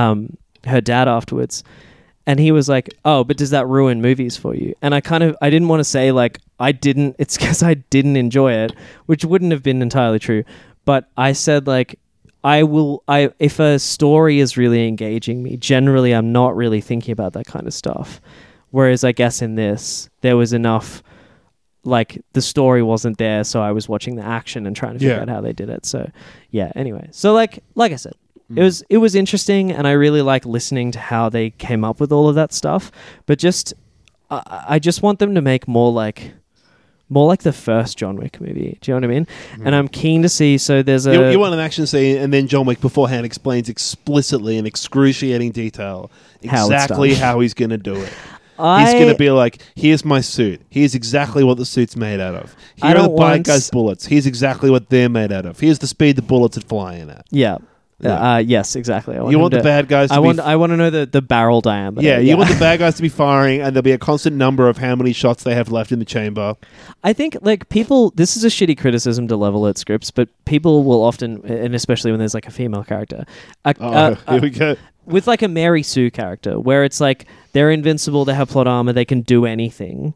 [0.00, 1.64] um, her dad afterwards,
[2.26, 5.22] and he was like, "Oh, but does that ruin movies for you?" And I kind
[5.22, 7.16] of I didn't want to say like I didn't.
[7.20, 8.72] It's because I didn't enjoy it,
[9.06, 10.44] which wouldn't have been entirely true.
[10.84, 11.98] But I said like
[12.44, 17.12] I will I if a story is really engaging me, generally I'm not really thinking
[17.12, 18.20] about that kind of stuff.
[18.70, 21.02] Whereas I guess in this there was enough
[21.84, 25.14] like the story wasn't there, so I was watching the action and trying to figure
[25.14, 25.22] Yeah.
[25.22, 25.86] out how they did it.
[25.86, 26.10] So
[26.50, 27.08] yeah, anyway.
[27.12, 28.14] So like like I said,
[28.50, 28.58] Mm.
[28.58, 31.98] it was it was interesting and I really like listening to how they came up
[31.98, 32.92] with all of that stuff.
[33.26, 33.74] But just
[34.30, 36.32] I I just want them to make more like
[37.08, 38.78] more like the first John Wick movie.
[38.80, 39.26] Do you know what I mean?
[39.64, 41.26] And I'm keen to see so there's a Mm.
[41.26, 45.52] You, you want an action scene, and then John Wick beforehand explains explicitly in excruciating
[45.52, 46.10] detail
[46.42, 47.20] exactly done.
[47.20, 48.12] how he's going to do it.
[48.58, 50.62] I, He's going to be like, "Here's my suit.
[50.70, 52.56] Here's exactly what the suit's made out of.
[52.76, 54.06] Here are the don't guys' bullets.
[54.06, 55.60] Here's exactly what they're made out of.
[55.60, 57.58] Here's the speed the bullets are flying at." yeah.
[57.98, 58.34] Yeah.
[58.34, 59.16] Uh, yes, exactly.
[59.16, 60.90] I You him want the bad guys to I be want I want to know
[60.90, 62.06] the, the barrel diameter.
[62.06, 64.68] Yeah, you want the bad guys to be firing, and there'll be a constant number
[64.68, 66.56] of how many shots they have left in the chamber.
[67.04, 68.10] I think like people.
[68.10, 72.10] This is a shitty criticism to level at scripts, but people will often, and especially
[72.10, 73.24] when there's like a female character,
[73.64, 74.76] a, Oh, uh, here uh, we go.
[75.06, 78.92] with like a Mary Sue character, where it's like they're invincible, they have plot armor,
[78.92, 80.14] they can do anything.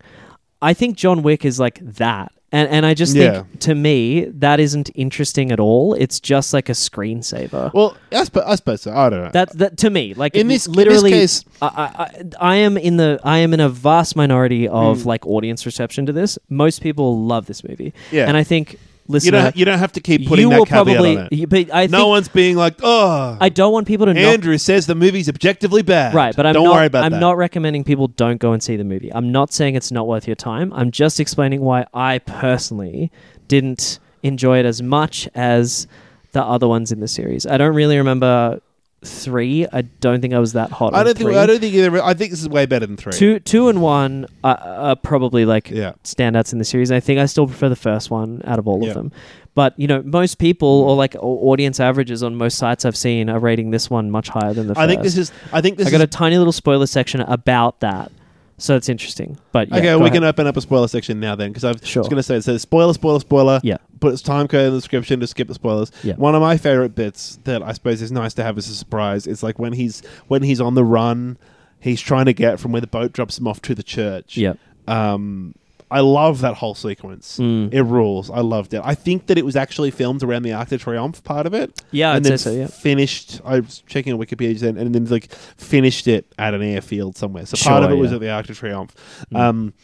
[0.61, 2.31] I think John Wick is like that.
[2.53, 3.43] And, and I just Yeah.
[3.45, 5.95] think to me that isn't interesting at all.
[5.95, 7.73] It's just like a screensaver.
[7.73, 8.93] Well, I suppose, I suppose so.
[8.93, 9.31] I don't know.
[9.33, 12.77] That that to me, like In this- in this literally, case- I, I I am
[12.77, 15.09] in the I am in a vast minority of hmm.
[15.09, 16.39] like audience reception to this.
[16.49, 17.93] Most people love this movie.
[18.11, 18.27] Yeah.
[18.27, 18.79] and I think
[19.19, 19.57] you don't.
[19.57, 21.49] You don't have to keep putting you that will caveat probably, on it.
[21.49, 24.59] but I no think one's being like, "Oh, I don't want people to not Andrew
[24.59, 27.21] says the movie's objectively bad." Right, but I'm don't not, worry about I'm that.
[27.21, 29.13] not recommending people don't go and see the movie.
[29.13, 30.73] I'm not saying it's not worth your time.
[30.73, 33.11] I'm just explaining why I personally
[33.49, 35.87] didn't enjoy it as much as
[36.33, 37.47] the other ones in the series.
[37.47, 38.61] I don't really remember
[39.03, 39.67] three.
[39.73, 40.95] I don't think I was that hot.
[40.95, 41.31] I on don't think.
[41.31, 42.03] I don't think either.
[42.03, 43.13] I think this is way better than three.
[43.13, 45.93] Two, two, and one are, are probably like Yeah.
[46.05, 46.93] standouts in the series.
[46.93, 48.91] I think I still prefer the first one out of all Yeah.
[48.91, 49.13] of them.
[49.55, 53.39] But you know, most people or like audience averages on most sites I've seen are
[53.39, 54.83] rating this one much higher than the first.
[54.83, 55.33] I think this is.
[55.53, 58.13] I think this I got a tiny little spoiler section about that,
[58.61, 59.39] so it's interesting.
[59.53, 60.13] But yeah, okay, we ahead.
[60.13, 62.03] can open up a spoiler section now then, because I was Sure.
[62.05, 63.61] going to say it says spoiler, spoiler, spoiler.
[63.65, 63.79] Yeah.
[64.01, 65.91] Put its time code in the description to skip the spoilers.
[66.03, 66.15] Yeah.
[66.15, 69.27] One of my favorite bits that I suppose is nice to have as a surprise
[69.27, 71.37] is like when he's when he's on the run,
[71.81, 74.37] he's trying to get from where the boat drops him off to the church.
[74.37, 74.55] Yeah.
[74.89, 75.55] Um,
[75.91, 77.39] I love that whole sequence.
[77.39, 77.73] Mm.
[77.75, 78.31] It rules.
[78.31, 78.83] I loved it.
[78.85, 81.83] I think that it was actually filmed around the Arc de Triomphe part of it.
[81.91, 82.67] Yeah, and I'd then say so, yeah.
[82.69, 83.41] finished.
[83.45, 87.47] I was checking on Wikipedia then, and then like finished it at an airfield somewhere.
[87.47, 88.95] So Sure, part of it was at the Arc de Triomphe.
[89.33, 89.41] Mm.
[89.41, 89.75] Um,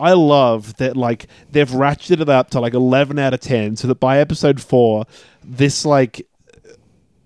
[0.00, 3.86] I love that like they've ratcheted it up to like eleven out of ten, so
[3.88, 5.04] that by episode four,
[5.44, 6.26] this like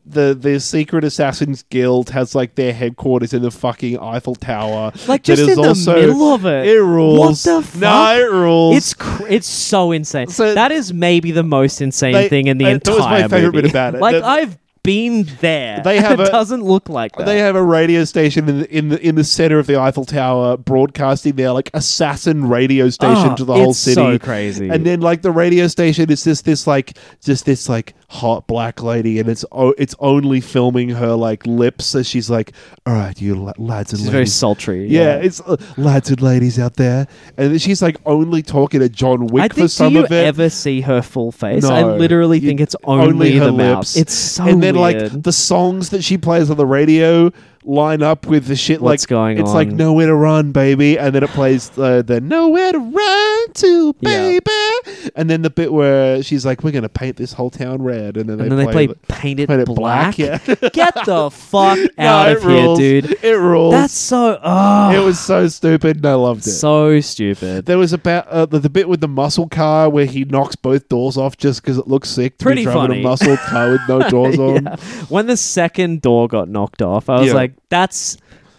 [0.09, 4.93] the the secret assassins guild has like their headquarters in the fucking Eiffel Tower.
[5.09, 6.67] Like just is in the also- middle of it.
[6.69, 7.45] It rules.
[7.45, 7.81] What the fuck?
[7.81, 8.77] No, it rules.
[8.77, 10.29] It's cr- it's so insane.
[10.29, 13.23] So- that is maybe the most insane They- thing in the uh, entire that was
[13.23, 13.63] my favorite movie.
[13.63, 14.01] bit about it.
[14.01, 14.57] Like I've
[14.87, 15.83] been there.
[15.85, 17.27] They have it a- doesn't look like that.
[17.27, 20.05] They have a radio station in the, in the in the center of the Eiffel
[20.07, 23.95] Tower, broadcasting their like assassin radio station Oh, to the whole city.
[23.97, 24.69] so crazy.
[24.71, 28.83] And then like the radio station is just this like just this like hot black
[28.83, 32.53] lady, and it's o- it's only filming her like lips as she's like,
[32.87, 34.87] "All right, you la- lads and ladies very sultry.
[34.87, 39.27] yeah, it's uh, lads and ladies out there, and she's like only talking to John
[39.27, 39.71] Wick I for think.
[39.71, 40.25] some do you of it.
[40.25, 41.65] ever see her full face?
[41.65, 43.79] I literally You- think it's only, her the mouth.
[43.79, 43.97] lips.
[43.97, 47.31] It's so and then like the songs that she plays on the radio
[47.65, 51.15] line up with the shit What's like going it's like nowhere to run baby and
[51.15, 54.39] then it plays uh, the nowhere to run to Yeah.
[54.41, 58.17] baby and then the bit where she's like we're gonna paint this whole town red
[58.17, 60.19] and then, and they, then they play paint it paint it black.
[60.19, 60.39] yeah
[60.73, 63.19] Get the fuck No, out it of here, dude.
[63.25, 64.39] it rules That's so.
[64.43, 67.67] Oh, it was so stupid and I loved it so stupid.
[67.67, 70.89] there was about uh, the, the bit with the muscle car where he knocks both
[70.89, 73.01] doors off just because it looks sick to Pretty be driving funny.
[73.01, 74.65] a muscle car with no doors on.
[74.65, 74.77] Yeah.
[75.09, 77.35] When the second door got knocked off, I was Yeah.
[77.35, 78.17] like, "That's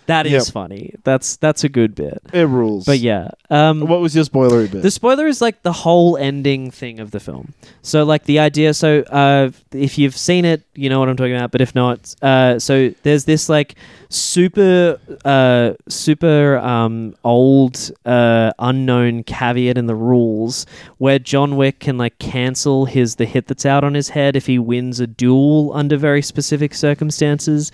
[0.07, 0.53] that is Yep.
[0.53, 0.93] funny.
[1.03, 2.85] That's that's a good bit." It rules.
[2.85, 4.81] But yeah, um, What was your spoilery bit?
[4.81, 7.53] The spoiler is like the whole ending thing of the film.
[7.81, 8.73] So like the idea.
[8.73, 11.51] So uh, if you've seen it, you know what I'm talking about.
[11.51, 13.75] But if not, uh, so there's this like
[14.09, 20.65] super uh, super um, old uh, unknown caveat in the rules
[20.97, 24.45] where John Wick can like cancel his the hit that's out on his head if
[24.47, 27.71] he wins a duel under very specific circumstances.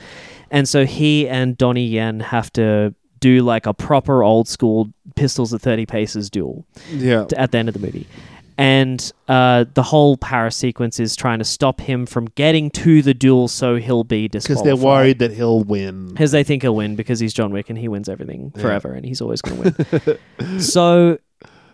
[0.54, 5.52] And so he and Donnie Yen have to do like a proper old school pistols
[5.52, 7.26] at 30 paces duel yeah.
[7.36, 8.08] at the end of the movie.
[8.56, 13.16] And uh, the whole Paris sequence is trying to stop him from getting to the
[13.16, 16.10] duel so he'll be Because they're worried that he'll win.
[16.10, 19.04] Because they think he'll win because he's John Wick and he wins everything forever and
[19.04, 20.60] he's always going to win.
[20.60, 21.18] so,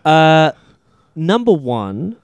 [0.06, 0.54] uh,
[1.18, 2.16] number one,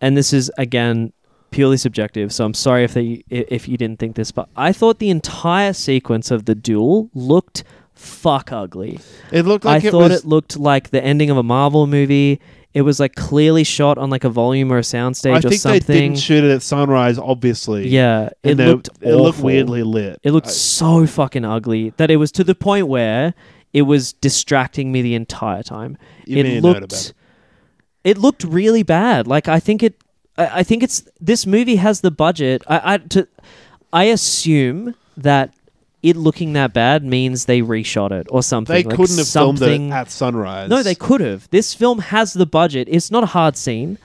[0.00, 1.12] and this is again
[1.50, 4.98] purely subjective, so I'm sorry if they if you didn't think this, but I thought
[4.98, 7.64] the entire sequence of the duel looked
[7.94, 9.00] fuck ugly.
[9.32, 10.20] It looked like I it thought was.
[10.20, 12.40] it looked like the ending of a Marvel movie.
[12.74, 15.54] It was like clearly shot on like a volume or a soundstage I or think
[15.60, 15.80] something.
[15.86, 17.88] they didn't shoot it at sunrise, obviously.
[17.88, 20.20] yeah, it And looked It looked weirdly lit.
[20.22, 23.34] It looked I- so fucking ugly that it was to the point where
[23.72, 25.96] it was distracting me the entire time.
[26.26, 27.12] You it looked about it.
[28.04, 29.26] it looked really bad.
[29.26, 29.94] Like I think it
[30.38, 32.62] I, I think it's this movie has the budget.
[32.66, 33.28] I I to
[33.92, 35.52] I assume that
[36.02, 38.72] it looking that bad means they reshot it or something.
[38.72, 40.70] They like couldn't have something, filmed it at sunrise.
[40.70, 41.50] No, they could have.
[41.50, 42.88] This film has the budget.
[42.90, 43.98] It's not a hard scene.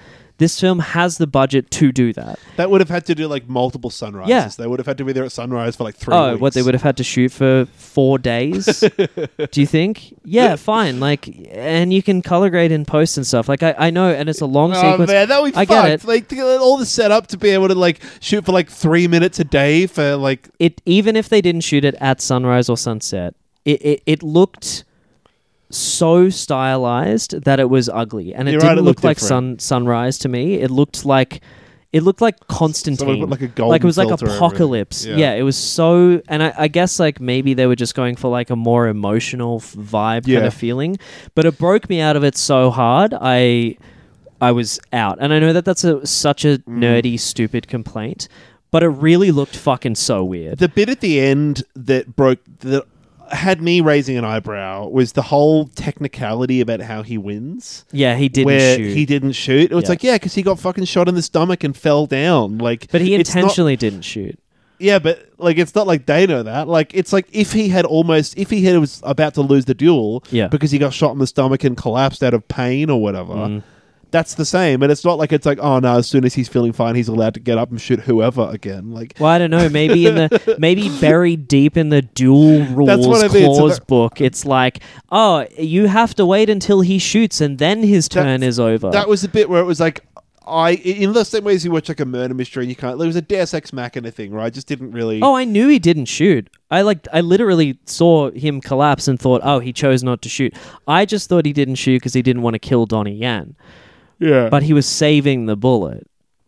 [0.43, 2.37] This film has the budget to do that.
[2.57, 4.29] That would have had to do like multiple sunrises.
[4.29, 4.49] Yeah.
[4.57, 6.41] They would have had to be there at sunrise for like three Oh, weeks.
[6.41, 8.65] what they would have had to shoot for four days?
[9.51, 10.13] Do you think?
[10.25, 10.99] Yeah, fine.
[10.99, 13.47] Like, and you can color grade in post and stuff.
[13.47, 15.09] Like, I, I know, and it's a long Oh sequence.
[15.11, 15.85] man, that would be I fun.
[15.85, 16.05] get it.
[16.05, 19.45] Like all the setup to be able to like shoot for like three minutes a
[19.45, 23.33] day for like It even if they didn't shoot it at sunrise or sunset,
[23.63, 24.83] it it, it looked
[25.73, 29.59] so stylized that it was ugly, and it You're didn't it look looked like different.
[29.61, 30.55] sun sunrise to me.
[30.55, 31.41] It looked like.
[31.91, 34.37] It looked like Constantine, put, like, a golden it was like filter over it.
[34.37, 35.05] apocalypse.
[35.05, 35.15] Yeah.
[35.15, 35.33] Yeah.
[35.33, 38.49] it was so, and I, I guess like maybe they were just going for like
[38.49, 40.39] a more emotional f- vibe kind Yeah.
[40.39, 40.97] of feeling,
[41.35, 43.13] but it broke me out of it so hard.
[43.13, 43.77] I,
[44.41, 46.79] I was out, and I know that that's a such a Mm.
[46.79, 48.27] nerdy, stupid complaint,
[48.71, 50.57] but it really looked fucking so weird.
[50.57, 52.85] the bit at the end that broke that
[53.33, 57.85] had me raising an eyebrow was the whole technicality about how he wins.
[57.91, 59.71] yeah, he didn't where shoot, he didn't shoot.
[59.71, 59.89] It was Yeah.
[59.89, 62.57] like, yeah, because he got fucking shot in the stomach and fell down.
[62.57, 64.37] Like, but he it's not- intentionally didn't shoot.
[64.79, 66.67] Yeah, but like it's not like they know that.
[66.67, 69.73] Like it's like if he had almost if he had was about to lose the
[69.73, 70.47] duel, Yeah.
[70.47, 73.33] because he got shot in the stomach and collapsed out of pain or whatever.
[73.33, 73.63] Mm.
[74.13, 76.47] That's the same, and it's not like it's like oh no, as soon as he's
[76.47, 78.91] feeling fine, he's allowed to get up and shoot whoever again.
[78.91, 79.67] Like Well, I don't know.
[79.69, 84.21] Maybe in the maybe buried deep in the duel rules what I mean, clause book,
[84.21, 84.81] it's like,
[85.11, 88.91] oh, you have to wait until he shoots and then his turn That's- is over.
[88.91, 90.05] that was the bit where it was like.
[90.45, 92.97] I in the same way as you watch like a murder mystery and you can't.
[92.99, 94.47] There was a Deus Ex Machina thing, right?
[94.47, 95.21] I just didn't really.
[95.21, 96.49] oh, I knew he didn't shoot.
[96.69, 100.53] I like I literally saw him collapse and thought, oh, he chose not to shoot.
[100.85, 103.55] I just thought he didn't shoot because he didn't want to kill Donnie Yen,
[104.23, 104.49] yeah.
[104.49, 106.07] but he was saving the bullet.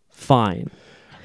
[0.10, 0.70] Fine.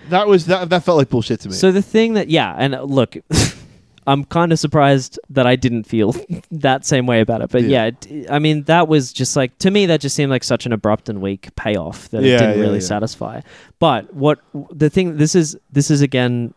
[0.09, 0.69] that was that.
[0.71, 1.55] That felt like bullshit to me.
[1.55, 3.17] So the thing that yeah, and uh, look,
[4.07, 6.15] I'm kind of surprised that I didn't feel
[6.51, 7.51] that same way about it.
[7.51, 7.85] But Yeah.
[7.87, 10.67] yeah, d- I mean that was just like to me that just seemed like such
[10.67, 12.87] an abrupt and weak payoff that Yeah, it didn't yeah, really yeah.
[12.95, 13.41] satisfy.
[13.79, 14.41] But what
[14.73, 16.53] the thing this is this is again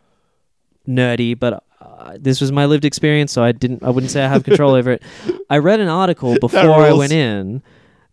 [0.88, 4.28] nerdy, but uh, this was my lived experience, so I didn't I wouldn't say I
[4.28, 5.04] have control over it.
[5.50, 7.00] I read an article before I rules.
[7.00, 7.62] went in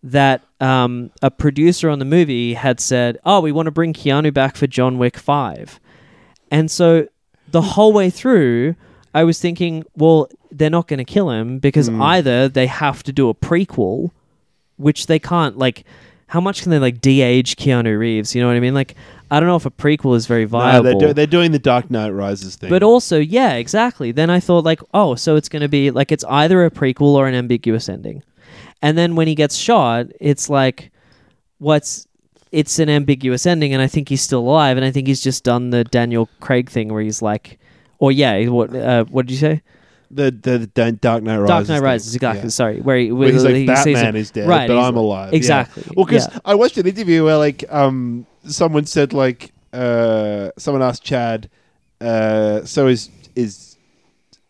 [0.03, 4.33] that um, a producer on the movie had said, "Oh, we want to bring Keanu
[4.33, 5.79] back for John Wick 5."
[6.51, 7.07] And so
[7.51, 8.75] the whole way through,
[9.15, 12.01] I was thinking, well, they're not going to kill him because Hmm.
[12.03, 14.11] either they have to do a prequel,
[14.77, 15.57] which they can't.
[15.59, 15.85] Like,
[16.29, 18.35] how much can they like de-age Keanu Reeves?
[18.35, 18.75] You know what I mean?
[18.75, 18.95] Like,
[19.33, 20.83] I don't know if a prequel is very No, viable.
[20.99, 22.71] they're, do- they're doing the Dark Knight Rises thing.
[22.71, 24.11] But also, yeah, exactly.
[24.13, 27.15] Then I thought like, oh, so it's going to be like it's either a prequel
[27.15, 28.23] or an ambiguous ending.
[28.83, 30.91] And then when he gets shot, it's like
[31.59, 32.07] what's
[32.53, 35.45] it's an ambiguous ending and I think he's still alive and I think he's just
[35.45, 37.59] done the Daniel Craig thing where he's like
[37.99, 39.63] or yeah, what uh, what did you say?
[40.11, 41.49] the, the the Dark Knight Rises.
[41.49, 41.83] Dark Knight.
[41.83, 42.43] Rises, exactly.
[42.45, 42.49] Yeah.
[42.49, 45.33] Sorry, where he, Where he's like he Batman is dead, right, but I'm alive.
[45.33, 45.85] Exactly.
[45.87, 45.93] Yeah.
[45.97, 46.41] Well, because yeah.
[46.45, 51.49] I watched an interview where like um someone said like uh someone asked Chad,
[52.01, 53.70] uh so is is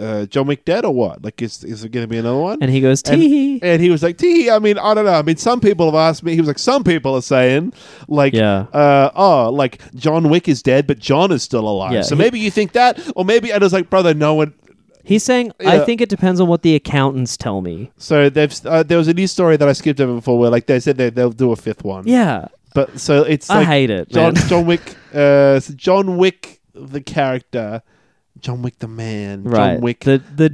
[0.01, 1.23] uh John Wick dead or what?
[1.23, 2.59] Like is is there going to be another one?
[2.63, 5.13] and he goes And- tee And he was like, "Tee." I mean, I don't know.
[5.13, 6.35] I mean, some people have asked me.
[6.35, 7.73] He was like, "Some people are saying,
[8.09, 8.67] like, Yeah.
[8.73, 11.93] uh, oh, like John Wick is dead, but John is still alive.
[11.93, 14.35] Yeah, so he- maybe you think that, or maybe." And I was like, "Brother, no
[14.35, 14.55] one."
[15.05, 17.91] He's saying I think it depends on what the accountants tell me.
[17.97, 20.67] So they've uh, there was a news story that I skipped over before, where like
[20.67, 22.07] they said they they'll do a fifth one.
[22.07, 22.49] Yeah.
[22.75, 24.49] but so it's I like hate it, John man.
[24.51, 27.83] John Wick, uh, so John Wick the character,
[28.41, 29.75] John Wick the man, Right.
[29.75, 30.49] John Wick the the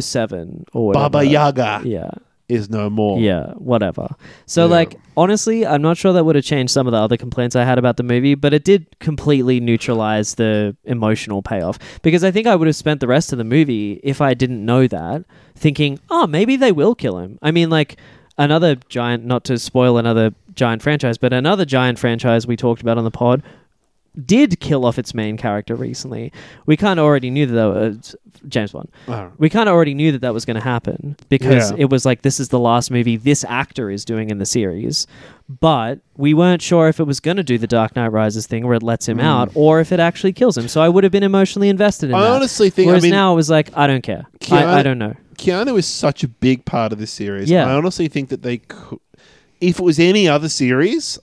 [0.00, 1.08] 007 or whatever.
[1.10, 2.10] Baba Yaga Yeah.
[2.48, 3.18] is no more.
[3.18, 4.08] Yeah, whatever.
[4.46, 4.70] So, Yeah.
[4.72, 7.64] like, honestly, I'm not sure that would have changed some of the other complaints I
[7.64, 11.78] had about the movie, but it did completely neutralize the emotional payoff.
[12.02, 14.64] Because I think I would have spent the rest of the movie, if I didn't
[14.64, 15.24] know that,
[15.56, 17.38] thinking, oh, maybe they will kill him.
[17.40, 17.96] I mean, like,
[18.36, 22.98] another giant, not to spoil another giant franchise, but another giant franchise we talked about
[22.98, 23.42] on the pod
[24.26, 26.32] did kill off its main character recently.
[26.66, 28.16] We kind uh, of already knew that, that was
[28.48, 29.30] James Bond Oh.
[29.38, 31.76] we kind of already knew that that was going to happen because Yeah.
[31.78, 35.06] it was like this is the last movie this actor is doing in the series
[35.48, 38.66] but we weren't sure if it was going to do the dark knight rises thing
[38.66, 39.24] where it lets him mm.
[39.24, 42.14] out or if it actually kills him so i would have been emotionally invested in
[42.14, 44.66] I that honestly think- I whereas mean- now it was like i don't care Keanu-
[44.66, 47.50] I, I don't know Keanu is such a big part of this series.
[47.50, 47.66] Yeah.
[47.66, 49.00] I honestly think that they could,
[49.60, 51.18] if it was any other series,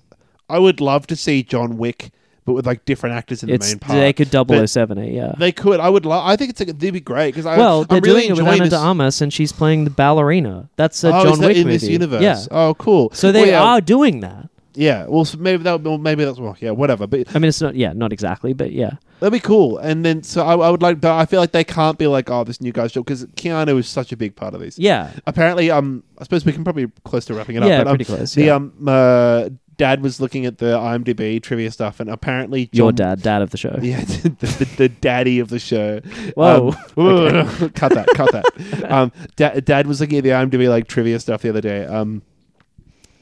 [0.49, 2.11] I would love to see John Wick,
[2.45, 3.99] but with like different actors in the main part.
[3.99, 5.79] they could But 007 it yeah They could.
[5.79, 6.05] I would.
[6.05, 6.59] Lo- I think it's.
[6.59, 7.57] Like, they'd be great because I.
[7.57, 8.77] well they're really doing it with Ana de.
[8.77, 11.89] Armas and she's playing the ballerina that's a oh, John that Wick in movie this
[11.89, 12.21] universe?
[12.21, 13.11] yeah Oh, cool.
[13.13, 15.05] so they Well, yeah, are doing that Yeah.
[15.07, 15.81] Well, so maybe that.
[15.81, 16.39] Well, maybe that's.
[16.39, 16.71] Well, yeah.
[16.71, 17.07] Whatever.
[17.07, 19.77] But I mean it's not yeah not exactly but yeah that'd be cool.
[19.79, 21.01] And then so I, I would like.
[21.01, 23.77] But I feel like they can't be like, oh, this new guy's job because Keanu
[23.79, 24.79] is such a big part of this.
[24.79, 27.69] yeah Apparently, um, I suppose we can probably close to wrapping it up.
[27.69, 28.55] Yeah, but, um, pretty close, The yeah.
[28.55, 29.49] um, uh,
[29.79, 33.49] dad was looking at the IMDb trivia stuff, and apparently John, your dad dad of
[33.49, 36.01] the show Yeah, the, the, the daddy of the show.
[36.35, 36.75] Whoa.
[36.97, 38.45] Um, cut that, cut that.
[38.89, 41.85] Um, da- Dad was looking at the IMDb like trivia stuff the other day.
[41.85, 42.21] Um,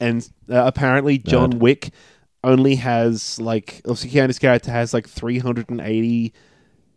[0.00, 1.58] and uh, apparently John Nerd.
[1.60, 1.90] Wick
[2.42, 6.32] only has like, obviously Keanu's character has like 380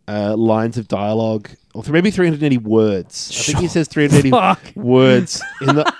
[0.08, 3.30] uh, lines of dialogue, or th- maybe 380 words.
[3.32, 5.92] I think he says 380 words in the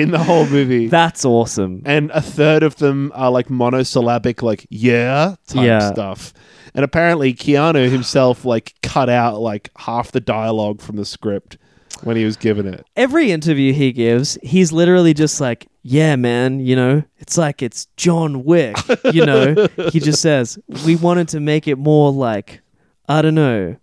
[0.00, 0.86] in the whole movie.
[1.00, 1.82] That's awesome.
[1.84, 5.92] and a third of them are like monosyllabic, like yeah type Yeah.
[5.92, 6.32] stuff.
[6.74, 11.58] And apparently, Keanu himself like cut out like half the dialogue from the script
[12.02, 12.86] when he was given it.
[12.96, 17.86] Every interview he gives, he's literally just like, "Yeah, man, you know, it's like it's
[17.98, 18.76] John Wick."
[19.12, 22.62] You know, he just says, "We wanted to make it more like,
[23.06, 23.76] I don't know,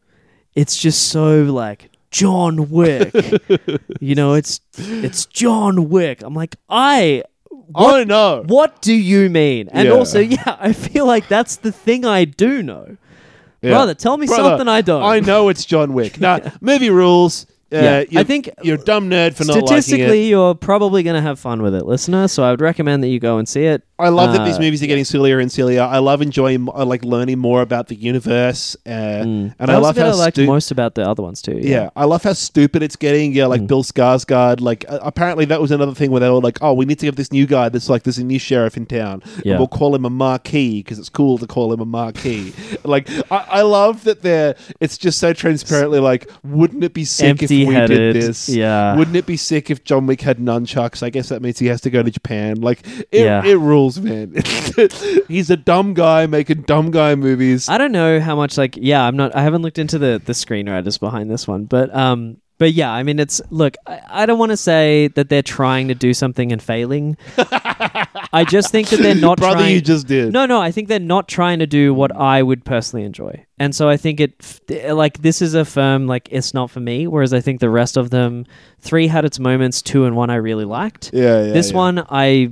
[0.55, 3.13] it's just so like John Wick."
[3.99, 6.21] you know, it's it's John Wick.
[6.23, 7.23] I'm like, I
[7.75, 8.43] Oh no!
[8.47, 9.69] what do you mean?
[9.71, 9.93] And Yeah.
[9.93, 12.97] also, yeah, I feel like that's the thing I do know.
[13.61, 13.71] Yeah.
[13.71, 15.03] Brother, tell me Brother, something I don't.
[15.03, 16.19] I know it's John Wick.
[16.19, 17.45] Nah, movie rules.
[17.71, 21.15] Uh, Yeah, I think- you're a dumb nerd for not liking Statistically, you're probably going
[21.15, 22.27] to have fun with it, listener.
[22.27, 23.83] So I would recommend that you go and see it.
[23.99, 25.81] I love that these Uh, movies are getting sillier and sillier.
[25.81, 29.97] I love enjoying, I like learning more about the universe, uh, and that I love
[29.97, 31.59] how I liked stu- most about the other ones too.
[31.61, 33.33] Yeah, I love how stupid it's getting.
[33.33, 33.49] Yeah, Mm.
[33.49, 34.61] like Bill Skarsgård.
[34.61, 37.05] Like uh, apparently that was another thing where they were like, "Oh, we need to
[37.07, 39.53] have this new guy This like there's a new sheriff in town, Yeah.
[39.53, 42.53] and we'll call him a Marquis because it's cool to call him a Marquis."
[42.83, 44.55] like I, I love that they're.
[44.79, 48.47] It's just so transparently like, wouldn't it be sick if we did this?
[48.49, 48.95] yeah.
[48.95, 51.03] Wouldn't it be sick if John Wick had nunchucks?
[51.03, 52.61] I guess that means he has to go to Japan.
[52.61, 53.43] Like it, Yeah.
[53.45, 54.35] it rules, man.
[55.27, 57.69] He's a dumb guy making dumb guy movies.
[57.69, 60.33] I don't know how much like yeah, I'm not I haven't looked into the the
[60.33, 64.37] screenwriters behind this one, but um but yeah, I mean it's look, I, I don't
[64.37, 67.17] want to say that they're trying to do something and failing.
[67.37, 70.33] I just think that they're not Brother, trying you just did.
[70.33, 73.45] No, no, I think they're not trying to do what I would personally enjoy.
[73.57, 77.07] And so I think it like this is a firm like it's not for me
[77.07, 78.45] whereas I think the rest of them
[78.81, 81.11] 3 had its moments, 2 and 1 I really liked.
[81.13, 81.53] Yeah, yeah.
[81.53, 81.77] this yeah.
[81.77, 82.51] one I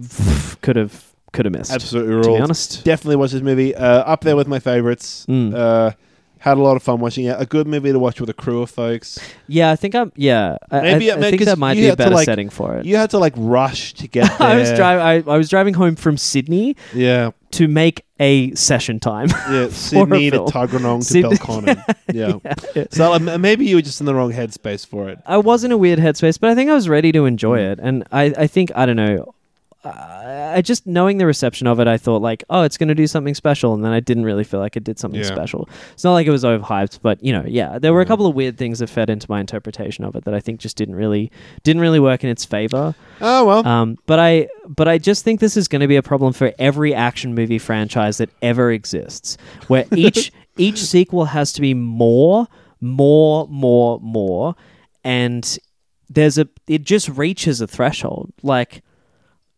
[0.61, 1.71] could have could have missed.
[1.71, 2.83] absolutely to be honest.
[2.83, 3.75] definitely watch this movie.
[3.75, 5.25] Uh, up there with my favorites.
[5.29, 5.53] Mm.
[5.53, 5.91] Uh,
[6.39, 7.35] Had a lot of fun watching it.
[7.39, 9.17] A good movie to watch with a crew of folks.
[9.47, 10.11] Yeah, I think I'm.
[10.15, 12.75] Yeah, I, Maybe- I, I maybe think that might be a better like- setting for
[12.77, 12.85] it.
[12.85, 14.47] You had to like rush to get there.
[14.53, 15.27] I was driving.
[15.29, 19.29] I, was driving home from Sydney Yeah, to make a session time.
[19.49, 19.67] yeah.
[19.71, 20.39] Sydney to.
[20.41, 21.83] Tuggeranong to Belconnen.
[22.13, 22.37] Yeah.
[22.75, 22.85] yeah.
[22.91, 25.19] So um, maybe you were just in the wrong headspace for it.
[25.25, 27.79] I was in a weird headspace, but I think I was ready to enjoy it.
[27.81, 29.33] And I, I think, I don't know,
[29.95, 32.95] I, I just knowing the reception of it, I thought like, oh, it's going to
[32.95, 33.73] do something special.
[33.73, 35.27] And then I didn't really feel like it did something Yeah.
[35.27, 35.67] special.
[35.93, 38.35] It's not like it was overhyped, but you know, yeah, there were a couple of
[38.35, 41.31] weird things that fed into my interpretation of it that I think just didn't really,
[41.63, 42.95] didn't really work in its favor.
[43.21, 43.67] Oh well.
[43.67, 46.53] Um, but I, but I just think this is going to be a problem for
[46.59, 49.37] every action movie franchise that ever exists,
[49.67, 52.47] where each each sequel has to be more,
[52.81, 54.55] more, more, more,
[55.03, 55.57] and
[56.09, 58.31] there's a it just reaches a threshold.
[58.43, 58.81] Like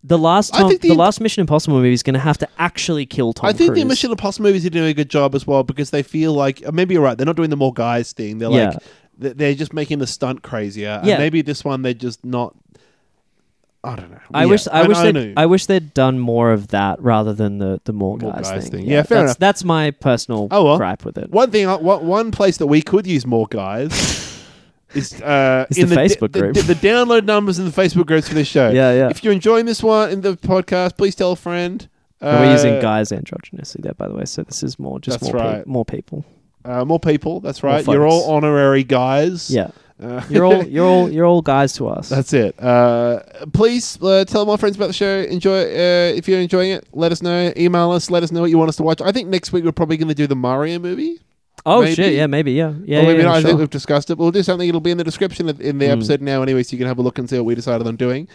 [0.03, 2.37] the last I Tom, think the, the- last Mission Impossible movie is going to have
[2.39, 3.79] to actually kill Tom I think Cruise.
[3.81, 6.61] the Mission Impossible movies are doing a good job as well because they feel like
[6.73, 7.17] maybe you're right.
[7.17, 8.37] They're not doing the more guys thing.
[8.37, 8.69] They're Yeah.
[8.69, 11.01] like they're just making the stunt crazier.
[11.03, 11.15] Yeah.
[11.15, 12.55] And maybe this one they're just not.
[13.83, 14.19] I don't know.
[14.33, 15.11] I Yeah, wish I, wish know.
[15.11, 18.49] they'd, I wish they'd done more of that rather than the the more, More guys,
[18.49, 18.81] guys thing.
[18.81, 18.89] thing.
[18.89, 19.37] Yeah, fair that's, enough.
[19.39, 20.77] That's my personal Oh, well.
[20.77, 21.29] gripe with it.
[21.31, 23.91] One thing, uh, one one place that we could use more guys
[24.95, 26.55] is uh, It's in the the, Facebook the, group.
[26.55, 28.69] The, the download numbers in the Facebook groups for this show.
[28.69, 29.09] Yeah, yeah.
[29.09, 31.87] If you're enjoying this one in the podcast, please tell a friend.
[32.21, 34.25] And we're using Uh, guys androgynously there, by the way.
[34.25, 35.57] So this is more just That's more right.
[35.59, 36.25] peop more people.
[36.65, 37.39] Uh, more people.
[37.39, 37.85] That's right.
[37.87, 39.49] You're all honorary guys.
[39.49, 39.71] Yeah,
[40.03, 42.09] Uh, you're all you're all you're all guys to us.
[42.09, 42.61] That's it.
[42.61, 43.21] Uh,
[43.53, 45.21] please uh, tell more friends about the show.
[45.21, 45.61] Enjoy.
[45.63, 47.53] Uh, if you're enjoying it, let us know.
[47.55, 48.11] Email us.
[48.11, 48.99] Let us know what you want us to watch.
[49.01, 51.19] I think next week we're probably going to do the Mario movie.
[51.69, 51.95] Oh maybe.
[51.95, 53.37] shit, yeah, maybe, yeah, yeah, or maybe yeah, not.
[53.37, 54.17] I think we've discussed it.
[54.17, 54.67] We'll do something.
[54.67, 55.91] It'll be in the description of- in the Mm.
[55.93, 57.95] episode now, anyway, so you can have a look and see what we decided on
[57.95, 58.27] doing.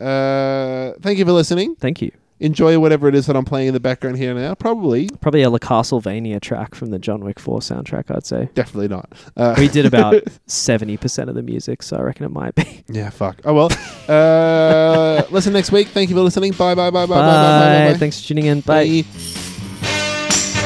[0.00, 1.74] Uh, thank you for listening.
[1.80, 2.10] Thank you.
[2.40, 4.54] Enjoy whatever it is that I'm playing in the background here now.
[4.56, 8.10] Probably, Probably a Le Castle Vania track from the John Wick Four soundtrack.
[8.12, 9.12] I'd say definitely not.
[9.36, 12.82] Uh, we did about seventy percent of the music, so I reckon it might be.
[12.88, 13.40] yeah, fuck.
[13.44, 13.70] Oh well.
[14.08, 15.86] Uh, listen next week.
[15.88, 16.50] Thank you for listening.
[16.50, 17.98] Bye, bye, bye, bye, bye, bye, bye, bye.
[17.98, 18.60] Thanks for tuning in.
[18.62, 19.04] Bye.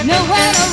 [0.07, 0.73] Bye.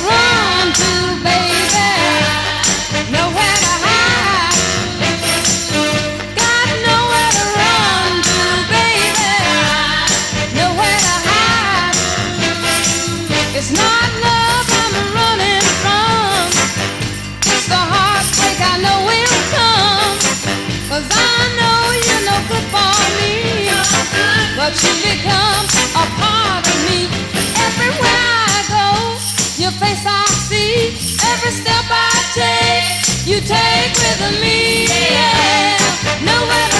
[31.54, 34.86] Step I take, you take with me.
[34.86, 35.78] Yeah.
[36.26, 36.73] Nowhere